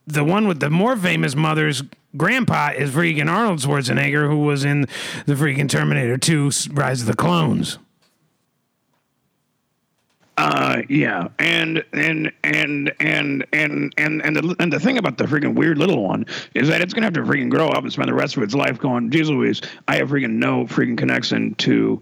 the 0.05 0.23
one 0.23 0.47
with 0.47 0.59
the 0.59 0.69
more 0.69 0.95
famous 0.95 1.35
mother's 1.35 1.83
grandpa 2.15 2.71
is 2.75 2.91
freaking 2.91 3.29
Arnold 3.29 3.59
Schwarzenegger, 3.59 4.27
who 4.27 4.39
was 4.39 4.63
in 4.63 4.81
the 5.25 5.33
freaking 5.33 5.69
Terminator 5.69 6.17
2 6.17 6.51
Rise 6.71 7.01
of 7.01 7.07
the 7.07 7.15
Clones. 7.15 7.79
Uh, 10.35 10.81
yeah, 10.89 11.27
and 11.37 11.83
and 11.93 12.31
and 12.43 12.91
and 12.99 13.45
and 13.53 13.93
and 13.97 14.21
and 14.21 14.35
the 14.35 14.55
and 14.59 14.73
the 14.73 14.79
thing 14.79 14.97
about 14.97 15.17
the 15.17 15.25
freaking 15.25 15.53
weird 15.53 15.77
little 15.77 16.03
one 16.03 16.25
is 16.55 16.67
that 16.67 16.81
it's 16.81 16.91
gonna 16.91 17.05
have 17.05 17.13
to 17.13 17.21
freaking 17.21 17.51
grow 17.51 17.67
up 17.67 17.83
and 17.83 17.93
spend 17.93 18.09
the 18.09 18.15
rest 18.15 18.35
of 18.35 18.41
its 18.41 18.55
life 18.55 18.79
going, 18.79 19.11
Jesus 19.11 19.29
Louise, 19.29 19.61
I 19.87 19.97
have 19.97 20.09
freaking 20.09 20.33
no 20.33 20.65
freaking 20.65 20.97
connection 20.97 21.53
to 21.55 22.01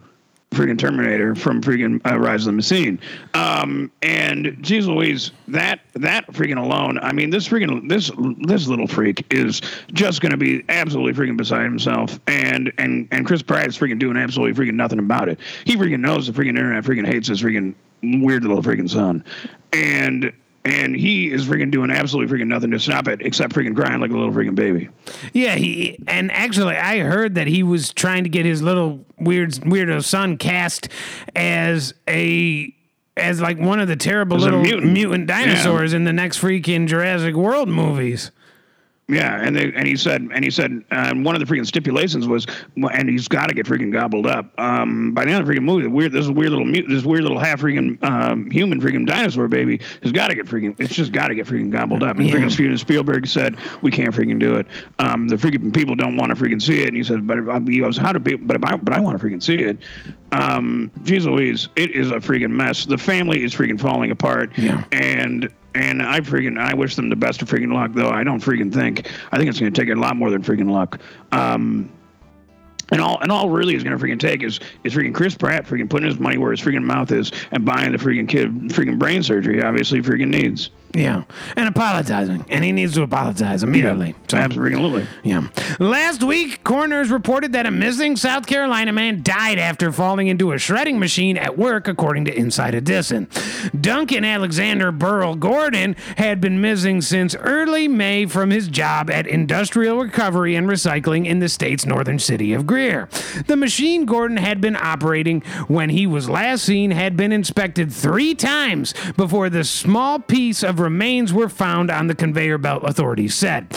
freaking 0.52 0.78
Terminator 0.78 1.34
from 1.34 1.62
freaking 1.62 2.02
uh, 2.06 2.20
Rise 2.20 2.42
of 2.42 2.48
the 2.48 2.52
Machine. 2.52 3.00
Um, 3.34 3.90
and 4.02 4.58
geez 4.62 4.86
Louise, 4.86 5.32
that 5.48 5.80
that 5.94 6.28
freaking 6.28 6.58
alone. 6.58 7.00
I 7.00 7.14
mean, 7.14 7.30
this 7.30 7.48
freaking 7.48 7.88
this 7.88 8.12
this 8.46 8.68
little 8.68 8.88
freak 8.88 9.26
is 9.34 9.62
just 9.94 10.22
going 10.22 10.32
to 10.32 10.38
be 10.38 10.64
absolutely 10.70 11.14
freaking 11.14 11.38
beside 11.38 11.64
himself. 11.64 12.20
And 12.28 12.72
and 12.78 13.08
and 13.12 13.26
Chris 13.26 13.42
Pratt 13.42 13.68
is 13.68 13.78
freaking 13.78 14.00
doing 14.00 14.18
absolutely 14.18 14.66
freaking 14.66 14.76
nothing 14.76 15.00
about 15.00 15.30
it. 15.30 15.40
He 15.66 15.78
freaking 15.78 16.02
knows 16.02 16.28
the 16.28 16.34
freaking 16.34 16.50
internet 16.50 16.84
freaking 16.84 17.08
hates 17.08 17.30
his 17.30 17.42
freaking 17.42 17.74
weird 18.04 18.44
little 18.44 18.62
freaking 18.62 18.90
son. 18.90 19.24
And 19.74 20.34
and 20.64 20.96
he 20.96 21.32
is 21.32 21.48
freaking 21.48 21.72
doing 21.72 21.90
absolutely 21.92 22.38
freaking 22.38 22.48
nothing 22.48 22.72
to 22.72 22.80
stop 22.80 23.08
it 23.08 23.22
except 23.22 23.54
freaking 23.54 23.76
crying 23.76 24.00
like 24.00 24.12
a 24.12 24.18
little 24.18 24.32
freaking 24.32 24.56
baby. 24.56 24.90
Yeah, 25.34 25.56
he 25.56 25.98
and 26.08 26.32
actually 26.32 26.76
I 26.76 27.00
heard 27.00 27.36
that 27.36 27.48
he 27.48 27.64
was 27.64 27.92
trying 27.94 28.24
to 28.24 28.30
get 28.30 28.46
his 28.46 28.62
little 28.62 29.06
weird 29.20 29.52
weirdo 29.52 30.04
son 30.04 30.38
cast 30.38 30.88
as 31.36 31.94
a 32.08 32.74
as 33.18 33.42
like 33.42 33.60
one 33.60 33.80
of 33.80 33.88
the 33.88 33.96
terrible 33.96 34.38
As 34.38 34.44
little 34.44 34.62
mutant. 34.62 34.94
mutant, 34.94 35.28
dinosaurs 35.28 35.94
in 35.94 36.06
the 36.06 36.14
next 36.14 36.40
freaking 36.40 36.88
Jurassic 36.88 37.36
World 37.36 37.68
movies. 37.70 38.32
Yeah, 39.12 39.42
and 39.42 39.56
they, 39.56 39.72
and 39.74 39.88
he 39.88 39.96
said 39.96 40.22
and 40.34 40.44
he 40.44 40.50
said 40.50 40.84
uh, 40.92 41.14
one 41.16 41.36
of 41.36 41.46
the 41.46 41.54
freaking 41.54 41.66
stipulations 41.68 42.28
was, 42.28 42.48
and 42.76 43.10
he's 43.10 43.28
got 43.28 43.50
to 43.50 43.54
get 43.54 43.66
freaking 43.66 43.92
gobbled 43.92 44.26
up. 44.26 44.52
Um, 44.60 45.14
by 45.14 45.26
the 45.26 45.32
end 45.32 45.42
of 45.42 45.48
the 45.48 45.54
freaking 45.54 45.64
movie, 45.64 45.84
the 45.84 45.90
weird 45.90 46.12
this 46.12 46.28
weird 46.30 46.52
little 46.52 46.72
this 46.88 47.04
weird 47.04 47.24
little 47.24 47.40
half 47.40 47.62
freaking 47.62 48.02
um, 48.04 48.50
human 48.50 48.80
freaking 48.82 49.06
dinosaur 49.06 49.48
baby 49.48 49.82
has 50.04 50.12
got 50.12 50.30
to 50.30 50.36
get 50.36 50.46
freaking. 50.46 50.76
It's 50.80 50.94
just 50.94 51.12
got 51.12 51.28
to 51.28 51.36
get 51.36 51.46
freaking 51.48 51.72
gobbled 51.72 52.04
up. 52.04 52.18
And 52.18 52.26
Yeah. 52.28 52.36
freaking 52.36 52.52
Steven 52.52 52.78
Spielberg 52.78 53.28
said 53.28 53.58
we 53.82 53.92
can't 53.92 54.14
freaking 54.16 54.40
do 54.40 54.56
it. 54.56 54.68
Um, 55.00 55.28
the 55.28 55.36
freaking 55.36 55.74
people 55.74 55.96
don't 55.96 56.16
want 56.18 56.36
to 56.36 56.42
freaking 56.42 56.62
see 56.62 56.82
it. 56.82 56.88
And 56.88 56.96
he 56.98 57.04
said, 57.04 57.28
but 57.28 57.38
if, 57.38 57.50
I- 57.50 57.60
he 57.60 57.80
goes, 57.80 57.98
how 57.98 58.14
do 58.14 58.20
people? 58.20 58.48
But 58.48 58.56
if 58.58 58.64
I 58.64 58.76
but 58.78 58.94
I 58.94 59.00
want 59.00 59.20
to 59.20 59.26
freaking 59.26 59.44
see 59.44 59.56
it. 59.56 59.78
Um, 60.32 60.90
geez 61.04 61.26
Louise, 61.26 61.68
it 61.76 61.92
is 61.92 62.10
a 62.12 62.16
freaking 62.16 62.52
mess. 62.52 62.86
The 62.86 62.98
family 62.98 63.44
is 63.44 63.54
freaking 63.54 63.80
falling 63.80 64.12
apart. 64.12 64.58
Yeah. 64.58 64.84
And 64.94 65.50
and 65.76 66.02
I 66.02 66.20
freaking 66.20 66.60
I 66.60 66.74
wish 66.74 66.96
them 66.96 67.10
the 67.10 67.16
best 67.16 67.42
of 67.42 67.50
freaking 67.50 67.74
luck, 67.74 67.92
though 67.94 68.10
I 68.10 68.24
don't 68.24 68.42
freaking 68.42 68.74
think 68.74 69.10
I 69.32 69.38
think 69.38 69.50
it's 69.50 69.60
going 69.60 69.72
to 69.72 69.82
take 69.82 69.90
a 69.90 69.98
lot 69.98 70.16
more 70.16 70.30
than 70.30 70.44
freaking 70.44 70.70
luck. 70.70 71.00
Um, 71.32 71.90
and 72.92 73.00
all 73.00 73.20
and 73.22 73.32
all 73.32 73.50
really 73.50 73.76
is 73.76 73.84
going 73.84 73.98
to 73.98 74.04
freaking 74.04 74.20
take 74.20 74.44
is 74.44 74.60
is 74.84 74.94
freaking 74.94 75.14
Chris 75.14 75.36
Pratt 75.36 75.66
freaking 75.66 75.90
putting 75.90 76.10
his 76.10 76.20
money 76.20 76.38
where 76.38 76.52
his 76.52 76.60
freaking 76.60 76.84
mouth 76.84 77.12
is 77.12 77.32
and 77.52 77.66
buying 77.66 77.92
the 77.94 77.98
freaking 77.98 78.28
kid 78.28 78.54
freaking 78.70 79.00
brain 79.00 79.24
surgery. 79.24 79.64
Obviously, 79.64 80.02
freaking 80.02 80.28
needs. 80.28 80.70
Yeah, 80.94 81.24
and 81.56 81.68
apologizing, 81.68 82.46
and 82.50 82.64
he 82.64 82.72
needs 82.72 82.94
to 82.96 83.04
apologize 83.04 83.64
immediately. 83.64 84.16
So- 84.28 84.38
Absolutely. 84.38 85.06
Yeah. 85.24 85.48
Last 85.80 86.24
week, 86.24 86.64
coroners 86.64 87.10
reported 87.10 87.54
that 87.54 87.66
a 87.66 87.72
missing 87.72 88.16
South 88.18 88.46
Carolina 88.46 88.92
man 88.92 89.22
died 89.24 89.58
after 89.58 89.92
falling 89.92 90.28
into 90.28 90.52
a 90.52 90.58
shredding 90.58 91.00
machine 91.00 91.38
at 91.38 91.58
work, 91.58 91.88
according 91.88 92.26
to 92.26 92.36
Inside 92.38 92.76
Edition. 92.76 93.28
Duncan 93.80 94.26
Alexander 94.26 94.92
Burrell 94.92 95.36
Gordon 95.36 95.96
had 96.18 96.42
been 96.42 96.60
missing 96.60 97.02
since 97.02 97.36
early 97.36 97.88
May 97.88 98.26
from 98.26 98.50
his 98.50 98.68
job 98.68 99.10
at 99.10 99.28
Industrial 99.28 99.98
Recovery 100.00 100.56
and 100.56 100.68
Recycling 100.68 101.26
in 101.26 101.40
the 101.40 101.50
state's 101.50 101.86
northern 101.86 102.20
city 102.20 102.54
of 102.54 102.68
Greer. 102.68 103.08
The 103.48 103.56
machine 103.56 104.06
Gordon 104.06 104.38
had 104.38 104.60
been 104.60 104.76
operating 104.76 105.42
when 105.68 105.90
he 105.90 106.06
was 106.08 106.30
last 106.30 106.66
seen 106.66 106.92
had 106.92 107.16
been 107.16 107.32
inspected 107.32 107.92
three 107.94 108.36
times 108.36 108.94
before 109.16 109.50
the 109.50 109.64
small 109.64 110.20
piece 110.20 110.64
of 110.64 110.81
remains 110.82 111.32
were 111.32 111.48
found 111.48 111.90
on 111.90 112.08
the 112.08 112.16
conveyor 112.16 112.58
belt, 112.58 112.84
authorities 112.84 113.36
said. 113.36 113.74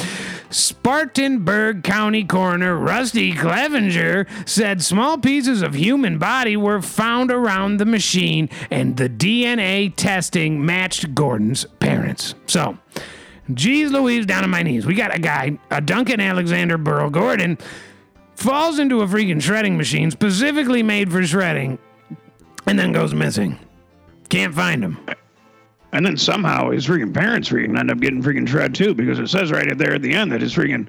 Spartanburg 0.51 1.83
County 1.83 2.25
Coroner 2.25 2.77
Rusty 2.77 3.33
Clevenger 3.33 4.27
said 4.47 4.83
small 4.83 5.19
pieces 5.19 5.63
of 5.63 5.75
human 5.75 6.19
body 6.19 6.57
were 6.57 6.81
found 6.81 7.31
around 7.31 7.77
the 7.77 7.85
machine 7.85 8.49
and 8.71 8.97
the 8.97 9.09
DNA 9.09 9.93
testing 9.95 10.65
matched 10.65 11.15
Gordon's 11.15 11.65
parents. 11.81 12.35
So, 12.47 12.79
geez 13.53 13.91
Louise, 13.91 14.27
down 14.27 14.45
on 14.45 14.51
my 14.51 14.63
knees. 14.63 14.87
We 14.87 14.95
got 14.95 15.15
a 15.15 15.19
guy, 15.19 15.59
a 15.71 15.81
Duncan 15.81 16.21
Alexander 16.21 16.79
Burl 16.79 17.11
Gordon, 17.11 17.59
falls 18.37 18.79
into 18.79 19.01
a 19.03 19.07
freaking 19.07 19.43
shredding 19.43 19.77
machine 19.77 20.11
specifically 20.11 20.83
made 20.83 21.11
for 21.11 21.25
shredding 21.25 21.79
and 22.67 22.79
then 22.79 22.93
goes 22.93 23.15
missing. 23.15 23.59
Can't 24.29 24.55
find 24.55 24.83
him. 24.83 24.99
And 25.95 26.05
then 26.05 26.17
somehow 26.17 26.71
his 26.71 26.87
freaking 26.87 27.15
parents 27.15 27.49
freaking 27.49 27.79
end 27.79 27.91
up 27.91 28.01
getting 28.01 28.23
freaking 28.23 28.49
shred 28.49 28.75
too 28.75 28.95
because 28.95 29.21
it 29.21 29.29
says 29.29 29.51
right 29.53 29.79
there 29.79 29.95
at 29.95 30.03
the 30.03 30.13
end 30.13 30.33
that 30.33 30.41
his 30.41 30.53
freaking 30.53 30.89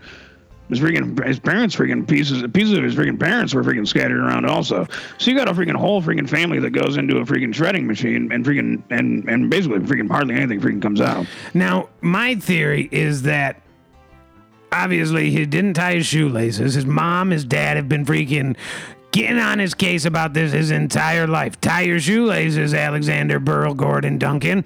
his 0.67 0.79
freaking 0.79 1.23
his 1.23 1.39
parents 1.39 1.75
freaking 1.75 2.07
pieces 2.07 2.43
pieces 2.51 2.73
of 2.73 2.83
his 2.83 2.95
freaking 2.95 3.19
parents 3.19 3.53
were 3.53 3.63
freaking 3.63 3.87
scattered 3.87 4.17
around 4.17 4.47
also. 4.47 4.87
So 5.19 5.29
you 5.29 5.37
got 5.37 5.47
a 5.47 5.53
freaking 5.53 5.75
whole 5.75 6.01
freaking 6.01 6.27
family 6.27 6.59
that 6.59 6.71
goes 6.71 6.97
into 6.97 7.17
a 7.17 7.21
freaking 7.23 7.53
shredding 7.53 7.85
machine 7.85 8.31
and 8.31 8.43
freaking 8.43 8.81
and 8.89 9.29
and 9.29 9.47
basically 9.47 9.79
freaking 9.79 10.09
hardly 10.09 10.33
anything 10.35 10.59
freaking 10.59 10.81
comes 10.81 10.99
out. 10.99 11.27
Now, 11.53 11.89
my 12.01 12.33
theory 12.33 12.89
is 12.91 13.21
that 13.21 13.61
obviously 14.71 15.29
he 15.29 15.45
didn't 15.45 15.75
tie 15.75 15.95
his 15.95 16.07
shoelaces. 16.07 16.73
His 16.73 16.85
mom, 16.87 17.29
his 17.29 17.45
dad 17.45 17.77
have 17.77 17.87
been 17.87 18.05
freaking 18.05 18.57
getting 19.15 19.39
on 19.39 19.59
his 19.59 19.73
case 19.73 20.03
about 20.03 20.33
this 20.33 20.51
his 20.51 20.71
entire 20.71 21.25
life. 21.25 21.59
Tie 21.61 21.83
your 21.83 22.01
shoelaces, 22.01 22.73
Alexander 22.73 23.39
Burl 23.39 23.73
Gordon 23.73 24.17
Duncan. 24.17 24.65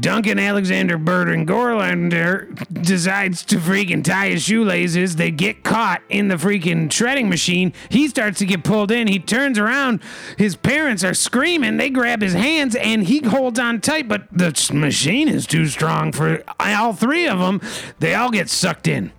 Duncan 0.00 0.38
Alexander 0.38 0.96
Burden 0.96 1.44
Gorlander 1.44 2.56
decides 2.82 3.44
to 3.46 3.56
freaking 3.56 4.02
tie 4.02 4.28
his 4.30 4.44
shoelaces. 4.44 5.16
They 5.16 5.30
get 5.30 5.62
caught 5.62 6.00
in 6.08 6.28
the 6.28 6.36
freaking 6.36 6.90
shredding 6.90 7.28
machine. 7.28 7.74
He 7.90 8.08
starts 8.08 8.38
to 8.38 8.46
get 8.46 8.64
pulled 8.64 8.90
in. 8.90 9.08
He 9.08 9.18
turns 9.18 9.58
around. 9.58 10.00
His 10.38 10.56
parents 10.56 11.04
are 11.04 11.14
screaming. 11.14 11.76
They 11.76 11.90
grab 11.90 12.22
his 12.22 12.32
hands 12.32 12.76
and 12.76 13.04
he 13.04 13.18
holds 13.20 13.58
on 13.58 13.80
tight, 13.80 14.08
but 14.08 14.22
the 14.32 14.70
machine 14.72 15.28
is 15.28 15.46
too 15.46 15.66
strong 15.66 16.12
for 16.12 16.44
all 16.60 16.94
three 16.94 17.26
of 17.26 17.40
them. 17.40 17.60
They 17.98 18.14
all 18.14 18.30
get 18.30 18.48
sucked 18.48 18.88
in. 18.88 19.12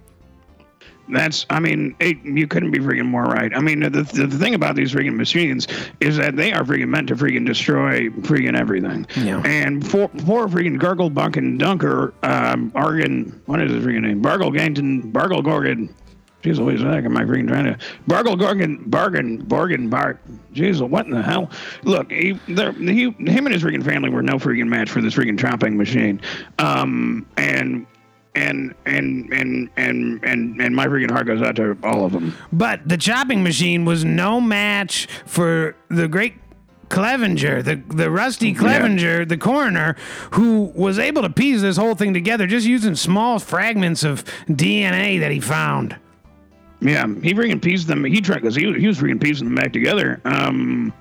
That's, 1.12 1.45
I 1.49 1.60
mean, 1.60 1.95
it, 1.99 2.18
you 2.24 2.47
couldn't 2.47 2.72
be 2.72 2.80
freaking 2.80 3.05
more 3.05 3.24
right. 3.24 3.51
I 3.55 3.60
mean, 3.60 3.80
the, 3.80 3.89
the, 3.89 4.28
the 4.28 4.38
thing 4.38 4.53
about 4.53 4.76
these 4.76 4.93
freaking 4.93 5.16
machines 5.16 5.68
is 5.99 6.18
that 6.18 6.36
they 6.36 6.53
are 6.53 6.64
freaking 6.64 6.89
meant 6.89 7.07
to 7.07 7.16
freaking 7.16 7.45
destroy 7.45 8.10
freaking 8.10 8.57
everything. 8.57 9.07
Yeah. 9.16 9.41
And 9.45 9.86
for 9.86 10.07
poor 10.10 10.47
freaking 10.47 10.78
Gargle 10.80 11.10
Buck 11.10 11.38
and 11.38 11.60
Dunker, 11.60 12.14
um, 12.24 12.72
Argan, 12.76 13.41
what 13.47 13.62
is 13.62 13.72
his 13.72 13.84
freaking 13.84 14.01
name? 14.01 14.22
Bargle 14.22 14.51
Gangton, 14.51 15.12
Bargle 15.12 15.41
Gorgon. 15.41 15.93
Jeez, 16.43 16.64
what 16.64 16.74
is 16.74 16.82
that? 16.82 17.03
Am 17.03 17.18
I 17.18 17.24
freaking 17.24 17.49
trying 17.49 17.66
to? 17.66 17.78
Bargle 18.07 18.38
Gorgon, 18.38 18.82
Bargain, 18.86 19.43
Bargain, 19.43 19.89
Bart. 19.89 20.22
Jeez, 20.53 20.88
what 20.88 21.05
in 21.05 21.12
the 21.12 21.22
hell? 21.22 21.51
Look, 21.84 22.12
he, 22.12 22.39
he, 22.45 22.53
him 22.53 23.45
and 23.45 23.51
his 23.51 23.62
freaking 23.62 23.84
family 23.84 24.10
were 24.10 24.22
no 24.22 24.36
freaking 24.36 24.68
match 24.68 24.89
for 24.89 25.01
this 25.01 25.16
freaking 25.16 25.38
chopping 25.38 25.76
machine. 25.76 26.22
Um, 26.57 27.26
and 27.36 27.86
and 28.36 28.74
and 28.86 29.32
and 29.34 29.70
and 29.78 30.24
and 30.24 30.62
and 30.62 30.76
my 30.76 30.88
freaking 30.88 31.12
heart 31.12 31.28
goes 31.28 31.42
out 31.42 31.56
to 31.58 31.78
all 31.84 32.06
of 32.06 32.12
them. 32.12 32.36
But 32.52 32.88
the 32.88 32.98
chopping 32.98 33.44
machine 33.44 33.86
was 33.86 34.06
no 34.06 34.40
match 34.40 35.08
for 35.26 35.76
the 35.90 36.08
great 36.08 36.36
Clevenger, 36.90 37.62
the, 37.62 37.76
the 37.76 38.10
rusty 38.10 38.52
Clevenger, 38.52 39.24
the 39.24 39.38
coroner, 39.38 39.96
who 40.32 40.72
was 40.76 40.98
able 40.98 41.22
to 41.22 41.30
piece 41.30 41.62
this 41.62 41.78
whole 41.78 41.94
thing 41.94 42.16
together 42.16 42.48
just 42.48 42.66
using 42.66 42.96
small 42.96 43.38
fragments 43.38 44.04
of 44.04 44.26
DNA 44.48 45.20
that 45.20 45.32
he 45.32 45.40
found. 45.40 45.96
Yeah, 46.82 47.06
he 47.06 47.34
freaking 47.34 47.62
pieced 47.62 47.88
them. 47.88 48.04
He 48.06 48.22
tried 48.22 48.42
because 48.42 48.56
he, 48.56 48.74
he 48.74 48.88
was 48.88 48.98
freaking 48.98 49.22
piecing 49.22 49.46
them 49.46 49.56
back 49.56 49.72
together. 49.72 50.20
Um, 50.26 50.92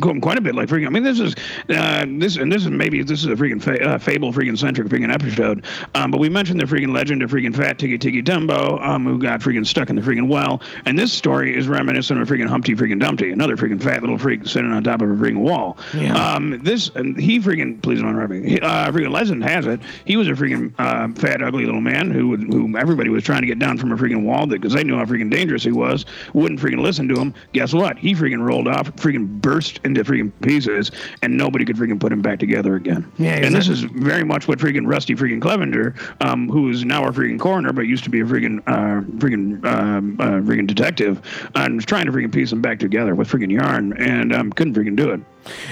quite 0.00 0.20
quite 0.22 0.38
a 0.38 0.40
bit 0.40 0.54
like 0.54 0.68
freaking. 0.68 0.86
I 0.86 0.90
mean, 0.90 1.02
this 1.02 1.20
is 1.20 1.34
uh, 1.70 2.04
this 2.08 2.36
and 2.36 2.50
this 2.50 2.64
is 2.64 2.70
maybe 2.70 3.02
this 3.02 3.20
is 3.20 3.26
a 3.26 3.36
freaking 3.36 3.62
fa- 3.62 3.82
uh, 3.82 3.98
fable 3.98 4.32
freaking 4.32 4.58
centric 4.58 4.88
freaking 4.88 5.12
episode. 5.12 5.64
Um, 5.94 6.10
but 6.10 6.20
we 6.20 6.28
mentioned 6.28 6.60
the 6.60 6.66
freaking 6.66 6.94
legend 6.94 7.22
of 7.22 7.30
freaking 7.30 7.54
Fat 7.54 7.78
Tiggy 7.78 7.98
Tiggy 7.98 8.22
Dumbo, 8.22 8.80
um, 8.82 9.04
who 9.04 9.18
got 9.18 9.40
freaking 9.40 9.66
stuck 9.66 9.90
in 9.90 9.96
the 9.96 10.02
freaking 10.02 10.28
well. 10.28 10.62
And 10.84 10.98
this 10.98 11.12
story 11.12 11.56
is 11.56 11.68
reminiscent 11.68 12.20
of 12.20 12.28
freaking 12.28 12.48
Humpty 12.48 12.74
freaking 12.74 13.00
Dumpty, 13.00 13.30
another 13.30 13.56
freaking 13.56 13.82
fat 13.82 14.00
little 14.00 14.18
freak 14.18 14.46
sitting 14.46 14.70
on 14.72 14.82
top 14.84 15.02
of 15.02 15.10
a 15.10 15.14
freaking 15.14 15.38
wall. 15.38 15.76
Yeah. 15.94 16.14
Um, 16.14 16.60
this 16.62 16.90
and 16.94 17.18
he 17.18 17.40
freaking 17.40 17.80
please 17.82 18.00
don't 18.00 18.10
interrupt 18.10 18.32
me. 18.32 18.60
Uh, 18.60 18.90
freaking 18.90 19.10
legend 19.10 19.44
has 19.44 19.66
it 19.66 19.80
he 20.04 20.16
was 20.16 20.28
a 20.28 20.32
freaking 20.32 20.72
uh, 20.78 21.08
fat 21.20 21.42
ugly 21.42 21.64
little 21.64 21.80
man 21.80 22.10
who 22.10 22.28
would, 22.28 22.42
who 22.42 22.76
everybody 22.76 23.10
was 23.10 23.24
trying 23.24 23.42
to 23.42 23.46
get 23.46 23.58
down 23.58 23.78
from 23.78 23.92
a 23.92 23.96
freaking 23.96 24.24
wall 24.24 24.46
because 24.46 24.72
they 24.72 24.84
knew 24.84 24.96
how 24.96 25.04
freaking 25.04 25.30
dangerous 25.30 25.62
he 25.62 25.72
was. 25.72 26.04
Wouldn't 26.32 26.60
freaking 26.60 26.80
listen 26.80 27.08
to 27.08 27.14
him. 27.14 27.34
Guess 27.52 27.72
what? 27.72 27.98
He 27.98 28.14
freaking 28.14 28.46
rolled 28.46 28.68
off, 28.68 28.94
freaking 28.96 29.26
burst 29.40 29.80
into 29.84 30.02
freaking 30.04 30.32
pieces, 30.42 30.90
and 31.22 31.36
nobody 31.36 31.64
could 31.64 31.76
freaking 31.76 32.00
put 32.00 32.12
him 32.12 32.22
back 32.22 32.38
together 32.38 32.74
again. 32.76 33.10
Yeah, 33.18 33.36
and 33.36 33.54
this 33.54 33.68
is 33.68 33.82
very 33.82 34.24
much 34.24 34.48
what 34.48 34.58
freaking 34.58 34.86
Rusty 34.86 35.14
freaking 35.14 35.40
Clevenger, 35.40 35.94
um, 36.20 36.48
who 36.48 36.70
is 36.70 36.84
now 36.84 37.04
a 37.04 37.12
freaking 37.12 37.38
coroner 37.38 37.72
but 37.72 37.82
used 37.82 38.04
to 38.04 38.10
be 38.10 38.20
a 38.20 38.24
freaking 38.24 38.58
uh, 38.66 39.02
freaking 39.18 39.64
um, 39.64 40.16
uh, 40.20 40.24
freaking 40.40 40.66
detective, 40.66 41.20
and 41.54 41.76
was 41.76 41.84
trying 41.84 42.06
to 42.06 42.12
freaking 42.12 42.32
piece 42.32 42.50
them 42.50 42.60
back 42.62 42.78
together 42.78 43.14
with 43.14 43.28
freaking 43.30 43.50
yarn, 43.52 43.92
and 44.00 44.32
um, 44.34 44.52
couldn't 44.52 44.74
freaking 44.74 44.96
do 44.96 45.10
it. 45.10 45.20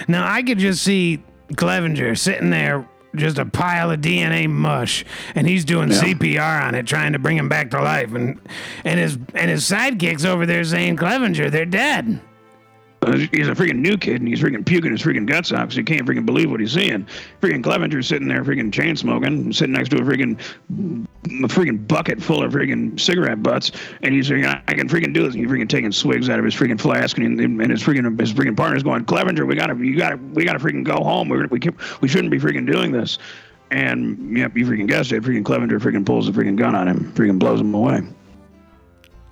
Now 0.08 0.30
I 0.30 0.42
could 0.42 0.58
just 0.58 0.82
see 0.82 1.22
Clevenger 1.56 2.14
sitting 2.14 2.50
there, 2.50 2.88
just 3.14 3.38
a 3.38 3.44
pile 3.46 3.90
of 3.90 4.00
DNA 4.00 4.48
mush, 4.48 5.04
and 5.34 5.46
he's 5.46 5.64
doing 5.64 5.90
Yeah. 5.90 6.00
CPR 6.00 6.62
on 6.62 6.74
it, 6.74 6.86
trying 6.86 7.12
to 7.12 7.18
bring 7.18 7.36
him 7.36 7.48
back 7.48 7.70
to 7.70 7.80
life, 7.82 8.12
and 8.14 8.38
and 8.84 8.98
his 9.00 9.16
and 9.34 9.50
his 9.50 9.64
sidekicks 9.64 10.24
over 10.26 10.46
there 10.46 10.64
saying, 10.64 10.96
"Clevenger, 10.96 11.48
they're 11.50 11.64
dead." 11.66 12.20
He's 13.04 13.48
a 13.48 13.52
freaking 13.52 13.78
new 13.78 13.96
kid 13.98 14.20
and 14.20 14.28
he's 14.28 14.40
freaking 14.40 14.64
puking 14.64 14.92
his 14.92 15.02
freaking 15.02 15.26
guts 15.26 15.52
out 15.52 15.62
because 15.62 15.76
he 15.76 15.82
can't 15.82 16.06
freaking 16.06 16.24
believe 16.24 16.50
what 16.50 16.60
he's 16.60 16.72
seeing. 16.72 17.06
Freaking 17.40 17.62
Clevenger's 17.62 18.06
sitting 18.06 18.28
there 18.28 18.44
freaking 18.44 18.72
chain 18.72 18.94
smoking, 18.94 19.52
sitting 19.52 19.74
next 19.74 19.88
to 19.88 19.96
a 19.96 20.00
freaking 20.00 20.38
a 21.26 21.48
freaking 21.48 21.86
bucket 21.88 22.22
full 22.22 22.44
of 22.44 22.52
freaking 22.52 22.98
cigarette 23.00 23.42
butts, 23.42 23.72
and 24.02 24.14
he's 24.14 24.28
saying, 24.28 24.44
"I 24.44 24.74
can 24.74 24.88
freaking 24.88 25.12
do 25.12 25.24
this." 25.24 25.34
And 25.34 25.44
he's 25.44 25.52
freaking 25.52 25.68
taking 25.68 25.90
swigs 25.90 26.28
out 26.28 26.38
of 26.38 26.44
his 26.44 26.54
freaking 26.54 26.80
flask, 26.80 27.18
and, 27.18 27.40
and 27.40 27.70
his 27.70 27.82
freaking 27.82 28.18
his 28.20 28.32
freaking 28.32 28.56
partner's 28.56 28.84
going, 28.84 29.04
"Clevenger, 29.04 29.46
we 29.46 29.56
gotta, 29.56 29.76
you 29.76 29.96
gotta, 29.96 30.16
we 30.16 30.44
gotta 30.44 30.60
freaking 30.60 30.84
go 30.84 31.02
home. 31.02 31.28
We're, 31.28 31.46
we 31.48 31.60
we 32.00 32.08
shouldn't 32.08 32.30
be 32.30 32.38
freaking 32.38 32.70
doing 32.70 32.92
this." 32.92 33.18
And 33.72 34.36
yep, 34.36 34.56
you 34.56 34.66
freaking 34.66 34.86
guessed 34.86 35.12
it. 35.12 35.22
Freaking 35.22 35.44
Clevenger 35.44 35.80
freaking 35.80 36.04
pulls 36.04 36.26
the 36.26 36.32
freaking 36.32 36.56
gun 36.56 36.74
on 36.74 36.86
him, 36.86 37.12
freaking 37.14 37.38
blows 37.38 37.60
him 37.60 37.74
away. 37.74 38.02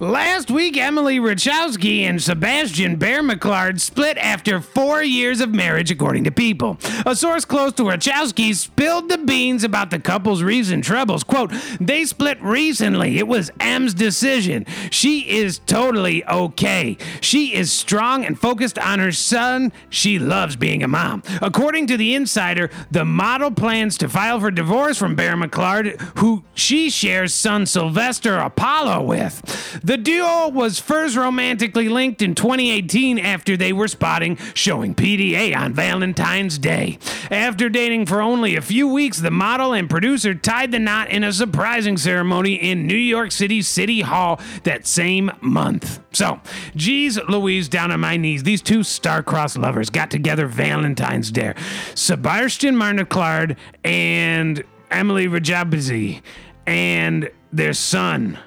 Last 0.01 0.51
week, 0.51 0.79
Emily 0.79 1.21
Rachowski 1.21 2.05
and 2.05 2.23
Sebastian 2.23 2.97
Bear 2.97 3.23
McClard 3.23 3.81
split 3.81 4.17
after 4.17 4.59
four 4.63 5.03
years 5.03 5.43
of 5.43 5.51
marriage, 5.53 5.91
according 5.91 6.25
to 6.25 6.31
People. 6.31 6.79
A 7.05 7.15
source 7.15 7.45
close 7.45 7.75
to 7.75 7.83
Rachowski 7.83 8.55
spilled 8.55 9.11
the 9.11 9.19
beans 9.19 9.63
about 9.63 9.91
the 9.91 9.99
couple's 9.99 10.43
recent 10.43 10.85
troubles. 10.85 11.23
Quote, 11.23 11.53
they 11.79 12.07
split 12.07 12.41
recently. 12.41 13.19
It 13.19 13.29
was 13.29 13.51
M's 13.61 13.93
decision. 13.93 14.65
She 14.91 15.29
is 15.29 15.59
totally 15.67 16.25
okay. 16.25 16.97
She 17.21 17.53
is 17.53 17.71
strong 17.71 18.25
and 18.25 18.41
focused 18.41 18.79
on 18.79 19.01
her 19.01 19.13
son. 19.13 19.71
She 19.91 20.19
loves 20.19 20.57
being 20.57 20.83
a 20.83 20.89
mom. 20.89 21.23
According 21.43 21.89
to 21.89 21.99
The 21.99 22.15
Insider, 22.15 22.71
the 22.91 23.05
model 23.05 23.51
plans 23.51 23.99
to 23.99 24.09
file 24.09 24.41
for 24.41 24.51
divorce 24.51 24.97
from 24.97 25.15
Bear 25.15 25.37
McClard, 25.37 26.01
who 26.21 26.43
she 26.55 26.89
shares 26.89 27.35
son 27.35 27.67
Sylvester 27.67 28.39
Apollo 28.39 29.03
with. 29.03 29.90
The 29.91 29.97
duo 29.97 30.47
was 30.47 30.79
first 30.79 31.17
romantically 31.17 31.89
linked 31.89 32.23
in 32.23 32.37
2018 32.37 33.19
after 33.19 33.57
they 33.57 33.73
were 33.73 33.89
spotting 33.89 34.37
showing 34.55 34.95
PDA 34.95 35.57
on 35.57 35.75
Valentine's 35.75 36.59
Day. 36.59 37.01
After 37.29 37.69
dating 37.69 38.07
for 38.07 38.23
only 38.23 38.55
a 38.55 38.61
few 38.61 38.87
weeks, 38.87 39.19
the 39.19 39.33
model 39.33 39.73
and 39.73 39.91
producer 39.91 40.33
tied 40.33 40.71
the 40.71 40.79
knot 40.79 41.11
in 41.11 41.25
a 41.25 41.33
surprising 41.33 41.97
ceremony 41.97 42.55
in 42.55 42.87
New 42.87 42.95
York 42.95 43.33
City 43.33 43.63
City 43.63 44.03
Hall 44.03 44.41
that 44.63 44.87
same 44.87 45.33
month. 45.41 45.99
So, 46.13 46.41
geez, 46.77 47.19
Louise, 47.29 47.69
down 47.69 47.91
on 47.91 47.99
my 47.99 48.17
knees, 48.17 48.45
these 48.45 48.63
two 48.63 48.85
star-crossed 48.85 49.59
lovers 49.59 49.91
got 49.91 50.09
together 50.09 50.47
Valentine's 50.47 51.33
Day. 51.33 51.55
Sebastian 51.97 52.77
Marnaclard 52.77 53.57
and 53.83 54.63
Emily 54.89 55.27
Rajabazi 55.27 56.23
and 56.65 57.29
their 57.53 57.73
son. 57.73 58.39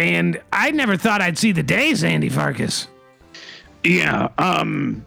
And 0.00 0.40
I 0.50 0.70
never 0.70 0.96
thought 0.96 1.20
I'd 1.20 1.36
see 1.36 1.52
the 1.52 1.62
day, 1.62 1.94
Sandy 1.94 2.30
Farkas. 2.30 2.88
Yeah, 3.84 4.28
um, 4.38 5.04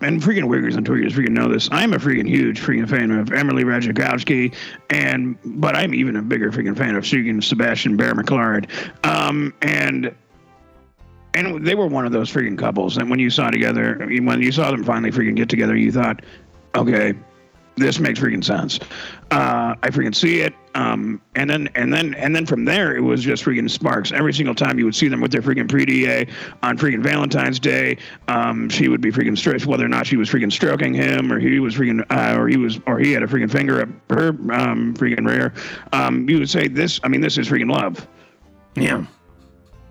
and 0.00 0.22
freaking 0.22 0.44
Wiggers 0.44 0.74
and 0.74 0.86
Twiggers 0.86 1.12
freaking 1.12 1.32
know 1.32 1.48
this. 1.48 1.68
I'm 1.70 1.92
a 1.92 1.98
freaking 1.98 2.26
huge 2.26 2.60
freaking 2.60 2.88
fan 2.88 3.10
of 3.10 3.30
Emily 3.30 3.62
Ratajkowski, 3.62 4.54
and 4.88 5.36
but 5.44 5.76
I'm 5.76 5.94
even 5.94 6.16
a 6.16 6.22
bigger 6.22 6.50
freaking 6.50 6.76
fan 6.76 6.96
of 6.96 7.04
freaking 7.04 7.44
Sebastian 7.44 7.98
Bear 7.98 8.14
McClard. 8.14 8.70
Um, 9.04 9.52
and 9.60 10.14
and 11.34 11.66
they 11.66 11.74
were 11.74 11.86
one 11.86 12.06
of 12.06 12.12
those 12.12 12.32
freaking 12.32 12.58
couples. 12.58 12.96
And 12.96 13.10
when 13.10 13.18
you 13.18 13.28
saw 13.28 13.50
together, 13.50 13.98
when 13.98 14.40
you 14.40 14.50
saw 14.50 14.70
them 14.70 14.82
finally 14.82 15.10
freaking 15.10 15.36
get 15.36 15.50
together, 15.50 15.76
you 15.76 15.92
thought, 15.92 16.22
okay, 16.74 17.12
this 17.76 17.98
makes 17.98 18.18
freaking 18.18 18.44
sense. 18.44 18.80
Uh, 19.34 19.74
I 19.82 19.90
freaking 19.90 20.14
see 20.14 20.40
it. 20.42 20.54
Um, 20.76 21.20
and 21.34 21.50
then 21.50 21.68
and 21.74 21.92
then 21.92 22.14
and 22.14 22.34
then 22.36 22.46
from 22.46 22.64
there 22.64 22.94
it 22.94 23.00
was 23.00 23.22
just 23.22 23.44
freaking 23.44 23.68
sparks. 23.68 24.12
Every 24.12 24.32
single 24.32 24.54
time 24.54 24.78
you 24.78 24.84
would 24.84 24.94
see 24.94 25.08
them 25.08 25.20
with 25.20 25.32
their 25.32 25.42
freaking 25.42 25.68
pre-DA 25.68 26.26
on 26.62 26.78
freaking 26.78 27.02
Valentine's 27.02 27.58
Day, 27.58 27.96
um, 28.28 28.68
she 28.68 28.88
would 28.88 29.00
be 29.00 29.10
freaking 29.10 29.36
stressed 29.36 29.66
whether 29.66 29.84
or 29.84 29.88
not 29.88 30.06
she 30.06 30.16
was 30.16 30.28
freaking 30.28 30.52
stroking 30.52 30.94
him 30.94 31.32
or 31.32 31.40
he 31.40 31.58
was 31.58 31.74
freaking 31.74 32.04
uh, 32.10 32.38
or 32.38 32.46
he 32.46 32.56
was 32.56 32.78
or 32.86 33.00
he 33.00 33.10
had 33.10 33.24
a 33.24 33.26
freaking 33.26 33.50
finger 33.50 33.82
up 33.82 33.88
her 34.10 34.28
um, 34.52 34.94
freaking 34.94 35.26
rear. 35.26 35.52
Um, 35.92 36.28
you 36.28 36.38
would 36.38 36.50
say 36.50 36.68
this. 36.68 37.00
I 37.02 37.08
mean, 37.08 37.20
this 37.20 37.36
is 37.36 37.48
freaking 37.48 37.72
love. 37.72 38.06
Yeah. 38.76 39.04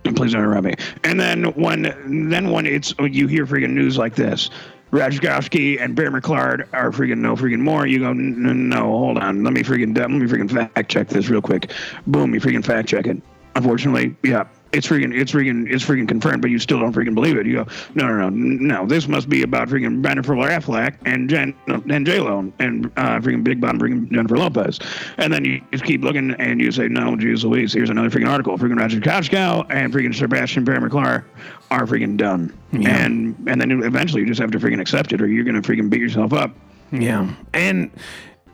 Please 0.03 0.33
don't 0.33 0.43
interrupt 0.43 0.65
me. 0.65 0.75
And 1.03 1.19
then 1.19 1.45
when 1.53 2.29
then 2.29 2.49
when 2.49 2.65
it's 2.65 2.93
you 2.99 3.27
hear 3.27 3.45
freaking 3.45 3.71
news 3.71 3.97
like 3.97 4.15
this, 4.15 4.49
Rajkowski 4.93 5.81
and 5.81 5.95
Bear 5.95 6.11
McClard 6.11 6.67
are 6.71 6.91
freaking 6.91 7.17
no 7.17 7.35
freaking 7.35 7.61
more. 7.61 7.87
You 7.87 7.97
go, 7.97 8.13
no, 8.13 8.53
no, 8.53 8.83
hold 8.83 9.17
on. 9.17 9.43
Let 9.43 9.51
me 9.51 9.63
freaking, 9.63 9.97
let 9.97 10.11
me 10.11 10.27
freaking 10.27 10.51
fact 10.51 10.91
check 10.91 11.07
this 11.07 11.29
real 11.29 11.41
quick. 11.41 11.71
Boom, 12.05 12.35
you 12.35 12.39
freaking 12.39 12.63
fact 12.63 12.89
check 12.89 13.07
it. 13.07 13.19
Unfortunately, 13.55 14.15
yeah, 14.21 14.45
it's 14.74 14.88
freaking, 14.88 15.15
it's 15.15 15.32
freaking, 15.32 15.71
it's 15.71 15.84
freaking 15.84 16.07
confirmed, 16.07 16.41
but 16.41 16.51
you 16.51 16.59
still 16.59 16.80
don't 16.80 16.93
freaking 16.93 17.13
believe 17.13 17.38
it. 17.38 17.45
You 17.45 17.63
go, 17.63 17.67
no, 17.93 18.07
no, 18.07 18.30
no, 18.30 18.30
no. 18.30 18.86
This 18.88 19.07
must 19.07 19.30
be 19.30 19.43
about 19.43 19.69
freaking 19.69 20.03
Jennifer 20.03 20.34
Affleck 20.34 20.95
and 21.05 21.30
Jen 21.30 21.55
and 21.67 22.05
J 22.05 22.19
Lo 22.19 22.51
and 22.59 22.86
uh, 22.97 23.19
freaking 23.19 23.43
Big 23.43 23.61
Bottom 23.61 23.80
freaking 23.80 24.11
Jennifer 24.11 24.38
Lopez, 24.38 24.80
and 25.17 25.32
then 25.32 25.45
you 25.45 25.61
just 25.71 25.84
keep 25.84 26.01
looking 26.01 26.32
and 26.32 26.59
you 26.59 26.71
say, 26.71 26.88
no, 26.88 27.15
geez 27.15 27.45
Louise, 27.45 27.71
here's 27.74 27.89
another 27.89 28.09
freaking 28.09 28.30
article. 28.30 28.57
Freaking 28.57 28.80
Roger 28.80 28.99
Koskow 28.99 29.65
and 29.69 29.93
freaking 29.93 30.13
Sebastian 30.13 30.63
Bear 30.63 30.82
McClure 30.82 31.26
are 31.71 31.86
freaking 31.86 32.17
done, 32.17 32.57
yeah. 32.71 33.05
and 33.05 33.36
and 33.47 33.61
then 33.61 33.71
eventually 33.84 34.21
you 34.21 34.28
just 34.28 34.41
have 34.41 34.51
to 34.51 34.59
freaking 34.59 34.82
accept 34.82 35.13
it, 35.13 35.21
or 35.21 35.28
you're 35.28 35.45
gonna 35.45 35.61
freaking 35.61 35.89
beat 35.89 36.01
yourself 36.01 36.34
up. 36.34 36.51
Yeah, 36.91 37.34
and 37.53 37.91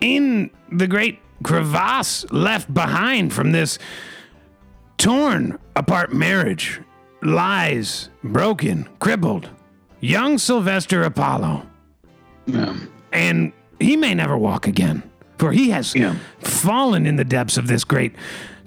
in 0.01 0.51
the 0.71 0.87
great 0.87 1.19
crevasse 1.43 2.29
left 2.31 2.73
behind 2.73 3.33
from 3.33 3.53
this 3.53 3.79
torn 4.99 5.57
apart 5.75 6.13
marriage, 6.13 6.79
lies, 7.23 8.09
broken, 8.23 8.87
crippled. 8.99 9.49
Young 10.01 10.37
Sylvester 10.37 11.03
Apollo. 11.03 11.65
Yeah. 12.45 12.77
And 13.11 13.51
he 13.79 13.97
may 13.97 14.13
never 14.13 14.37
walk 14.37 14.67
again, 14.67 15.01
for 15.37 15.51
he 15.51 15.71
has 15.71 15.95
yeah. 15.95 16.15
fallen 16.39 17.05
in 17.07 17.15
the 17.15 17.25
depths 17.25 17.57
of 17.57 17.67
this 17.67 17.83
great 17.83 18.13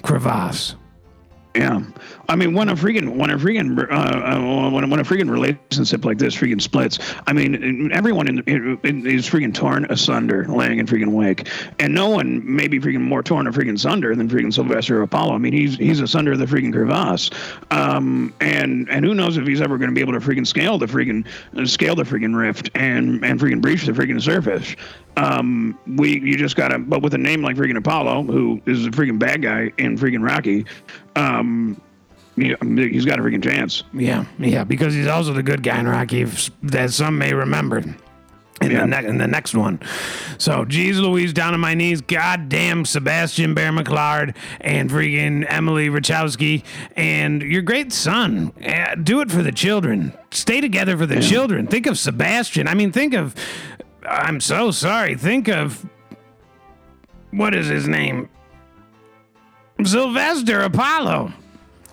crevasse. 0.03 0.75
Yeah, 1.55 1.83
I 2.31 2.37
mean, 2.37 2.55
when 2.55 2.71
a 2.71 2.75
freaking 2.75 3.17
when 3.17 3.29
a 3.29 3.37
freaking 3.37 3.79
uh, 3.79 3.95
uh, 3.95 4.71
when, 4.71 4.89
when 4.89 5.01
a 5.01 5.05
freaking 5.05 5.31
relationship 5.31 6.03
like 6.03 6.17
this 6.17 6.35
freaking 6.35 6.63
splits, 6.63 6.99
I 7.27 7.35
mean, 7.35 7.93
everyone 7.93 8.27
in, 8.27 8.39
in, 8.47 8.81
in, 8.85 9.07
is 9.07 9.29
freaking 9.29 9.53
torn 9.53 9.85
asunder, 9.91 10.47
laying 10.47 10.79
in 10.79 10.87
freaking 10.87 11.13
wake, 11.13 11.49
and 11.79 11.95
no 11.95 12.09
one 12.09 12.43
may 12.45 12.69
be 12.69 12.81
freaking 12.81 13.03
more 13.03 13.23
torn 13.23 13.47
or 13.47 13.53
freaking 13.53 13.79
sunder 13.79 14.17
than 14.17 14.31
freaking 14.31 14.53
Sylvester 14.53 15.03
Apollo. 15.03 15.35
I 15.35 15.39
mean, 15.39 15.53
he's 15.53 15.77
he's 15.77 16.01
asunder 16.01 16.35
the 16.39 16.47
freaking 16.47 16.73
crevasse, 16.73 17.29
um, 17.71 18.33
and 18.41 18.89
and 18.89 19.05
who 19.05 19.13
knows 19.13 19.37
if 19.37 19.47
he's 19.47 19.61
ever 19.61 19.77
going 19.77 19.91
to 19.91 19.95
be 19.95 20.01
able 20.01 20.15
to 20.15 20.21
freaking 20.21 20.47
scale 20.47 20.79
the 20.79 20.87
freaking 20.87 21.27
uh, 21.59 21.67
scale 21.67 21.95
the 21.95 22.05
freaking 22.05 22.35
rift 22.35 22.71
and 22.75 23.23
and 23.23 23.39
freaking 23.39 23.61
breach 23.61 23.85
the 23.85 23.93
freaking 23.93 24.23
surface. 24.23 24.75
Um, 25.19 25.79
we 25.87 26.19
you 26.21 26.39
just 26.39 26.57
gotta, 26.57 26.79
but 26.79 27.03
with 27.03 27.13
a 27.13 27.19
name 27.19 27.43
like 27.43 27.57
freaking 27.57 27.77
Apollo, 27.77 28.23
who 28.23 28.63
is 28.65 28.87
a 28.87 28.91
freaking 28.91 29.19
bad 29.19 29.43
guy 29.43 29.71
in 29.77 29.99
freaking 29.99 30.27
Rocky. 30.27 30.65
Um, 31.17 31.81
he's 32.37 33.05
got 33.05 33.19
a 33.19 33.23
freaking 33.23 33.43
chance. 33.43 33.83
Yeah, 33.93 34.25
yeah, 34.39 34.65
because 34.65 34.95
he's 34.95 35.07
also 35.07 35.33
the 35.33 35.43
good 35.43 35.63
guy 35.63 35.79
in 35.79 35.89
Rocky, 35.89 36.25
that 36.63 36.93
some 36.93 37.19
may 37.19 37.35
remember. 37.35 37.83
In, 38.61 38.71
yeah. 38.71 38.81
the 38.83 38.87
ne- 38.87 39.09
in 39.09 39.19
the 39.19 39.27
next 39.27 39.55
one. 39.57 39.81
So, 40.39 40.65
geez 40.65 40.99
Louise, 41.01 41.33
down 41.33 41.53
on 41.53 41.59
my 41.59 41.75
knees. 41.75 42.01
Goddamn 42.01 42.85
Sebastian 42.85 43.55
Bear 43.55 43.73
McClard 43.73 44.37
and 44.61 44.89
freaking 44.89 45.45
Emily 45.49 45.89
Rachowski 45.89 46.63
and 46.95 47.43
your 47.43 47.63
great 47.63 47.93
son. 47.93 48.53
Uh, 48.65 48.95
do 48.95 49.21
it 49.21 49.33
for 49.33 49.43
the 49.43 49.51
children. 49.51 50.13
Stay 50.31 50.61
together 50.61 50.97
for 50.97 51.07
the 51.07 51.17
yeah. 51.17 51.21
children. 51.23 51.67
Think 51.67 51.87
of 51.87 51.99
Sebastian. 51.99 52.69
I 52.69 52.75
mean, 52.75 52.93
think 52.93 53.15
of. 53.15 53.35
I'm 54.09 54.41
so 54.41 54.71
sorry. 54.71 55.17
Think 55.17 55.49
of. 55.49 55.85
What 57.33 57.57
is 57.57 57.67
his 57.67 57.89
name? 57.89 58.29
Sylvester 59.87 60.61
Apollo. 60.61 61.33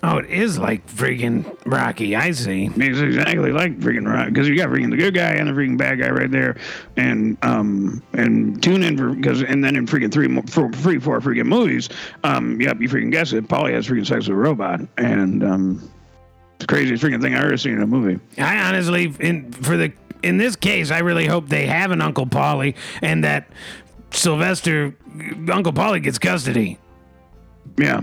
Oh, 0.02 0.16
it 0.16 0.30
is 0.30 0.58
like 0.58 0.86
freaking 0.86 1.44
Rocky. 1.66 2.16
I 2.16 2.30
see. 2.30 2.70
It's 2.74 3.00
exactly 3.00 3.52
like 3.52 3.78
freaking 3.80 4.10
Rocky 4.10 4.30
because 4.30 4.48
you 4.48 4.56
got 4.56 4.70
freaking 4.70 4.90
the 4.90 4.96
good 4.96 5.14
guy 5.14 5.32
and 5.32 5.46
the 5.46 5.52
freaking 5.52 5.76
bad 5.76 5.98
guy 6.00 6.08
right 6.08 6.30
there, 6.30 6.56
and 6.96 7.36
um 7.44 8.02
and 8.14 8.62
tune 8.62 8.82
in 8.82 8.96
for 8.96 9.12
because 9.12 9.42
and 9.42 9.62
then 9.62 9.76
in 9.76 9.86
freaking 9.86 10.10
three 10.10 10.34
four, 10.42 10.72
three 10.72 10.98
four 10.98 11.20
freaking 11.20 11.44
movies, 11.44 11.90
um 12.24 12.58
yep 12.60 12.80
you 12.80 12.88
freaking 12.88 13.12
guess 13.12 13.34
it. 13.34 13.46
Paulie 13.46 13.74
has 13.74 13.88
freaking 13.88 14.06
sex 14.06 14.26
with 14.26 14.36
a 14.36 14.40
robot, 14.40 14.80
and 14.96 15.44
um 15.44 15.90
it's 16.54 16.60
the 16.60 16.66
craziest 16.66 17.02
freaking 17.04 17.20
thing 17.20 17.34
I 17.34 17.44
ever 17.44 17.58
seen 17.58 17.74
in 17.74 17.82
a 17.82 17.86
movie. 17.86 18.18
I 18.38 18.56
honestly, 18.56 19.14
in 19.20 19.52
for 19.52 19.76
the 19.76 19.92
in 20.22 20.38
this 20.38 20.56
case, 20.56 20.90
I 20.90 21.00
really 21.00 21.26
hope 21.26 21.50
they 21.50 21.66
have 21.66 21.90
an 21.90 22.00
Uncle 22.00 22.26
Polly 22.26 22.74
and 23.02 23.22
that 23.24 23.48
Sylvester 24.12 24.94
Uncle 25.52 25.74
Polly 25.74 26.00
gets 26.00 26.18
custody. 26.18 26.78
Yeah. 27.78 28.02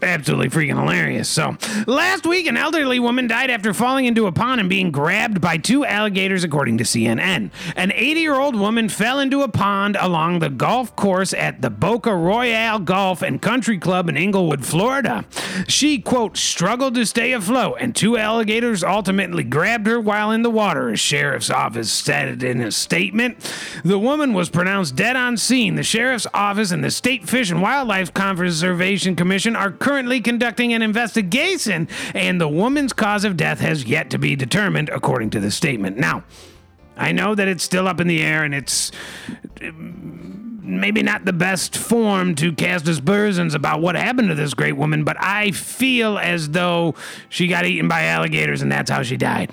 Absolutely 0.00 0.48
freaking 0.48 0.78
hilarious. 0.78 1.28
So, 1.28 1.56
last 1.86 2.24
week, 2.24 2.46
an 2.46 2.56
elderly 2.56 3.00
woman 3.00 3.26
died 3.26 3.50
after 3.50 3.74
falling 3.74 4.04
into 4.04 4.26
a 4.26 4.32
pond 4.32 4.60
and 4.60 4.68
being 4.68 4.92
grabbed 4.92 5.40
by 5.40 5.56
two 5.56 5.84
alligators, 5.84 6.44
according 6.44 6.78
to 6.78 6.84
CNN. 6.84 7.50
An 7.74 7.92
80 7.92 8.20
year 8.20 8.34
old 8.34 8.54
woman 8.54 8.88
fell 8.88 9.18
into 9.18 9.42
a 9.42 9.48
pond 9.48 9.96
along 9.98 10.38
the 10.38 10.50
golf 10.50 10.94
course 10.94 11.32
at 11.34 11.62
the 11.62 11.70
Boca 11.70 12.14
Royale 12.14 12.78
Golf 12.78 13.22
and 13.22 13.42
Country 13.42 13.76
Club 13.76 14.08
in 14.08 14.16
Englewood, 14.16 14.64
Florida. 14.64 15.24
She, 15.66 15.98
quote, 15.98 16.36
struggled 16.36 16.94
to 16.94 17.04
stay 17.04 17.32
afloat, 17.32 17.78
and 17.80 17.94
two 17.94 18.16
alligators 18.16 18.84
ultimately 18.84 19.42
grabbed 19.42 19.88
her 19.88 20.00
while 20.00 20.30
in 20.30 20.42
the 20.42 20.50
water, 20.50 20.90
a 20.90 20.96
sheriff's 20.96 21.50
office 21.50 21.90
said 21.90 22.42
in 22.44 22.60
a 22.60 22.70
statement. 22.70 23.38
The 23.84 23.98
woman 23.98 24.32
was 24.32 24.48
pronounced 24.48 24.94
dead 24.94 25.16
on 25.16 25.36
scene. 25.36 25.74
The 25.74 25.82
sheriff's 25.82 26.26
office 26.32 26.70
and 26.70 26.84
the 26.84 26.90
State 26.92 27.28
Fish 27.28 27.50
and 27.50 27.60
Wildlife 27.60 28.14
Conservation 28.14 29.16
Commission 29.16 29.56
are 29.56 29.72
currently 29.88 30.20
conducting 30.20 30.74
an 30.74 30.82
investigation, 30.82 31.88
and 32.14 32.38
the 32.38 32.46
woman's 32.46 32.92
cause 32.92 33.24
of 33.24 33.38
death 33.38 33.60
has 33.60 33.86
yet 33.86 34.10
to 34.10 34.18
be 34.18 34.36
determined, 34.36 34.90
according 34.90 35.30
to 35.30 35.40
the 35.40 35.50
statement. 35.50 35.96
Now, 35.96 36.24
I 36.98 37.12
know 37.12 37.34
that 37.34 37.48
it's 37.48 37.64
still 37.64 37.88
up 37.88 37.98
in 37.98 38.06
the 38.06 38.20
air 38.20 38.44
and 38.44 38.54
it's 38.54 38.92
maybe 39.62 41.02
not 41.02 41.24
the 41.24 41.32
best 41.32 41.74
form 41.74 42.34
to 42.34 42.52
cast 42.52 42.86
aspersions 42.86 43.54
about 43.54 43.80
what 43.80 43.94
happened 43.94 44.28
to 44.28 44.34
this 44.34 44.52
great 44.52 44.74
woman, 44.76 45.04
but 45.04 45.16
I 45.18 45.52
feel 45.52 46.18
as 46.18 46.50
though 46.50 46.94
she 47.30 47.48
got 47.48 47.64
eaten 47.64 47.88
by 47.88 48.04
alligators 48.04 48.60
and 48.60 48.70
that's 48.70 48.90
how 48.90 49.02
she 49.02 49.16
died. 49.16 49.50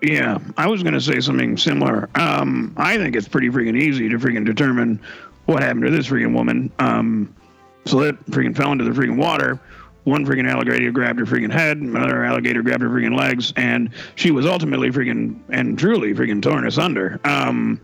Yeah, 0.00 0.38
I 0.56 0.66
was 0.66 0.82
going 0.82 0.94
to 0.94 1.00
say 1.00 1.20
something 1.20 1.56
similar. 1.56 2.10
Um, 2.16 2.74
I 2.76 2.96
think 2.96 3.14
it's 3.14 3.28
pretty 3.28 3.48
freaking 3.48 3.80
easy 3.80 4.08
to 4.08 4.18
freaking 4.18 4.44
determine 4.44 4.98
what 5.44 5.62
happened 5.62 5.84
to 5.84 5.90
this 5.90 6.08
freaking 6.08 6.34
woman. 6.34 6.72
Um, 6.80 7.32
slipped, 7.84 8.30
freaking 8.30 8.56
fell 8.56 8.72
into 8.72 8.84
the 8.84 8.90
freaking 8.90 9.16
water. 9.16 9.60
One 10.04 10.26
freaking 10.26 10.50
alligator 10.50 10.90
grabbed 10.90 11.20
her 11.20 11.24
freaking 11.26 11.52
head, 11.52 11.76
another 11.78 12.24
alligator 12.24 12.62
grabbed 12.62 12.82
her 12.82 12.88
freaking 12.88 13.16
legs, 13.16 13.52
and 13.56 13.90
she 14.16 14.32
was 14.32 14.46
ultimately 14.46 14.90
freaking 14.90 15.38
and 15.50 15.78
truly 15.78 16.12
freaking 16.12 16.42
torn 16.42 16.66
asunder. 16.66 17.20
Um, 17.24 17.80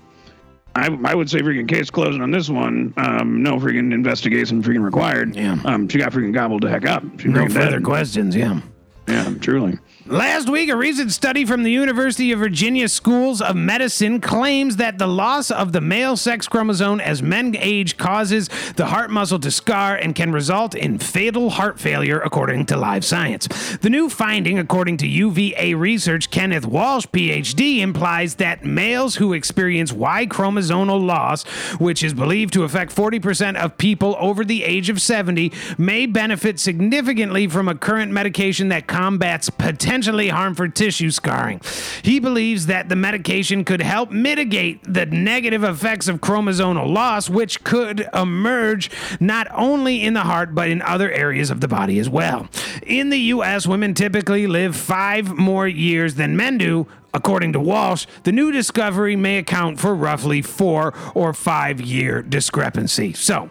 I, 0.74 0.86
I 1.04 1.14
would 1.14 1.30
say 1.30 1.38
freaking 1.40 1.68
case 1.68 1.90
closing 1.90 2.20
on 2.20 2.30
this 2.32 2.48
one. 2.48 2.92
Um, 2.96 3.42
no 3.42 3.58
freaking 3.58 3.92
investigation 3.92 4.62
freaking 4.62 4.84
required. 4.84 5.34
Yeah. 5.36 5.58
Um, 5.64 5.88
she 5.88 5.98
got 5.98 6.12
freaking 6.12 6.32
gobbled 6.32 6.62
the 6.62 6.70
heck 6.70 6.86
up. 6.86 7.02
She 7.20 7.28
No 7.28 7.48
further 7.48 7.70
dead. 7.76 7.84
questions, 7.84 8.34
yeah. 8.34 8.60
Yeah, 9.06 9.32
truly. 9.40 9.78
Last 10.10 10.48
week, 10.48 10.70
a 10.70 10.76
recent 10.76 11.12
study 11.12 11.44
from 11.44 11.64
the 11.64 11.70
University 11.70 12.32
of 12.32 12.38
Virginia 12.38 12.88
Schools 12.88 13.42
of 13.42 13.56
Medicine 13.56 14.22
claims 14.22 14.76
that 14.76 14.96
the 14.96 15.06
loss 15.06 15.50
of 15.50 15.72
the 15.72 15.82
male 15.82 16.16
sex 16.16 16.48
chromosome 16.48 16.98
as 16.98 17.22
men 17.22 17.54
age 17.58 17.98
causes 17.98 18.48
the 18.76 18.86
heart 18.86 19.10
muscle 19.10 19.38
to 19.38 19.50
scar 19.50 19.96
and 19.96 20.14
can 20.14 20.32
result 20.32 20.74
in 20.74 20.98
fatal 20.98 21.50
heart 21.50 21.78
failure, 21.78 22.20
according 22.20 22.64
to 22.66 22.76
Live 22.78 23.04
Science. 23.04 23.48
The 23.82 23.90
new 23.90 24.08
finding, 24.08 24.58
according 24.58 24.96
to 24.98 25.06
UVA 25.06 25.74
research 25.74 26.30
Kenneth 26.30 26.64
Walsh, 26.64 27.04
PhD, 27.08 27.80
implies 27.80 28.36
that 28.36 28.64
males 28.64 29.16
who 29.16 29.34
experience 29.34 29.92
Y 29.92 30.24
chromosomal 30.24 31.04
loss, 31.04 31.44
which 31.78 32.02
is 32.02 32.14
believed 32.14 32.54
to 32.54 32.64
affect 32.64 32.96
40% 32.96 33.56
of 33.56 33.76
people 33.76 34.16
over 34.18 34.42
the 34.42 34.64
age 34.64 34.88
of 34.88 35.02
70, 35.02 35.52
may 35.76 36.06
benefit 36.06 36.58
significantly 36.58 37.46
from 37.46 37.68
a 37.68 37.74
current 37.74 38.10
medication 38.10 38.70
that 38.70 38.86
combats 38.86 39.50
potentially 39.98 40.28
harmful 40.28 40.70
tissue 40.70 41.10
scarring. 41.10 41.60
He 42.02 42.20
believes 42.20 42.66
that 42.66 42.88
the 42.88 42.94
medication 42.94 43.64
could 43.64 43.82
help 43.82 44.12
mitigate 44.12 44.80
the 44.84 45.06
negative 45.06 45.64
effects 45.64 46.06
of 46.06 46.20
chromosomal 46.20 46.88
loss, 46.88 47.28
which 47.28 47.64
could 47.64 48.08
emerge 48.14 48.92
not 49.18 49.48
only 49.52 50.04
in 50.04 50.14
the 50.14 50.20
heart 50.20 50.54
but 50.54 50.68
in 50.70 50.82
other 50.82 51.10
areas 51.10 51.50
of 51.50 51.60
the 51.60 51.66
body 51.66 51.98
as 51.98 52.08
well. 52.08 52.48
In 52.86 53.10
the 53.10 53.18
U.S., 53.18 53.66
women 53.66 53.92
typically 53.92 54.46
live 54.46 54.76
five 54.76 55.36
more 55.36 55.66
years 55.66 56.14
than 56.14 56.36
men 56.36 56.58
do. 56.58 56.86
According 57.14 57.54
to 57.54 57.60
Walsh, 57.60 58.06
the 58.24 58.32
new 58.32 58.52
discovery 58.52 59.16
may 59.16 59.38
account 59.38 59.80
for 59.80 59.94
roughly 59.94 60.42
four 60.42 60.92
or 61.14 61.32
five 61.32 61.80
year 61.80 62.22
discrepancy. 62.22 63.14
So, 63.14 63.50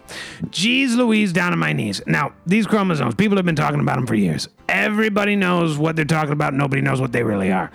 geez 0.50 0.94
Louise, 0.94 1.32
down 1.32 1.52
on 1.52 1.58
my 1.58 1.72
knees. 1.72 2.00
Now, 2.06 2.32
these 2.46 2.66
chromosomes, 2.66 3.16
people 3.16 3.36
have 3.36 3.46
been 3.46 3.56
talking 3.56 3.80
about 3.80 3.96
them 3.96 4.06
for 4.06 4.14
years. 4.14 4.48
Everybody 4.68 5.34
knows 5.34 5.76
what 5.76 5.96
they're 5.96 6.04
talking 6.04 6.32
about, 6.32 6.54
nobody 6.54 6.82
knows 6.82 7.00
what 7.00 7.12
they 7.12 7.24
really 7.24 7.50
are. 7.50 7.70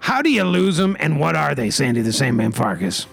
How 0.00 0.20
do 0.20 0.30
you 0.30 0.44
lose 0.44 0.76
them, 0.76 0.96
and 1.00 1.18
what 1.18 1.36
are 1.36 1.54
they, 1.54 1.70
Sandy 1.70 2.02
the 2.02 2.12
Sandman 2.12 2.52
Farkas? 2.52 3.06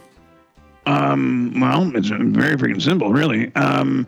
Um, 0.86 1.54
well, 1.60 1.96
it's 1.96 2.08
very 2.10 2.58
freaking 2.58 2.82
simple, 2.82 3.14
really. 3.14 3.54
Um, 3.56 4.08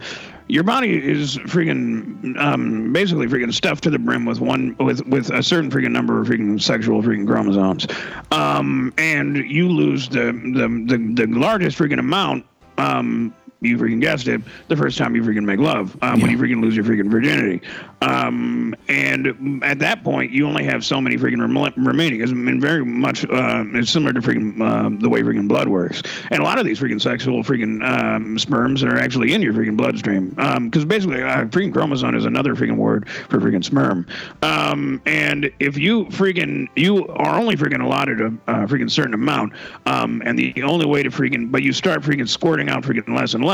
your 0.52 0.64
body 0.64 0.98
is 0.98 1.38
freaking 1.38 2.38
um, 2.38 2.92
basically 2.92 3.26
freaking 3.26 3.54
stuffed 3.54 3.84
to 3.84 3.90
the 3.90 3.98
brim 3.98 4.26
with 4.26 4.42
one 4.42 4.76
with 4.80 5.06
with 5.08 5.30
a 5.32 5.42
certain 5.42 5.72
freaking 5.72 5.92
number 5.92 6.20
of 6.20 6.28
freaking 6.28 6.62
sexual 6.62 7.02
freaking 7.02 7.26
chromosomes, 7.26 7.88
um, 8.32 8.94
and 8.98 9.38
you 9.38 9.70
lose 9.70 10.10
the 10.10 10.34
the 10.54 10.68
the, 10.88 11.26
the 11.26 11.28
largest 11.28 11.78
freaking 11.78 12.00
amount. 12.00 12.46
Um, 12.78 13.34
you 13.62 13.78
freaking 13.78 14.02
guessed 14.02 14.28
it. 14.28 14.42
The 14.70 14.76
first 14.76 14.98
time 14.98 15.16
you 15.16 15.22
freaking 15.22 15.44
make 15.44 15.60
love, 15.60 15.96
um, 16.02 16.20
when 16.20 16.32
you 16.32 16.38
freaking 16.38 16.64
lose 16.64 16.76
your 16.76 16.84
freaking 16.84 17.12
virginity, 17.12 17.62
um, 18.02 18.76
and 18.90 19.64
at 19.64 19.78
that 19.78 20.04
point 20.04 20.32
you 20.32 20.48
only 20.48 20.64
have 20.64 20.84
so 20.84 21.00
many 21.00 21.16
freaking 21.16 21.40
rem- 21.40 21.86
remaining. 21.86 22.22
It's 22.22 22.32
been 22.32 22.60
very 22.60 22.84
much 22.84 23.24
uh, 23.26 23.64
it's 23.74 23.92
similar 23.92 24.14
to 24.14 24.20
freaking 24.20 24.60
uh, 24.60 25.00
the 25.00 25.08
way 25.08 25.22
freaking 25.22 25.48
blood 25.48 25.68
works, 25.68 26.02
and 26.32 26.42
a 26.42 26.44
lot 26.44 26.58
of 26.58 26.66
these 26.66 26.80
freaking 26.80 27.00
sexual 27.00 27.44
freaking 27.44 27.88
um, 27.88 28.40
sperms 28.40 28.82
are 28.84 28.98
actually 28.98 29.32
in 29.32 29.44
your 29.44 29.54
freaking 29.54 29.78
bloodstream. 29.78 30.30
Because 30.30 30.84
basically, 30.84 31.22
uh, 31.22 31.46
freaking 31.46 31.72
chromosome 31.72 32.16
is 32.16 32.26
another 32.26 32.56
freaking 32.56 32.78
word 32.78 33.08
for 33.30 33.40
freaking 33.40 33.64
sperm. 33.64 34.08
Um, 34.42 35.00
and 35.06 35.52
if 35.60 35.78
you 35.78 36.06
freaking 36.06 36.68
you 36.76 37.08
are 37.10 37.40
only 37.40 37.56
freaking 37.56 37.84
allotted 37.84 38.22
a 38.22 38.26
uh, 38.48 38.66
freaking 38.66 38.90
certain 38.90 39.14
amount, 39.14 39.54
um, 39.86 40.24
and 40.26 40.40
the 40.40 40.64
only 40.64 40.88
way 40.88 41.04
to 41.04 41.12
freaking 41.12 41.52
but 41.52 41.62
you 41.62 41.74
start 41.74 42.02
freaking 42.02 42.28
squirting 42.28 42.68
out 42.68 42.82
freaking 42.82 43.16
less 43.16 43.36
and 43.36 43.46
less, 43.46 43.51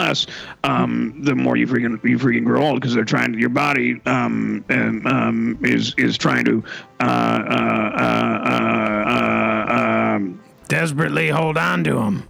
um, 0.64 1.22
the 1.24 1.36
more 1.36 1.58
you 1.58 1.68
freaking 1.68 2.02
you 2.04 2.18
freaking 2.18 2.46
grow 2.46 2.62
old 2.64 2.80
because 2.80 2.94
they're 2.94 3.04
trying 3.04 3.34
to, 3.34 3.40
your 3.40 3.50
body 3.50 4.02
um, 4.06 4.64
and, 4.70 5.06
um, 5.08 5.58
is 5.64 5.94
is 5.98 6.18
trying 6.18 6.46
to 6.46 6.64
uh, 7.00 7.04
uh, 7.04 7.94
uh, 8.00 8.50
uh, 8.50 9.10
uh, 9.10 10.16
um, 10.16 10.40
Desperately 10.68 11.30
hold 11.30 11.58
on 11.58 11.84
to 11.86 11.94
them. 11.94 12.28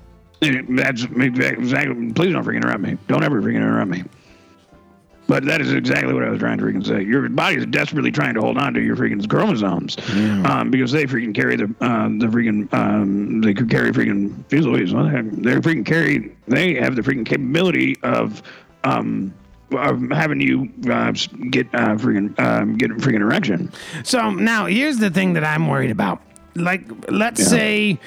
that's 0.70 1.04
exactly. 1.04 2.12
Please 2.14 2.34
don't 2.34 2.44
freaking 2.44 2.58
interrupt 2.58 2.82
me. 2.82 2.98
Don't 3.08 3.24
ever 3.24 3.42
freaking 3.42 3.56
interrupt 3.56 3.90
me. 3.90 4.04
But 5.28 5.46
that 5.46 5.60
is 5.60 5.74
exactly 5.74 6.14
what 6.14 6.24
I 6.24 6.30
was 6.30 6.40
trying 6.40 6.58
to 6.58 6.64
freaking 6.64 6.86
say. 6.86 7.04
Your 7.04 7.28
body 7.30 7.58
is 7.58 7.66
desperately 7.66 8.12
trying 8.12 8.34
to 8.36 8.42
hold 8.42 8.58
on 8.58 8.74
to 8.74 8.82
your 8.82 8.96
freaking 8.96 9.28
chromosomes 9.30 9.98
um, 10.46 10.72
because 10.72 10.92
they 10.92 11.06
freaking 11.06 11.36
carry 11.36 11.58
the 11.58 11.66
uh, 11.82 12.08
the 12.08 12.28
freaking 12.28 12.74
um, 12.74 13.42
they 13.42 13.54
could 13.54 13.70
carry 13.70 13.92
freaking 13.92 14.48
geez 14.50 14.66
Louise, 14.66 14.94
what 14.94 15.04
the 15.04 15.10
heck? 15.10 15.26
they 15.26 15.56
freaking 15.56 15.86
carry 15.86 16.36
they 16.48 16.76
have 16.76 16.96
the 16.96 17.02
freaking 17.02 17.26
capability 17.26 17.98
of 18.04 18.42
um, 18.86 19.34
of 19.72 20.02
having 20.12 20.40
you 20.40 20.72
uh, 20.90 21.12
get 21.50 21.68
uh, 21.74 21.96
freaking 21.96 22.40
um, 22.40 22.78
get 22.78 22.92
a 22.92 22.96
freaking 22.96 23.20
erection. 23.20 23.72
So 24.04 24.30
now 24.30 24.66
here's 24.66 24.98
the 24.98 25.10
thing 25.10 25.34
that 25.34 25.44
I'm 25.44 25.68
worried 25.68 25.92
about. 25.92 26.22
Like, 26.56 26.84
let's 27.10 27.46
say 27.46 28.00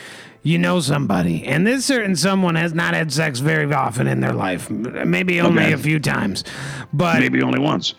you 0.42 0.58
know 0.58 0.80
somebody, 0.80 1.44
and 1.44 1.66
this 1.66 1.84
certain 1.84 2.16
someone 2.16 2.54
has 2.54 2.72
not 2.74 2.94
had 2.94 3.12
sex 3.12 3.40
very 3.40 3.70
often 3.72 4.06
in 4.06 4.20
their 4.20 4.32
life, 4.32 4.70
maybe 4.70 5.40
only 5.40 5.64
Okay. 5.64 5.72
a 5.72 5.78
few 5.78 5.98
times, 6.00 6.44
but 6.92 7.20
Maybe 7.20 7.42
only 7.42 7.58
once. 7.58 7.94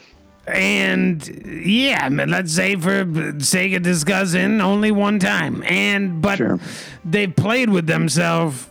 and 0.48 1.24
yeah, 1.64 2.10
let's 2.12 2.52
say 2.52 2.76
for 2.76 3.06
sake 3.40 3.74
of 3.74 3.84
discussing, 3.84 4.60
only 4.60 4.92
one 4.92 5.20
time, 5.20 5.64
and 5.68 6.22
but 6.22 6.38
Sure. 6.38 6.60
they've 7.06 7.36
played 7.36 7.70
with 7.70 7.86
themselves. 7.88 8.68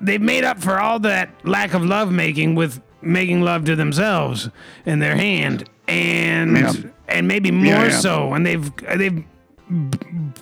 They've 0.00 0.22
made 0.22 0.44
up 0.44 0.62
for 0.62 0.78
all 0.80 1.00
that 1.00 1.30
lack 1.44 1.74
of 1.74 1.84
love 1.84 2.12
making 2.12 2.54
with 2.54 2.80
making 3.02 3.42
love 3.42 3.64
to 3.64 3.74
themselves 3.76 4.48
in 4.86 5.00
their 5.00 5.16
hand, 5.16 5.64
and 5.88 6.56
Yeah. 6.56 6.72
and 7.08 7.26
maybe 7.26 7.50
more 7.50 7.66
Yeah, 7.66 7.84
yeah. 7.86 7.98
so, 7.98 8.32
and 8.34 8.46
they've 8.46 8.70
they've 8.96 9.24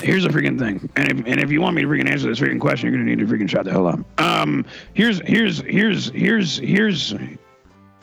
Here's 0.00 0.22
the 0.22 0.28
freaking 0.28 0.58
thing, 0.58 0.88
and 0.94 1.10
if 1.10 1.26
and 1.26 1.40
if 1.40 1.50
you 1.50 1.60
want 1.60 1.74
me 1.74 1.82
to 1.82 1.88
freaking 1.88 2.08
answer 2.08 2.28
this 2.28 2.38
freaking 2.38 2.60
question, 2.60 2.88
you're 2.88 2.98
gonna 2.98 3.10
need 3.10 3.18
to 3.18 3.26
freaking 3.26 3.48
shut 3.48 3.64
the 3.64 3.72
hell 3.72 3.88
up. 3.88 3.98
Um, 4.20 4.64
here's 4.94 5.20
here's 5.26 5.60
here's 5.62 6.10
here's 6.10 6.58
here's 6.58 7.12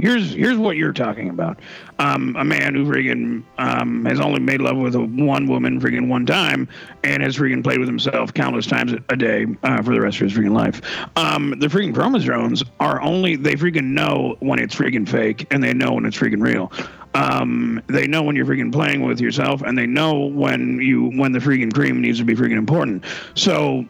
here's 0.02 0.34
here's 0.34 0.58
what 0.58 0.76
you're 0.76 0.92
talking 0.92 1.30
about. 1.30 1.60
Um, 2.00 2.36
a 2.38 2.44
man 2.44 2.76
who 2.76 2.84
freaking 2.86 3.44
um, 3.58 4.04
has 4.06 4.20
only 4.20 4.42
made 4.42 4.60
love 4.60 4.76
with 4.76 4.96
a 4.96 5.00
one 5.00 5.48
woman 5.48 5.80
freaking 5.80 6.10
one 6.10 6.26
time 6.26 6.68
and 7.06 7.24
has 7.24 7.38
freaking 7.38 7.64
played 7.64 7.80
with 7.80 7.88
himself 7.88 8.34
countless 8.34 8.66
times 8.68 8.92
a- 8.92 9.04
a 9.10 9.16
day 9.16 9.46
uh, 9.64 9.82
for 9.82 9.94
the 9.94 10.02
rest 10.02 10.20
of 10.20 10.30
his 10.30 10.38
freaking 10.38 10.52
life. 10.54 10.82
Um, 11.16 11.52
the 11.60 11.68
freaking 11.68 11.94
chromosomes 11.94 12.64
are 12.82 13.02
only 13.02 13.38
they 13.38 13.54
freaking 13.54 13.92
know 13.92 14.36
when 14.40 14.60
it's 14.60 14.76
freaking 14.76 15.08
fake 15.08 15.48
and 15.52 15.64
they 15.64 15.74
know 15.74 15.94
when 15.94 16.06
it's 16.06 16.18
freaking 16.18 16.42
real. 16.44 16.70
Um, 17.16 17.82
they 17.88 18.08
know 18.08 18.24
when 18.24 18.36
you're 18.36 18.46
freaking 18.46 18.72
playing 18.72 19.02
with 19.02 19.22
yourself 19.22 19.62
and 19.62 19.78
they 19.78 19.86
know 19.86 20.26
when 20.26 20.80
you 20.80 21.12
when 21.12 21.32
the 21.32 21.40
freaking 21.40 21.74
cream 21.74 22.02
needs 22.02 22.18
to 22.20 22.26
be 22.26 22.36
freaking 22.36 22.58
important. 22.58 23.04
So 23.36 23.86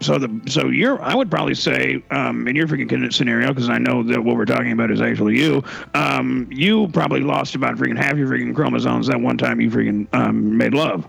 so 0.00 0.18
the 0.18 0.40
so 0.50 0.68
you're 0.68 1.00
I 1.02 1.14
would 1.14 1.30
probably 1.30 1.54
say 1.54 2.02
um, 2.10 2.48
in 2.48 2.56
your 2.56 2.66
freaking 2.66 3.12
scenario 3.12 3.48
because 3.48 3.68
I 3.68 3.78
know 3.78 4.02
that 4.02 4.24
what 4.24 4.36
we're 4.36 4.46
talking 4.46 4.72
about 4.72 4.90
is 4.90 5.00
actually 5.00 5.38
you. 5.38 5.62
Um, 5.94 6.48
you 6.50 6.88
probably 6.88 7.20
lost 7.20 7.54
about 7.54 7.76
freaking 7.76 7.98
half 7.98 8.16
your 8.16 8.28
freaking 8.28 8.54
chromosomes 8.54 9.06
that 9.08 9.20
one 9.20 9.38
time 9.38 9.60
you 9.60 9.70
freaking 9.70 10.12
um, 10.12 10.56
made 10.56 10.74
love 10.74 11.08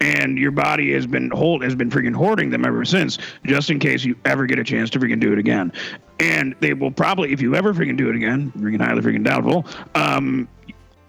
and 0.00 0.38
your 0.38 0.50
body 0.50 0.92
has 0.92 1.06
been 1.06 1.30
hold 1.30 1.62
has 1.62 1.74
been 1.74 1.90
freaking 1.90 2.14
hoarding 2.14 2.50
them 2.50 2.64
ever 2.64 2.84
since, 2.84 3.18
just 3.44 3.70
in 3.70 3.78
case 3.78 4.04
you 4.04 4.16
ever 4.24 4.46
get 4.46 4.58
a 4.58 4.64
chance 4.64 4.90
to 4.90 4.98
freaking 4.98 5.20
do 5.20 5.32
it 5.32 5.38
again. 5.38 5.72
And 6.18 6.54
they 6.60 6.74
will 6.74 6.90
probably, 6.90 7.32
if 7.32 7.40
you 7.40 7.54
ever 7.54 7.72
freaking 7.72 7.96
do 7.96 8.08
it 8.10 8.16
again, 8.16 8.52
freaking 8.58 8.80
highly 8.80 9.00
freaking 9.02 9.24
doubtful, 9.24 9.66
um, 9.94 10.48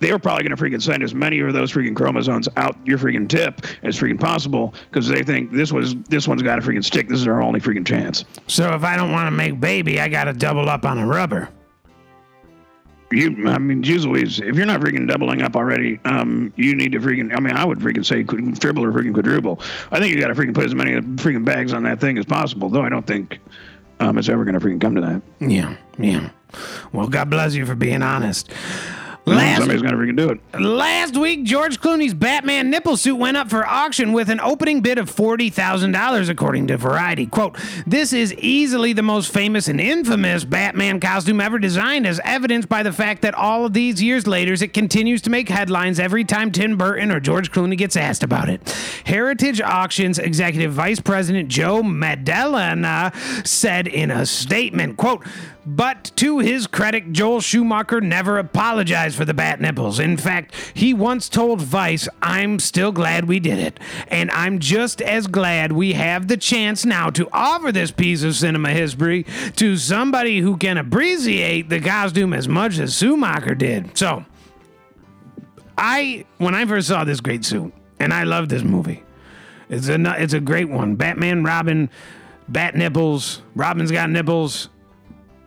they 0.02 0.12
are 0.12 0.20
probably 0.20 0.43
going 0.43 0.56
to 0.56 0.62
freaking 0.62 0.82
send 0.82 1.02
as 1.04 1.16
many 1.16 1.39
of 1.39 1.54
those 1.54 1.72
freaking 1.72 1.95
chromosomes 1.95 2.49
out 2.58 2.76
your 2.86 2.97
freaking 2.97 3.30
tip 3.30 3.62
as 3.84 3.97
freaking 3.97 4.20
possible 4.20 4.74
because 4.89 5.08
they 5.08 5.24
think 5.24 5.52
this 5.52 5.72
was 5.72 5.95
this 6.10 6.28
one's 6.28 6.41
got 6.41 6.58
to 6.58 6.62
freaking 6.62 6.84
stick. 6.84 7.08
This 7.08 7.22
is 7.22 7.28
our 7.28 7.41
only 7.41 7.62
freaking 7.62 7.86
chance. 7.86 8.26
So 8.47 8.74
if 8.74 8.84
I 8.84 8.97
don't 8.97 9.12
want 9.12 9.28
to 9.28 9.32
make 9.32 9.60
baby, 9.60 10.02
I 10.02 10.10
got 10.10 10.26
to 10.26 10.34
double 10.34 10.68
up 10.68 10.86
on 10.86 10.97
a 10.97 11.06
rubber 11.06 11.49
you, 13.12 13.47
I 13.47 13.58
mean, 13.58 13.84
geez 13.84 14.06
Louise, 14.06 14.39
if 14.39 14.56
you're 14.56 14.66
not 14.66 14.82
freaking 14.82 15.08
doubling 15.08 15.41
up 15.41 15.56
already, 15.56 15.99
um, 16.06 16.54
you 16.56 16.76
need 16.76 16.91
to 16.93 16.99
freaking, 16.99 17.36
I 17.36 17.39
mean, 17.39 17.54
I 17.54 17.66
would 17.66 17.80
freaking 17.80 18.06
say 18.06 18.24
triple 18.24 18.84
or 18.84 18.91
freaking 18.91 19.14
quadruple. 19.14 19.60
I 19.91 19.99
think 19.99 20.14
you 20.14 20.22
got 20.22 20.28
to 20.28 20.34
freaking 20.34 20.54
put 20.54 20.66
as 20.66 20.76
many 20.76 20.93
freaking 21.18 21.45
bags 21.45 21.74
on 21.74 21.84
that 21.84 21.99
thing 21.99 22.18
as 22.18 22.26
possible, 22.26 22.70
though 22.70 22.84
I 22.84 22.89
don't 22.89 23.06
think 23.06 23.39
um, 23.99 24.18
it's 24.18 24.30
ever 24.30 24.45
going 24.45 24.58
to 24.58 24.66
freaking 24.66 24.82
come 24.82 24.95
to 24.95 25.02
that. 25.02 25.22
Yeah, 25.39 25.76
yeah. 25.97 26.30
Well, 26.91 27.08
God 27.08 27.30
bless 27.30 27.54
you 27.54 27.66
for 27.66 27.76
being 27.76 28.02
honest. 28.02 28.52
Last, 29.24 29.60
Somebody's 29.60 29.84
gonna 29.84 29.98
freaking 29.98 30.18
do 30.18 30.30
it. 30.30 30.60
Last 30.60 31.16
week, 31.16 31.44
George 31.44 31.80
Clooney's 31.80 32.16
Batman 32.16 32.72
nipple 32.72 32.98
suit 32.98 33.18
went 33.18 33.38
up 33.38 33.52
for 33.52 33.64
auction 33.66 34.14
with 34.14 34.30
an 34.30 34.40
opening 34.40 34.82
bid 34.82 34.98
of 34.98 35.12
forty 35.12 35.52
thousand 35.52 35.92
dollars, 35.92 36.28
according 36.28 36.66
to 36.68 36.78
Variety. 36.78 37.28
"Quote: 37.28 37.56
This 37.86 38.14
is 38.14 38.34
easily 38.34 38.94
the 38.94 39.04
most 39.04 39.32
famous 39.32 39.68
and 39.68 39.80
infamous 39.80 40.44
Batman 40.44 41.00
costume 41.00 41.40
ever 41.40 41.60
designed, 41.60 42.08
as 42.08 42.20
evidenced 42.24 42.68
by 42.68 42.82
the 42.82 42.92
fact 42.92 43.22
that 43.22 43.36
all 43.36 43.64
of 43.64 43.74
these 43.74 44.02
years 44.02 44.26
later, 44.26 44.54
it 44.54 44.74
continues 44.74 45.22
to 45.22 45.30
make 45.30 45.50
headlines 45.50 46.00
every 46.00 46.24
time 46.24 46.52
Tim 46.52 46.76
Burton 46.76 47.12
or 47.12 47.20
George 47.20 47.52
Clooney 47.52 47.78
gets 47.78 47.96
asked 47.96 48.24
about 48.24 48.50
it." 48.50 48.76
Heritage 49.06 49.62
Auctions 49.62 50.18
executive 50.18 50.74
vice 50.74 51.00
president 51.00 51.48
Joe 51.48 51.84
Maddalena 51.84 53.12
said 53.44 53.88
in 53.88 54.10
a 54.10 54.26
statement, 54.26 54.98
"Quote." 54.98 55.24
But 55.66 56.12
to 56.16 56.39
his 56.39 56.66
credit, 56.66 57.14
Joel 57.14 57.39
Schumacher 57.39 58.01
never 58.01 58.39
apologized 58.39 59.16
for 59.16 59.26
the 59.26 59.34
bat 59.34 59.62
nipples. 59.62 59.99
In 59.99 60.18
fact, 60.18 60.55
he 60.74 60.93
once 60.93 61.30
told 61.30 61.62
Vice, 61.62 62.07
I'm 62.22 62.57
still 62.57 62.91
glad 62.91 63.26
we 63.26 63.39
did 63.39 63.59
it. 63.59 63.80
And 64.07 64.32
I'm 64.32 64.57
just 64.57 65.01
as 65.03 65.28
glad 65.28 65.72
we 65.72 65.93
have 65.93 66.28
the 66.28 66.38
chance 66.38 66.84
now 66.84 67.12
to 67.12 67.30
offer 67.32 67.72
this 67.72 67.91
piece 67.91 68.24
of 68.24 68.36
cinema 68.36 68.72
history 68.72 69.26
to 69.57 69.78
somebody 69.78 70.39
who 70.39 70.57
can 70.57 70.78
appreciate 70.78 71.70
the 71.70 71.80
costume 71.80 72.34
as 72.34 72.47
much 72.47 72.80
as 72.80 72.97
Schumacher 72.97 73.53
did. 73.53 73.95
So, 73.95 74.26
I, 75.78 76.26
when 76.39 76.55
I 76.55 76.66
first 76.66 76.88
saw 76.88 77.03
this 77.03 77.22
great 77.22 77.45
suit, 77.45 77.72
and 77.99 78.14
I 78.14 78.24
love 78.24 78.49
this 78.49 78.64
movie, 78.64 79.03
it's 79.70 79.88
a, 79.88 80.22
it's 80.22 80.34
a 80.34 80.39
great 80.39 80.70
one. 80.70 80.95
Batman, 80.95 81.43
Robin, 81.43 81.91
bat 82.49 82.76
nipples, 82.76 83.43
Robin's 83.55 83.91
got 83.91 84.09
nipples. 84.09 84.70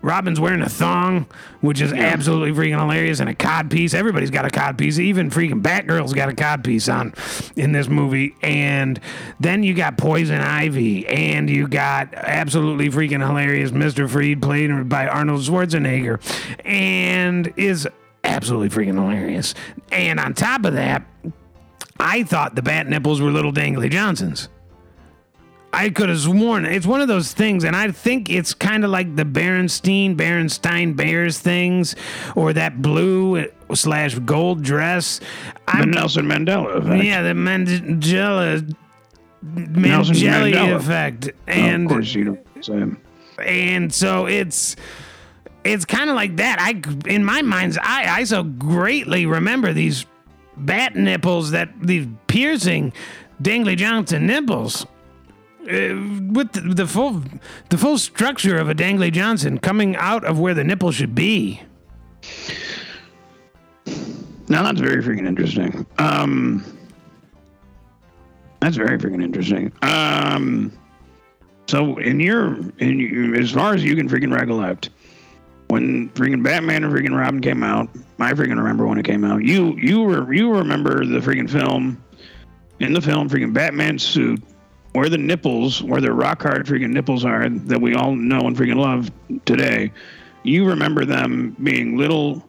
Robin's 0.04 0.38
wearing 0.38 0.60
a 0.60 0.68
thong, 0.68 1.26
which 1.62 1.80
is 1.80 1.92
absolutely 1.92 2.52
freaking 2.52 2.78
hilarious, 2.78 3.20
and 3.20 3.28
a 3.28 3.34
cod 3.34 3.70
piece. 3.70 3.94
Everybody's 3.94 4.30
got 4.30 4.44
a 4.44 4.50
cod 4.50 4.76
piece. 4.76 4.98
Even 4.98 5.30
freaking 5.30 5.62
Batgirl's 5.62 6.12
got 6.12 6.28
a 6.28 6.34
cod 6.34 6.62
piece 6.62 6.88
on 6.88 7.14
in 7.56 7.72
this 7.72 7.88
movie. 7.88 8.36
And 8.42 9.00
then 9.40 9.62
you 9.62 9.74
got 9.74 9.96
Poison 9.96 10.40
Ivy, 10.40 11.06
and 11.08 11.48
you 11.48 11.66
got 11.66 12.12
absolutely 12.14 12.90
freaking 12.90 13.26
hilarious 13.26 13.70
Mr. 13.70 14.08
Freed, 14.08 14.42
played 14.42 14.88
by 14.88 15.08
Arnold 15.08 15.40
Schwarzenegger, 15.40 16.20
and 16.64 17.52
is 17.56 17.88
absolutely 18.22 18.68
freaking 18.68 18.94
hilarious. 18.94 19.54
And 19.90 20.20
on 20.20 20.34
top 20.34 20.66
of 20.66 20.74
that, 20.74 21.02
I 21.98 22.24
thought 22.24 22.54
the 22.54 22.62
bat 22.62 22.86
nipples 22.86 23.20
were 23.22 23.30
little 23.30 23.52
dangly 23.52 23.90
Johnsons. 23.90 24.48
I 25.74 25.90
could 25.90 26.08
have 26.08 26.20
sworn 26.20 26.64
it's 26.64 26.86
one 26.86 27.00
of 27.00 27.08
those 27.08 27.32
things, 27.32 27.64
and 27.64 27.74
I 27.74 27.90
think 27.90 28.30
it's 28.30 28.54
kind 28.54 28.84
of 28.84 28.90
like 28.90 29.16
the 29.16 29.24
Berenstein, 29.24 30.16
Berenstein 30.16 30.96
Bears 30.96 31.38
things, 31.38 31.96
or 32.36 32.52
that 32.52 32.80
blue 32.80 33.46
slash 33.74 34.18
gold 34.20 34.62
dress. 34.62 35.20
I'm, 35.66 35.90
the 35.90 35.96
Nelson 35.96 36.26
Mandela 36.26 36.76
effect. 36.76 37.04
Yeah, 37.04 37.22
the 37.22 37.30
Mandela 37.30 38.64
Mandela 39.44 40.76
effect, 40.76 41.30
and 41.46 41.82
oh, 41.82 41.86
of 41.86 41.90
course 41.90 42.14
you 42.14 42.24
don't 42.24 42.64
say. 42.64 42.84
And 43.44 43.92
so 43.92 44.26
it's 44.26 44.76
it's 45.64 45.84
kind 45.84 46.08
of 46.08 46.16
like 46.16 46.36
that. 46.36 46.58
I 46.60 46.80
in 47.10 47.24
my 47.24 47.42
mind's 47.42 47.78
eye, 47.78 48.06
I 48.08 48.24
so 48.24 48.44
greatly 48.44 49.26
remember 49.26 49.72
these 49.72 50.06
bat 50.56 50.94
nipples 50.94 51.50
that 51.50 51.70
these 51.80 52.06
piercing 52.28 52.92
Dingley 53.42 53.74
Johnson 53.74 54.26
nipples 54.26 54.84
uh, 54.84 54.86
with 55.64 56.52
the, 56.52 56.60
the, 56.74 56.86
full 56.86 57.22
the 57.70 57.78
full 57.78 57.98
structure 57.98 58.58
of 58.58 58.68
a 58.68 58.74
dangly 58.74 59.12
Johnson 59.12 59.58
coming 59.58 59.96
out 59.96 60.24
of 60.24 60.38
where 60.38 60.54
the 60.54 60.64
nipple 60.64 60.92
should 60.92 61.14
be. 61.14 61.62
Now 64.48 64.62
that's 64.62 64.80
very 64.80 65.02
freaking 65.02 65.26
interesting. 65.26 65.86
Um, 65.98 66.64
that's 68.60 68.76
very 68.76 68.98
freaking 68.98 69.22
interesting. 69.22 69.72
Um, 69.82 70.72
so 71.66 71.96
in 71.98 72.20
your 72.20 72.58
in 72.78 72.98
your, 73.00 73.36
as 73.36 73.50
far 73.50 73.74
as 73.74 73.82
you 73.82 73.96
can 73.96 74.08
freaking 74.08 74.34
recollect, 74.34 74.90
when 75.68 76.10
freaking 76.10 76.42
Batman 76.42 76.84
and 76.84 76.92
freaking 76.92 77.18
Robin 77.18 77.40
came 77.40 77.62
out, 77.62 77.88
I 78.18 78.32
freaking 78.34 78.58
remember 78.58 78.86
when 78.86 78.98
it 78.98 79.04
came 79.04 79.24
out. 79.24 79.44
You 79.44 79.76
you 79.76 80.02
were 80.02 80.32
you 80.32 80.54
remember 80.54 81.04
the 81.06 81.20
freaking 81.20 81.48
film. 81.48 82.02
In 82.80 82.92
the 82.92 83.00
film, 83.00 83.30
freaking 83.30 83.54
Batman 83.54 83.98
suit 83.98 84.42
where 84.94 85.08
the 85.08 85.18
nipples, 85.18 85.82
where 85.82 86.00
the 86.00 86.12
rock 86.12 86.42
hard 86.42 86.66
freaking 86.66 86.90
nipples 86.90 87.24
are 87.24 87.48
that 87.48 87.80
we 87.80 87.94
all 87.94 88.14
know 88.14 88.40
and 88.40 88.56
freaking 88.56 88.76
love 88.76 89.10
today, 89.44 89.92
you 90.44 90.64
remember 90.64 91.04
them 91.04 91.56
being 91.62 91.98
little 91.98 92.46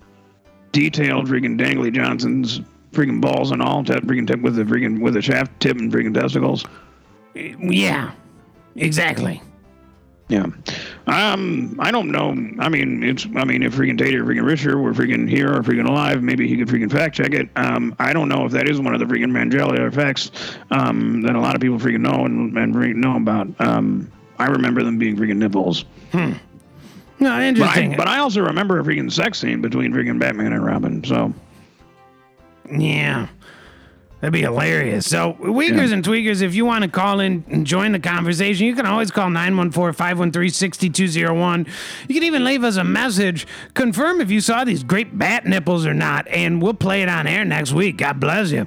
detailed 0.71 1.27
freaking 1.27 1.59
dangly 1.59 1.91
Johnsons, 1.91 2.61
freaking 2.91 3.19
balls 3.19 3.51
and 3.51 3.61
all, 3.61 3.81
that 3.83 4.03
freaking 4.03 4.27
tip 4.27 4.41
with 4.41 4.55
the 4.55 4.63
freaking 4.63 5.01
with 5.01 5.17
a 5.17 5.21
shaft 5.21 5.59
tip 5.59 5.77
and 5.77 5.91
freaking 5.91 6.13
testicles. 6.13 6.65
Yeah, 7.33 8.11
exactly. 8.75 9.41
Yeah. 10.27 10.47
Um, 11.05 11.75
I 11.79 11.91
don't 11.91 12.11
know. 12.11 12.31
I 12.59 12.67
mean, 12.67 13.03
it's. 13.03 13.27
I 13.35 13.43
mean, 13.43 13.61
if 13.61 13.75
freaking 13.75 13.97
Tater, 13.97 14.23
freaking 14.23 14.45
Richard 14.45 14.79
were 14.79 14.93
freaking 14.93 15.29
here 15.29 15.53
or 15.53 15.61
freaking 15.61 15.87
alive, 15.87 16.23
maybe 16.23 16.47
he 16.47 16.57
could 16.57 16.67
freaking 16.67 16.91
fact 16.91 17.15
check 17.15 17.33
it. 17.33 17.47
Um, 17.55 17.95
I 17.99 18.11
don't 18.11 18.27
know 18.27 18.43
if 18.45 18.51
that 18.53 18.67
is 18.67 18.81
one 18.81 18.95
of 18.95 18.99
the 18.99 19.05
freaking 19.05 19.31
Mandela 19.31 19.87
effects 19.87 20.31
um, 20.71 21.21
that 21.21 21.35
a 21.35 21.39
lot 21.39 21.53
of 21.53 21.61
people 21.61 21.77
freaking 21.77 21.99
know 21.99 22.25
and 22.25 22.57
and 22.57 22.73
freaking 22.73 22.95
know 22.95 23.17
about. 23.17 23.47
Um, 23.59 24.11
I 24.39 24.47
remember 24.47 24.83
them 24.83 24.97
being 24.97 25.15
freaking 25.15 25.37
nipples. 25.37 25.85
Hmm. 26.11 26.33
No, 27.19 27.39
interesting. 27.39 27.91
But 27.91 27.93
I, 27.93 27.97
but 27.97 28.07
I 28.07 28.17
also 28.19 28.41
remember 28.41 28.79
a 28.79 28.83
freaking 28.83 29.11
sex 29.11 29.39
scene 29.39 29.61
between 29.61 29.93
freaking 29.93 30.19
Batman 30.19 30.53
and 30.53 30.65
Robin. 30.65 31.03
So. 31.03 31.33
Yeah. 32.71 33.27
That'd 34.25 34.33
be 34.33 34.41
hilarious. 34.41 35.05
So, 35.05 35.37
Weakers 35.39 35.91
yeah. 35.91 35.97
and 35.97 36.03
Tweakers, 36.03 36.41
if 36.41 36.55
you 36.55 36.65
want 36.65 36.83
to 36.83 36.89
call 36.89 37.19
in 37.19 37.45
and 37.47 37.63
join 37.63 37.91
the 37.91 37.99
conversation, 37.99 38.65
you 38.65 38.73
can 38.73 38.87
always 38.87 39.11
call 39.11 39.29
914 39.29 39.93
513 39.93 40.49
6201. 40.49 41.67
You 42.07 42.15
can 42.15 42.23
even 42.23 42.43
leave 42.43 42.63
us 42.63 42.77
a 42.77 42.83
message, 42.83 43.45
confirm 43.75 44.21
if 44.21 44.31
you 44.31 44.41
saw 44.41 44.63
these 44.63 44.83
great 44.83 45.15
bat 45.15 45.45
nipples 45.45 45.85
or 45.85 45.93
not, 45.93 46.27
and 46.27 46.59
we'll 46.59 46.73
play 46.73 47.03
it 47.03 47.07
on 47.07 47.27
air 47.27 47.45
next 47.45 47.71
week. 47.71 47.97
God 47.97 48.19
bless 48.19 48.49
you. 48.49 48.65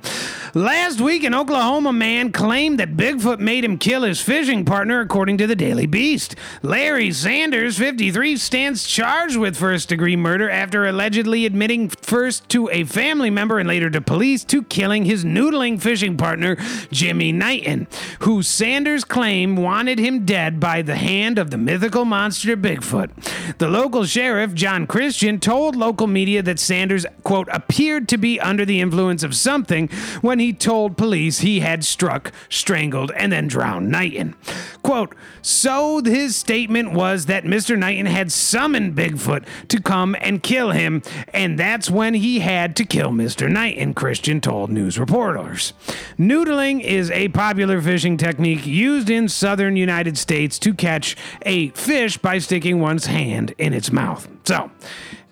Last 0.54 0.98
week, 1.00 1.24
an 1.24 1.34
Oklahoma 1.34 1.92
man 1.92 2.32
claimed 2.32 2.80
that 2.80 2.96
Bigfoot 2.96 3.38
made 3.38 3.64
him 3.64 3.76
kill 3.76 4.02
his 4.02 4.20
fishing 4.20 4.64
partner, 4.64 5.00
according 5.00 5.36
to 5.38 5.46
the 5.46 5.54
Daily 5.54 5.86
Beast. 5.86 6.36
Larry 6.62 7.12
Sanders, 7.12 7.76
53, 7.76 8.36
stands 8.38 8.86
charged 8.86 9.36
with 9.36 9.56
first 9.56 9.90
degree 9.90 10.16
murder 10.16 10.48
after 10.48 10.86
allegedly 10.86 11.44
admitting 11.44 11.90
first 11.90 12.48
to 12.48 12.70
a 12.70 12.84
family 12.84 13.28
member 13.28 13.58
and 13.58 13.68
later 13.68 13.90
to 13.90 14.00
police 14.00 14.42
to 14.44 14.62
killing 14.62 15.04
his 15.04 15.22
noodling 15.22 15.80
fishing 15.80 16.16
partner, 16.16 16.56
Jimmy 16.90 17.30
Knighton, 17.30 17.86
who 18.20 18.42
Sanders 18.42 19.04
claimed 19.04 19.58
wanted 19.58 19.98
him 19.98 20.24
dead 20.24 20.58
by 20.58 20.80
the 20.80 20.96
hand 20.96 21.38
of 21.38 21.50
the 21.50 21.58
mythical 21.58 22.06
monster 22.06 22.56
Bigfoot. 22.56 23.10
The 23.58 23.68
local 23.68 24.04
sheriff, 24.04 24.54
John 24.54 24.86
Christian, 24.86 25.40
told 25.40 25.76
local 25.76 26.06
media 26.06 26.42
that 26.42 26.58
Sanders, 26.58 27.04
quote, 27.22 27.48
appeared 27.52 28.08
to 28.08 28.16
be 28.16 28.40
under 28.40 28.64
the 28.64 28.80
influence 28.80 29.22
of 29.22 29.36
something 29.36 29.88
when 30.22 30.37
when 30.38 30.46
he 30.46 30.52
told 30.52 30.96
police 30.96 31.40
he 31.40 31.58
had 31.58 31.84
struck, 31.84 32.30
strangled, 32.48 33.10
and 33.16 33.32
then 33.32 33.48
drowned 33.48 33.90
Knighton. 33.90 34.36
Quote, 34.84 35.12
so 35.42 36.00
his 36.00 36.36
statement 36.36 36.92
was 36.92 37.26
that 37.26 37.42
Mr. 37.42 37.76
Knighton 37.76 38.06
had 38.06 38.30
summoned 38.30 38.94
Bigfoot 38.94 39.44
to 39.66 39.82
come 39.82 40.14
and 40.20 40.40
kill 40.40 40.70
him, 40.70 41.02
and 41.34 41.58
that's 41.58 41.90
when 41.90 42.14
he 42.14 42.38
had 42.38 42.76
to 42.76 42.84
kill 42.84 43.10
Mr. 43.10 43.50
Knighton, 43.50 43.94
Christian 43.94 44.40
told 44.40 44.70
news 44.70 44.96
reporters. 44.96 45.72
Noodling 46.16 46.84
is 46.84 47.10
a 47.10 47.26
popular 47.30 47.82
fishing 47.82 48.16
technique 48.16 48.64
used 48.64 49.10
in 49.10 49.28
southern 49.28 49.74
United 49.74 50.16
States 50.16 50.56
to 50.60 50.72
catch 50.72 51.16
a 51.42 51.70
fish 51.70 52.16
by 52.16 52.38
sticking 52.38 52.78
one's 52.78 53.06
hand 53.06 53.56
in 53.58 53.72
its 53.72 53.90
mouth. 53.90 54.28
So, 54.44 54.70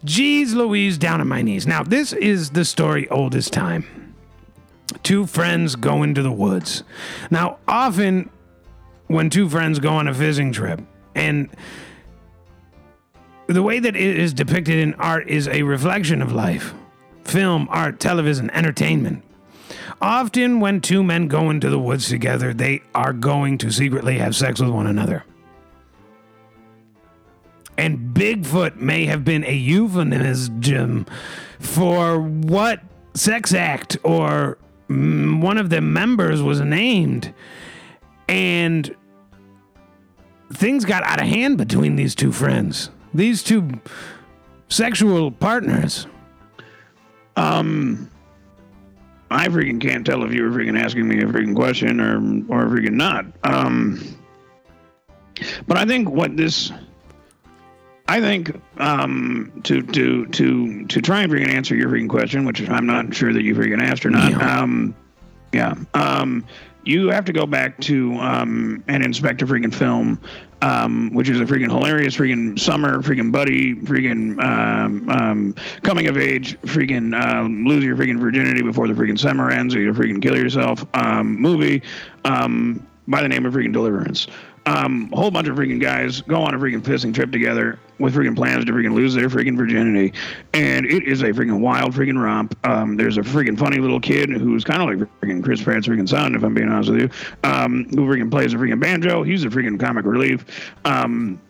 geez 0.05 0.53
Louise, 0.53 0.99
down 0.99 1.21
on 1.21 1.29
my 1.29 1.43
knees. 1.43 1.65
Now, 1.65 1.85
this 1.85 2.13
is 2.13 2.51
the 2.51 2.65
story 2.65 3.09
old 3.09 3.37
as 3.37 3.49
time. 3.49 3.96
Two 5.03 5.27
friends 5.27 5.77
go 5.77 6.03
into 6.03 6.23
the 6.23 6.33
woods. 6.33 6.85
Now, 7.31 7.59
often 7.67 8.31
when 9.09 9.31
two 9.31 9.49
friends 9.49 9.79
go 9.79 9.91
on 9.91 10.09
a 10.09 10.15
fishing 10.15 10.53
trip, 10.53 10.81
and 11.15 11.49
the 13.47 13.63
way 13.63 13.79
that 13.79 13.97
it 13.97 14.19
is 14.19 14.33
depicted 14.33 14.79
in 14.79 14.95
art 14.95 15.29
is 15.29 15.49
a 15.49 15.63
reflection 15.63 16.23
of 16.23 16.33
life 16.33 16.75
film, 17.25 17.67
art, 17.71 17.99
television, 17.99 18.49
entertainment. 18.51 19.25
Often, 20.01 20.61
when 20.61 20.81
two 20.81 21.03
men 21.03 21.27
go 21.27 21.51
into 21.51 21.71
the 21.71 21.79
woods 21.79 22.09
together, 22.09 22.55
they 22.55 22.83
are 22.95 23.13
going 23.13 23.59
to 23.59 23.73
secretly 23.73 24.19
have 24.19 24.37
sex 24.37 24.61
with 24.61 24.71
one 24.71 24.87
another. 24.87 25.25
And 27.77 28.15
Bigfoot 28.15 28.77
may 28.77 29.07
have 29.07 29.25
been 29.25 29.45
a 29.45 29.55
euphemism 29.55 31.07
for 31.59 32.21
what 32.21 32.81
sex 33.15 33.53
act 33.53 33.97
or 34.03 34.59
one 34.89 35.59
of 35.59 35.71
the 35.71 35.81
members 35.81 36.43
was 36.43 36.61
named. 36.61 37.33
And 38.29 38.95
things 40.53 40.85
got 40.85 41.03
out 41.05 41.21
of 41.21 41.27
hand 41.27 41.59
between 41.59 41.97
these 41.97 42.15
two 42.15 42.33
friends, 42.33 42.91
these 43.15 43.43
two 43.43 43.69
sexual 44.69 45.31
partners. 45.31 46.07
Um, 47.37 48.11
I 49.31 49.49
freaking 49.49 49.81
can't 49.81 50.07
tell 50.07 50.25
if 50.25 50.33
you 50.33 50.45
were 50.45 50.51
freaking 50.51 50.81
asking 50.81 51.09
me 51.09 51.21
a 51.21 51.27
freaking 51.27 51.55
question 51.55 52.01
or 52.01 52.17
or 52.49 52.67
freaking 52.67 52.93
not. 52.93 53.27
Um, 53.43 54.01
but 55.67 55.77
I 55.77 55.85
think 55.85 56.09
what 56.09 56.37
this, 56.37 56.73
I 58.09 58.21
think 58.21 58.61
um, 58.79 59.61
to 59.65 59.83
to 59.83 60.27
to 60.27 60.87
to 60.87 61.03
try 61.03 61.23
and 61.23 61.33
freaking 61.33 61.49
answer 61.49 61.75
your 61.75 61.89
freaking 61.89 62.09
question, 62.09 62.45
which 62.45 62.69
I'm 62.69 62.87
not 62.87 63.15
sure 63.15 63.33
that 63.33 63.43
you 63.43 63.55
freaking 63.55 63.83
asked 63.83 64.07
or 64.07 64.11
not. 64.11 64.31
Yeah. 64.31 64.61
Um, 64.61 64.95
yeah. 65.53 65.75
Um, 65.95 66.45
you 66.85 67.09
have 67.09 67.25
to 67.25 67.33
go 67.33 67.47
back 67.47 67.81
to 67.81 68.15
um, 68.15 68.85
and 68.87 69.05
inspect 69.05 69.43
a 69.43 69.47
freaking 69.47 69.75
film, 69.75 70.21
um, 70.63 71.13
which 71.13 71.29
is 71.29 71.41
a 71.41 71.45
freaking 71.45 71.69
hilarious 71.69 72.17
freaking 72.17 72.59
summer 72.59 73.03
freaking 73.03 73.33
buddy 73.33 73.75
freaking 73.75 74.41
um, 74.43 75.09
um, 75.11 75.55
coming 75.83 76.07
of 76.07 76.17
age 76.17 76.59
freaking 76.61 77.21
um, 77.21 77.65
lose 77.67 77.83
your 77.83 77.97
freaking 77.97 78.21
virginity 78.21 78.63
before 78.63 78.87
the 78.87 78.95
freaking 78.95 79.19
summer 79.19 79.51
ends 79.51 79.75
or 79.75 79.81
you 79.81 79.93
freaking 79.93 80.23
kill 80.23 80.37
yourself 80.37 80.87
um, 80.95 81.41
movie 81.41 81.83
um, 82.25 82.87
by 83.09 83.21
the 83.21 83.29
name 83.29 83.45
of 83.47 83.53
freaking 83.53 83.73
Deliverance. 83.73 84.29
Um, 84.67 85.11
a 85.13 85.17
whole 85.17 85.31
bunch 85.31 85.47
of 85.47 85.57
freaking 85.57 85.81
guys 85.81 86.23
go 86.23 86.43
on 86.43 86.53
a 86.53 86.59
freaking 86.59 86.83
pissing 86.83 87.15
trip 87.15 87.31
together 87.31 87.79
with 87.99 88.15
freaking 88.15 88.35
plans 88.35 88.65
to 88.65 88.73
freaking 88.73 88.95
lose 88.95 89.15
their 89.15 89.29
freaking 89.29 89.57
virginity, 89.57 90.13
and 90.55 90.85
it 90.87 91.05
is 91.05 91.23
a 91.23 91.27
freaking 91.27 91.61
wild 91.61 91.95
freaking 91.95 92.21
romp. 92.21 92.59
Um, 92.67 92.97
there's 92.97 93.17
a 93.17 93.23
freaking 93.23 93.57
funny 93.57 93.79
little 93.79 94.01
kid 94.01 94.29
who's 94.29 94.65
kind 94.65 94.83
of 94.83 94.89
like 94.89 95.09
freaking 95.21 95.43
Chris 95.43 95.63
Pratt's 95.63 95.87
freaking 95.87 96.09
son, 96.09 96.35
if 96.35 96.43
I'm 96.43 96.53
being 96.53 96.69
honest 96.69 96.91
with 96.91 97.01
you, 97.01 97.11
um, 97.45 97.85
who 97.91 98.07
freaking 98.07 98.31
plays 98.31 98.55
a 98.55 98.57
freaking 98.57 98.81
banjo. 98.81 99.23
He's 99.23 99.45
a 99.45 99.49
freaking 99.49 99.79
comic 99.79 100.05
relief. 100.05 100.45
Um, 100.85 101.41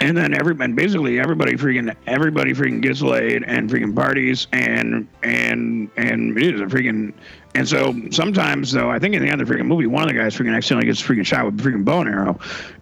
and 0.00 0.16
then 0.16 0.34
every 0.34 0.56
and 0.60 0.74
basically 0.74 1.20
everybody 1.20 1.52
freaking 1.52 1.94
everybody 2.06 2.54
freaking 2.54 2.80
gets 2.80 3.02
laid 3.02 3.44
and 3.44 3.68
freaking 3.68 3.94
parties 3.94 4.46
and 4.52 5.06
and 5.22 5.90
and 5.96 6.38
it 6.38 6.54
is 6.54 6.60
a 6.60 6.64
freaking 6.64 7.12
and 7.54 7.68
so 7.68 7.94
sometimes 8.10 8.72
though 8.72 8.90
I 8.90 8.98
think 8.98 9.14
in 9.14 9.22
the 9.22 9.28
end 9.28 9.40
of 9.40 9.48
the 9.48 9.54
freaking 9.54 9.66
movie 9.66 9.86
one 9.86 10.02
of 10.02 10.08
the 10.08 10.14
guys 10.14 10.36
freaking 10.36 10.54
accidentally 10.54 10.86
gets 10.86 11.02
freaking 11.02 11.26
shot 11.26 11.46
with 11.46 11.60
a 11.60 11.62
freaking 11.62 11.84
bow 11.84 12.00
and 12.00 12.08
arrow 12.08 12.38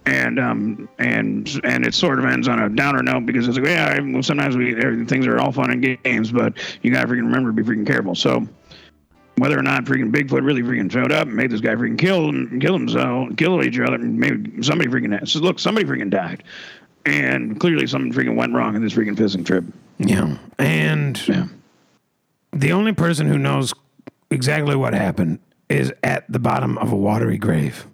and 0.06 0.38
um 0.38 0.88
and 0.98 1.60
and 1.64 1.86
it 1.86 1.94
sort 1.94 2.18
of 2.18 2.24
ends 2.26 2.48
on 2.48 2.58
a 2.60 2.68
downer 2.68 3.02
note 3.02 3.26
because 3.26 3.48
it's 3.48 3.56
like 3.58 3.66
yeah 3.66 3.98
well, 4.00 4.22
sometimes 4.22 4.56
we 4.56 4.74
things 5.06 5.26
are 5.26 5.38
all 5.38 5.52
fun 5.52 5.70
and 5.70 5.82
games 6.04 6.30
but 6.30 6.52
you 6.82 6.92
gotta 6.92 7.06
freaking 7.08 7.22
remember 7.22 7.50
to 7.50 7.52
be 7.52 7.62
freaking 7.62 7.86
careful 7.86 8.14
so 8.14 8.46
whether 9.36 9.58
or 9.58 9.62
not 9.62 9.84
freaking 9.84 10.10
Bigfoot 10.10 10.44
really 10.44 10.62
freaking 10.62 10.90
showed 10.90 11.12
up 11.12 11.28
and 11.28 11.36
made 11.36 11.50
this 11.50 11.60
guy 11.60 11.74
freaking 11.74 11.96
kill 11.96 12.28
and 12.28 12.60
kill 12.60 12.72
himself, 12.72 13.28
kill 13.36 13.62
each 13.62 13.78
other, 13.78 13.94
and 13.94 14.18
maybe 14.18 14.60
somebody 14.64 14.90
freaking 14.90 15.16
says, 15.20 15.40
look, 15.40 15.60
somebody 15.60 15.86
freaking 15.86 16.10
died, 16.10 16.42
and 17.06 17.60
clearly 17.60 17.86
something 17.86 18.12
freaking 18.12 18.34
went 18.34 18.52
wrong 18.52 18.74
in 18.74 18.82
this 18.82 18.94
freaking 18.94 19.16
fishing 19.16 19.44
trip. 19.44 19.62
Yeah. 19.98 20.36
And 20.58 21.22
Yeah. 21.28 21.46
the 22.52 22.72
only 22.72 22.92
person 22.92 23.28
who 23.28 23.38
knows 23.38 23.72
exactly 24.30 24.76
what 24.76 24.94
happened 24.94 25.38
is 25.68 25.92
at 26.02 26.30
the 26.30 26.38
bottom 26.38 26.78
of 26.78 26.92
a 26.92 26.96
watery 26.96 27.38
grave. 27.38 27.86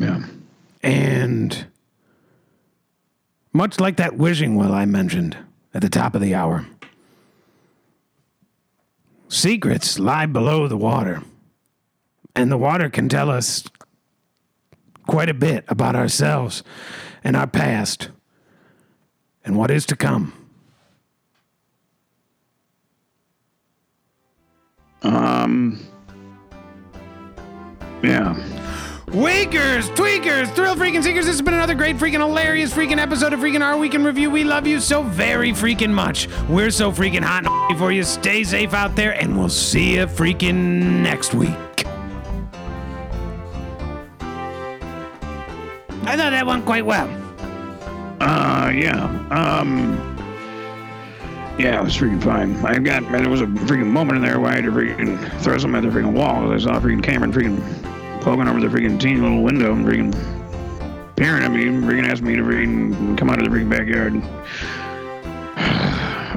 Yeah. 0.00 0.24
And 0.82 1.66
much 3.52 3.80
like 3.80 3.96
that 3.96 4.16
wishing 4.16 4.54
well 4.54 4.72
I 4.72 4.84
mentioned 4.84 5.36
at 5.74 5.82
the 5.82 5.88
top 5.88 6.14
of 6.14 6.20
the 6.20 6.34
hour, 6.34 6.66
secrets 9.28 9.98
lie 9.98 10.26
below 10.26 10.68
the 10.68 10.76
water. 10.76 11.22
And 12.36 12.52
the 12.52 12.58
water 12.58 12.88
can 12.88 13.08
tell 13.08 13.30
us 13.30 13.64
quite 15.08 15.28
a 15.28 15.34
bit 15.34 15.64
about 15.66 15.96
ourselves 15.96 16.62
and 17.24 17.36
our 17.36 17.48
past 17.48 18.10
and 19.44 19.56
what 19.56 19.72
is 19.72 19.86
to 19.86 19.96
come. 19.96 20.37
Um. 25.02 25.80
Yeah. 28.02 28.34
Weakers, 29.08 29.88
tweakers, 29.90 30.54
thrill 30.54 30.76
freaking 30.76 31.02
seekers, 31.02 31.24
this 31.24 31.36
has 31.36 31.42
been 31.42 31.54
another 31.54 31.74
great 31.74 31.96
freaking 31.96 32.18
hilarious 32.18 32.74
freaking 32.74 32.98
episode 32.98 33.32
of 33.32 33.40
freaking 33.40 33.62
Our 33.62 33.78
Week 33.78 33.94
in 33.94 34.04
Review. 34.04 34.30
We 34.30 34.44
love 34.44 34.66
you 34.66 34.80
so 34.80 35.02
very 35.02 35.52
freaking 35.52 35.92
much. 35.92 36.28
We're 36.46 36.70
so 36.70 36.92
freaking 36.92 37.22
hot 37.22 37.46
and 37.46 37.78
for 37.78 37.90
you. 37.90 38.04
Stay 38.04 38.44
safe 38.44 38.74
out 38.74 38.96
there, 38.96 39.12
and 39.12 39.38
we'll 39.38 39.48
see 39.48 39.94
you 39.94 40.06
freaking 40.06 41.00
next 41.00 41.32
week. 41.32 41.48
I 46.02 46.16
thought 46.16 46.30
that 46.30 46.46
went 46.46 46.66
quite 46.66 46.84
well. 46.84 47.08
Uh. 48.20 48.70
Yeah. 48.74 49.04
Um. 49.30 50.17
Yeah, 51.58 51.80
it 51.80 51.84
was 51.84 51.96
freaking 51.96 52.22
fine. 52.22 52.54
I 52.64 52.78
got 52.78 53.10
there 53.10 53.28
was 53.28 53.40
a 53.40 53.46
freaking 53.46 53.88
moment 53.88 54.18
in 54.18 54.22
there 54.22 54.38
where 54.38 54.52
I 54.52 54.56
had 54.56 54.64
to 54.64 54.70
freaking 54.70 55.42
throw 55.42 55.58
something 55.58 55.84
at 55.84 55.92
the 55.92 55.98
freaking 55.98 56.12
wall. 56.12 56.52
I 56.52 56.58
saw 56.58 56.78
freaking 56.78 57.02
Cameron 57.02 57.32
freaking 57.32 58.22
poking 58.22 58.46
over 58.46 58.60
the 58.60 58.68
freaking 58.68 59.00
teeny 59.00 59.20
little 59.20 59.42
window 59.42 59.72
and 59.72 59.84
freaking 59.84 61.16
peering 61.16 61.42
at 61.42 61.50
me, 61.50 61.66
and 61.66 61.82
freaking 61.82 62.08
asked 62.08 62.22
me 62.22 62.36
to 62.36 62.42
freaking 62.42 63.18
come 63.18 63.28
out 63.28 63.42
of 63.42 63.50
the 63.50 63.52
freaking 63.56 63.68
backyard. 63.68 64.14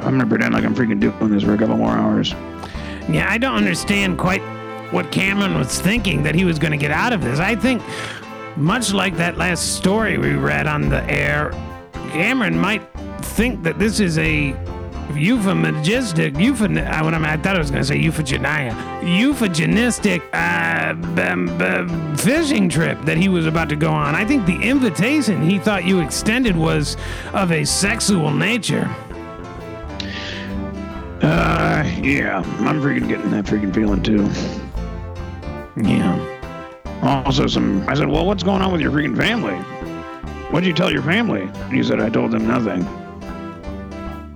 I'm 0.03 0.17
gonna 0.17 0.25
pretend 0.25 0.55
like 0.55 0.63
I'm 0.63 0.73
freaking 0.73 0.99
doing 0.99 1.31
this 1.31 1.43
for 1.43 1.53
a 1.53 1.57
couple 1.57 1.77
more 1.77 1.91
hours. 1.91 2.31
Yeah, 3.07 3.27
I 3.29 3.37
don't 3.37 3.55
understand 3.55 4.17
quite 4.17 4.41
what 4.91 5.11
Cameron 5.11 5.53
was 5.53 5.79
thinking 5.79 6.23
that 6.23 6.35
he 6.35 6.45
was 6.45 6.59
going 6.59 6.71
to 6.71 6.77
get 6.77 6.91
out 6.91 7.13
of 7.13 7.21
this. 7.21 7.39
I 7.39 7.55
think, 7.55 7.81
much 8.57 8.93
like 8.93 9.15
that 9.17 9.37
last 9.37 9.75
story 9.75 10.17
we 10.17 10.33
read 10.33 10.67
on 10.67 10.89
the 10.89 11.03
air, 11.11 11.51
Cameron 12.09 12.57
might 12.57 12.81
think 13.23 13.63
that 13.63 13.79
this 13.79 13.99
is 13.99 14.17
a 14.17 14.53
euphemistic, 15.17 16.33
euphen, 16.33 16.77
uh, 16.77 17.03
what 17.03 17.13
am 17.13 17.25
I, 17.25 17.33
I 17.33 17.37
thought 17.37 17.55
I 17.55 17.59
was 17.59 17.71
going 17.71 17.81
to 17.81 17.87
say 17.87 17.99
euphogenia, 17.99 18.73
euphogenistic 19.01 20.21
uh, 20.33 20.93
b- 20.93 21.57
b- 21.57 22.21
fishing 22.21 22.69
trip 22.69 22.99
that 23.05 23.17
he 23.17 23.29
was 23.29 23.45
about 23.45 23.69
to 23.69 23.75
go 23.75 23.89
on. 23.89 24.15
I 24.15 24.25
think 24.25 24.45
the 24.45 24.61
invitation 24.61 25.41
he 25.41 25.59
thought 25.59 25.85
you 25.85 25.99
extended 25.99 26.55
was 26.55 26.97
of 27.33 27.51
a 27.51 27.65
sexual 27.65 28.31
nature. 28.31 28.89
Uh, 31.21 31.83
yeah, 32.01 32.37
I'm 32.59 32.81
freaking 32.81 33.07
getting 33.07 33.31
that 33.31 33.45
freaking 33.45 33.73
feeling 33.73 34.01
too. 34.01 34.27
Yeah. 35.81 36.17
Also, 37.01 37.47
some. 37.47 37.87
I 37.87 37.93
said, 37.93 38.07
well, 38.07 38.25
what's 38.25 38.43
going 38.43 38.61
on 38.61 38.71
with 38.71 38.81
your 38.81 38.91
freaking 38.91 39.17
family? 39.17 39.55
What'd 40.51 40.67
you 40.67 40.73
tell 40.73 40.91
your 40.91 41.03
family? 41.03 41.41
And 41.41 41.73
he 41.73 41.81
said, 41.81 41.99
I 41.99 42.09
told 42.09 42.31
them 42.31 42.47
nothing. 42.47 42.83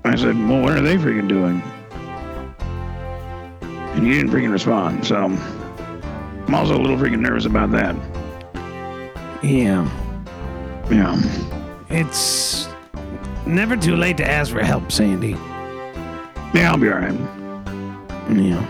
I 0.06 0.16
said, 0.16 0.38
well, 0.48 0.62
what 0.62 0.74
are 0.74 0.82
they 0.82 0.98
freaking 0.98 1.28
doing? 1.28 1.62
And 3.96 4.06
you 4.06 4.14
didn't 4.14 4.32
freaking 4.32 4.52
respond. 4.52 5.06
So 5.06 5.16
I'm 5.16 6.54
also 6.54 6.78
a 6.78 6.82
little 6.82 6.98
freaking 6.98 7.22
nervous 7.22 7.46
about 7.46 7.72
that. 7.72 7.96
Yeah. 9.44 9.90
Yeah. 10.92 11.20
It's 11.90 12.68
never 13.48 13.76
too 13.76 13.96
late 13.96 14.18
to 14.18 14.30
ask 14.30 14.52
for 14.52 14.64
help, 14.64 14.92
Sandy. 14.92 15.32
Yeah, 16.54 16.72
I'll 16.72 16.78
be 16.78 16.90
all 16.90 17.00
right. 17.00 17.14
Yeah. 18.30 18.64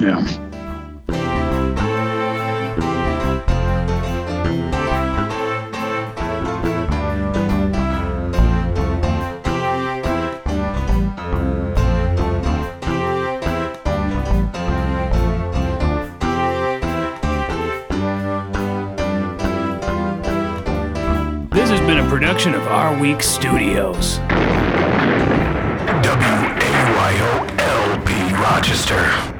Yeah. 0.00 0.47
production 22.38 22.54
of 22.54 22.68
Our 22.68 22.96
Week 23.00 23.20
Studios. 23.20 24.18
W 24.18 24.28
A 26.30 26.74
Y 26.94 27.12
O 27.20 27.46
L 27.58 28.00
P 28.04 28.12
Rochester. 28.34 29.37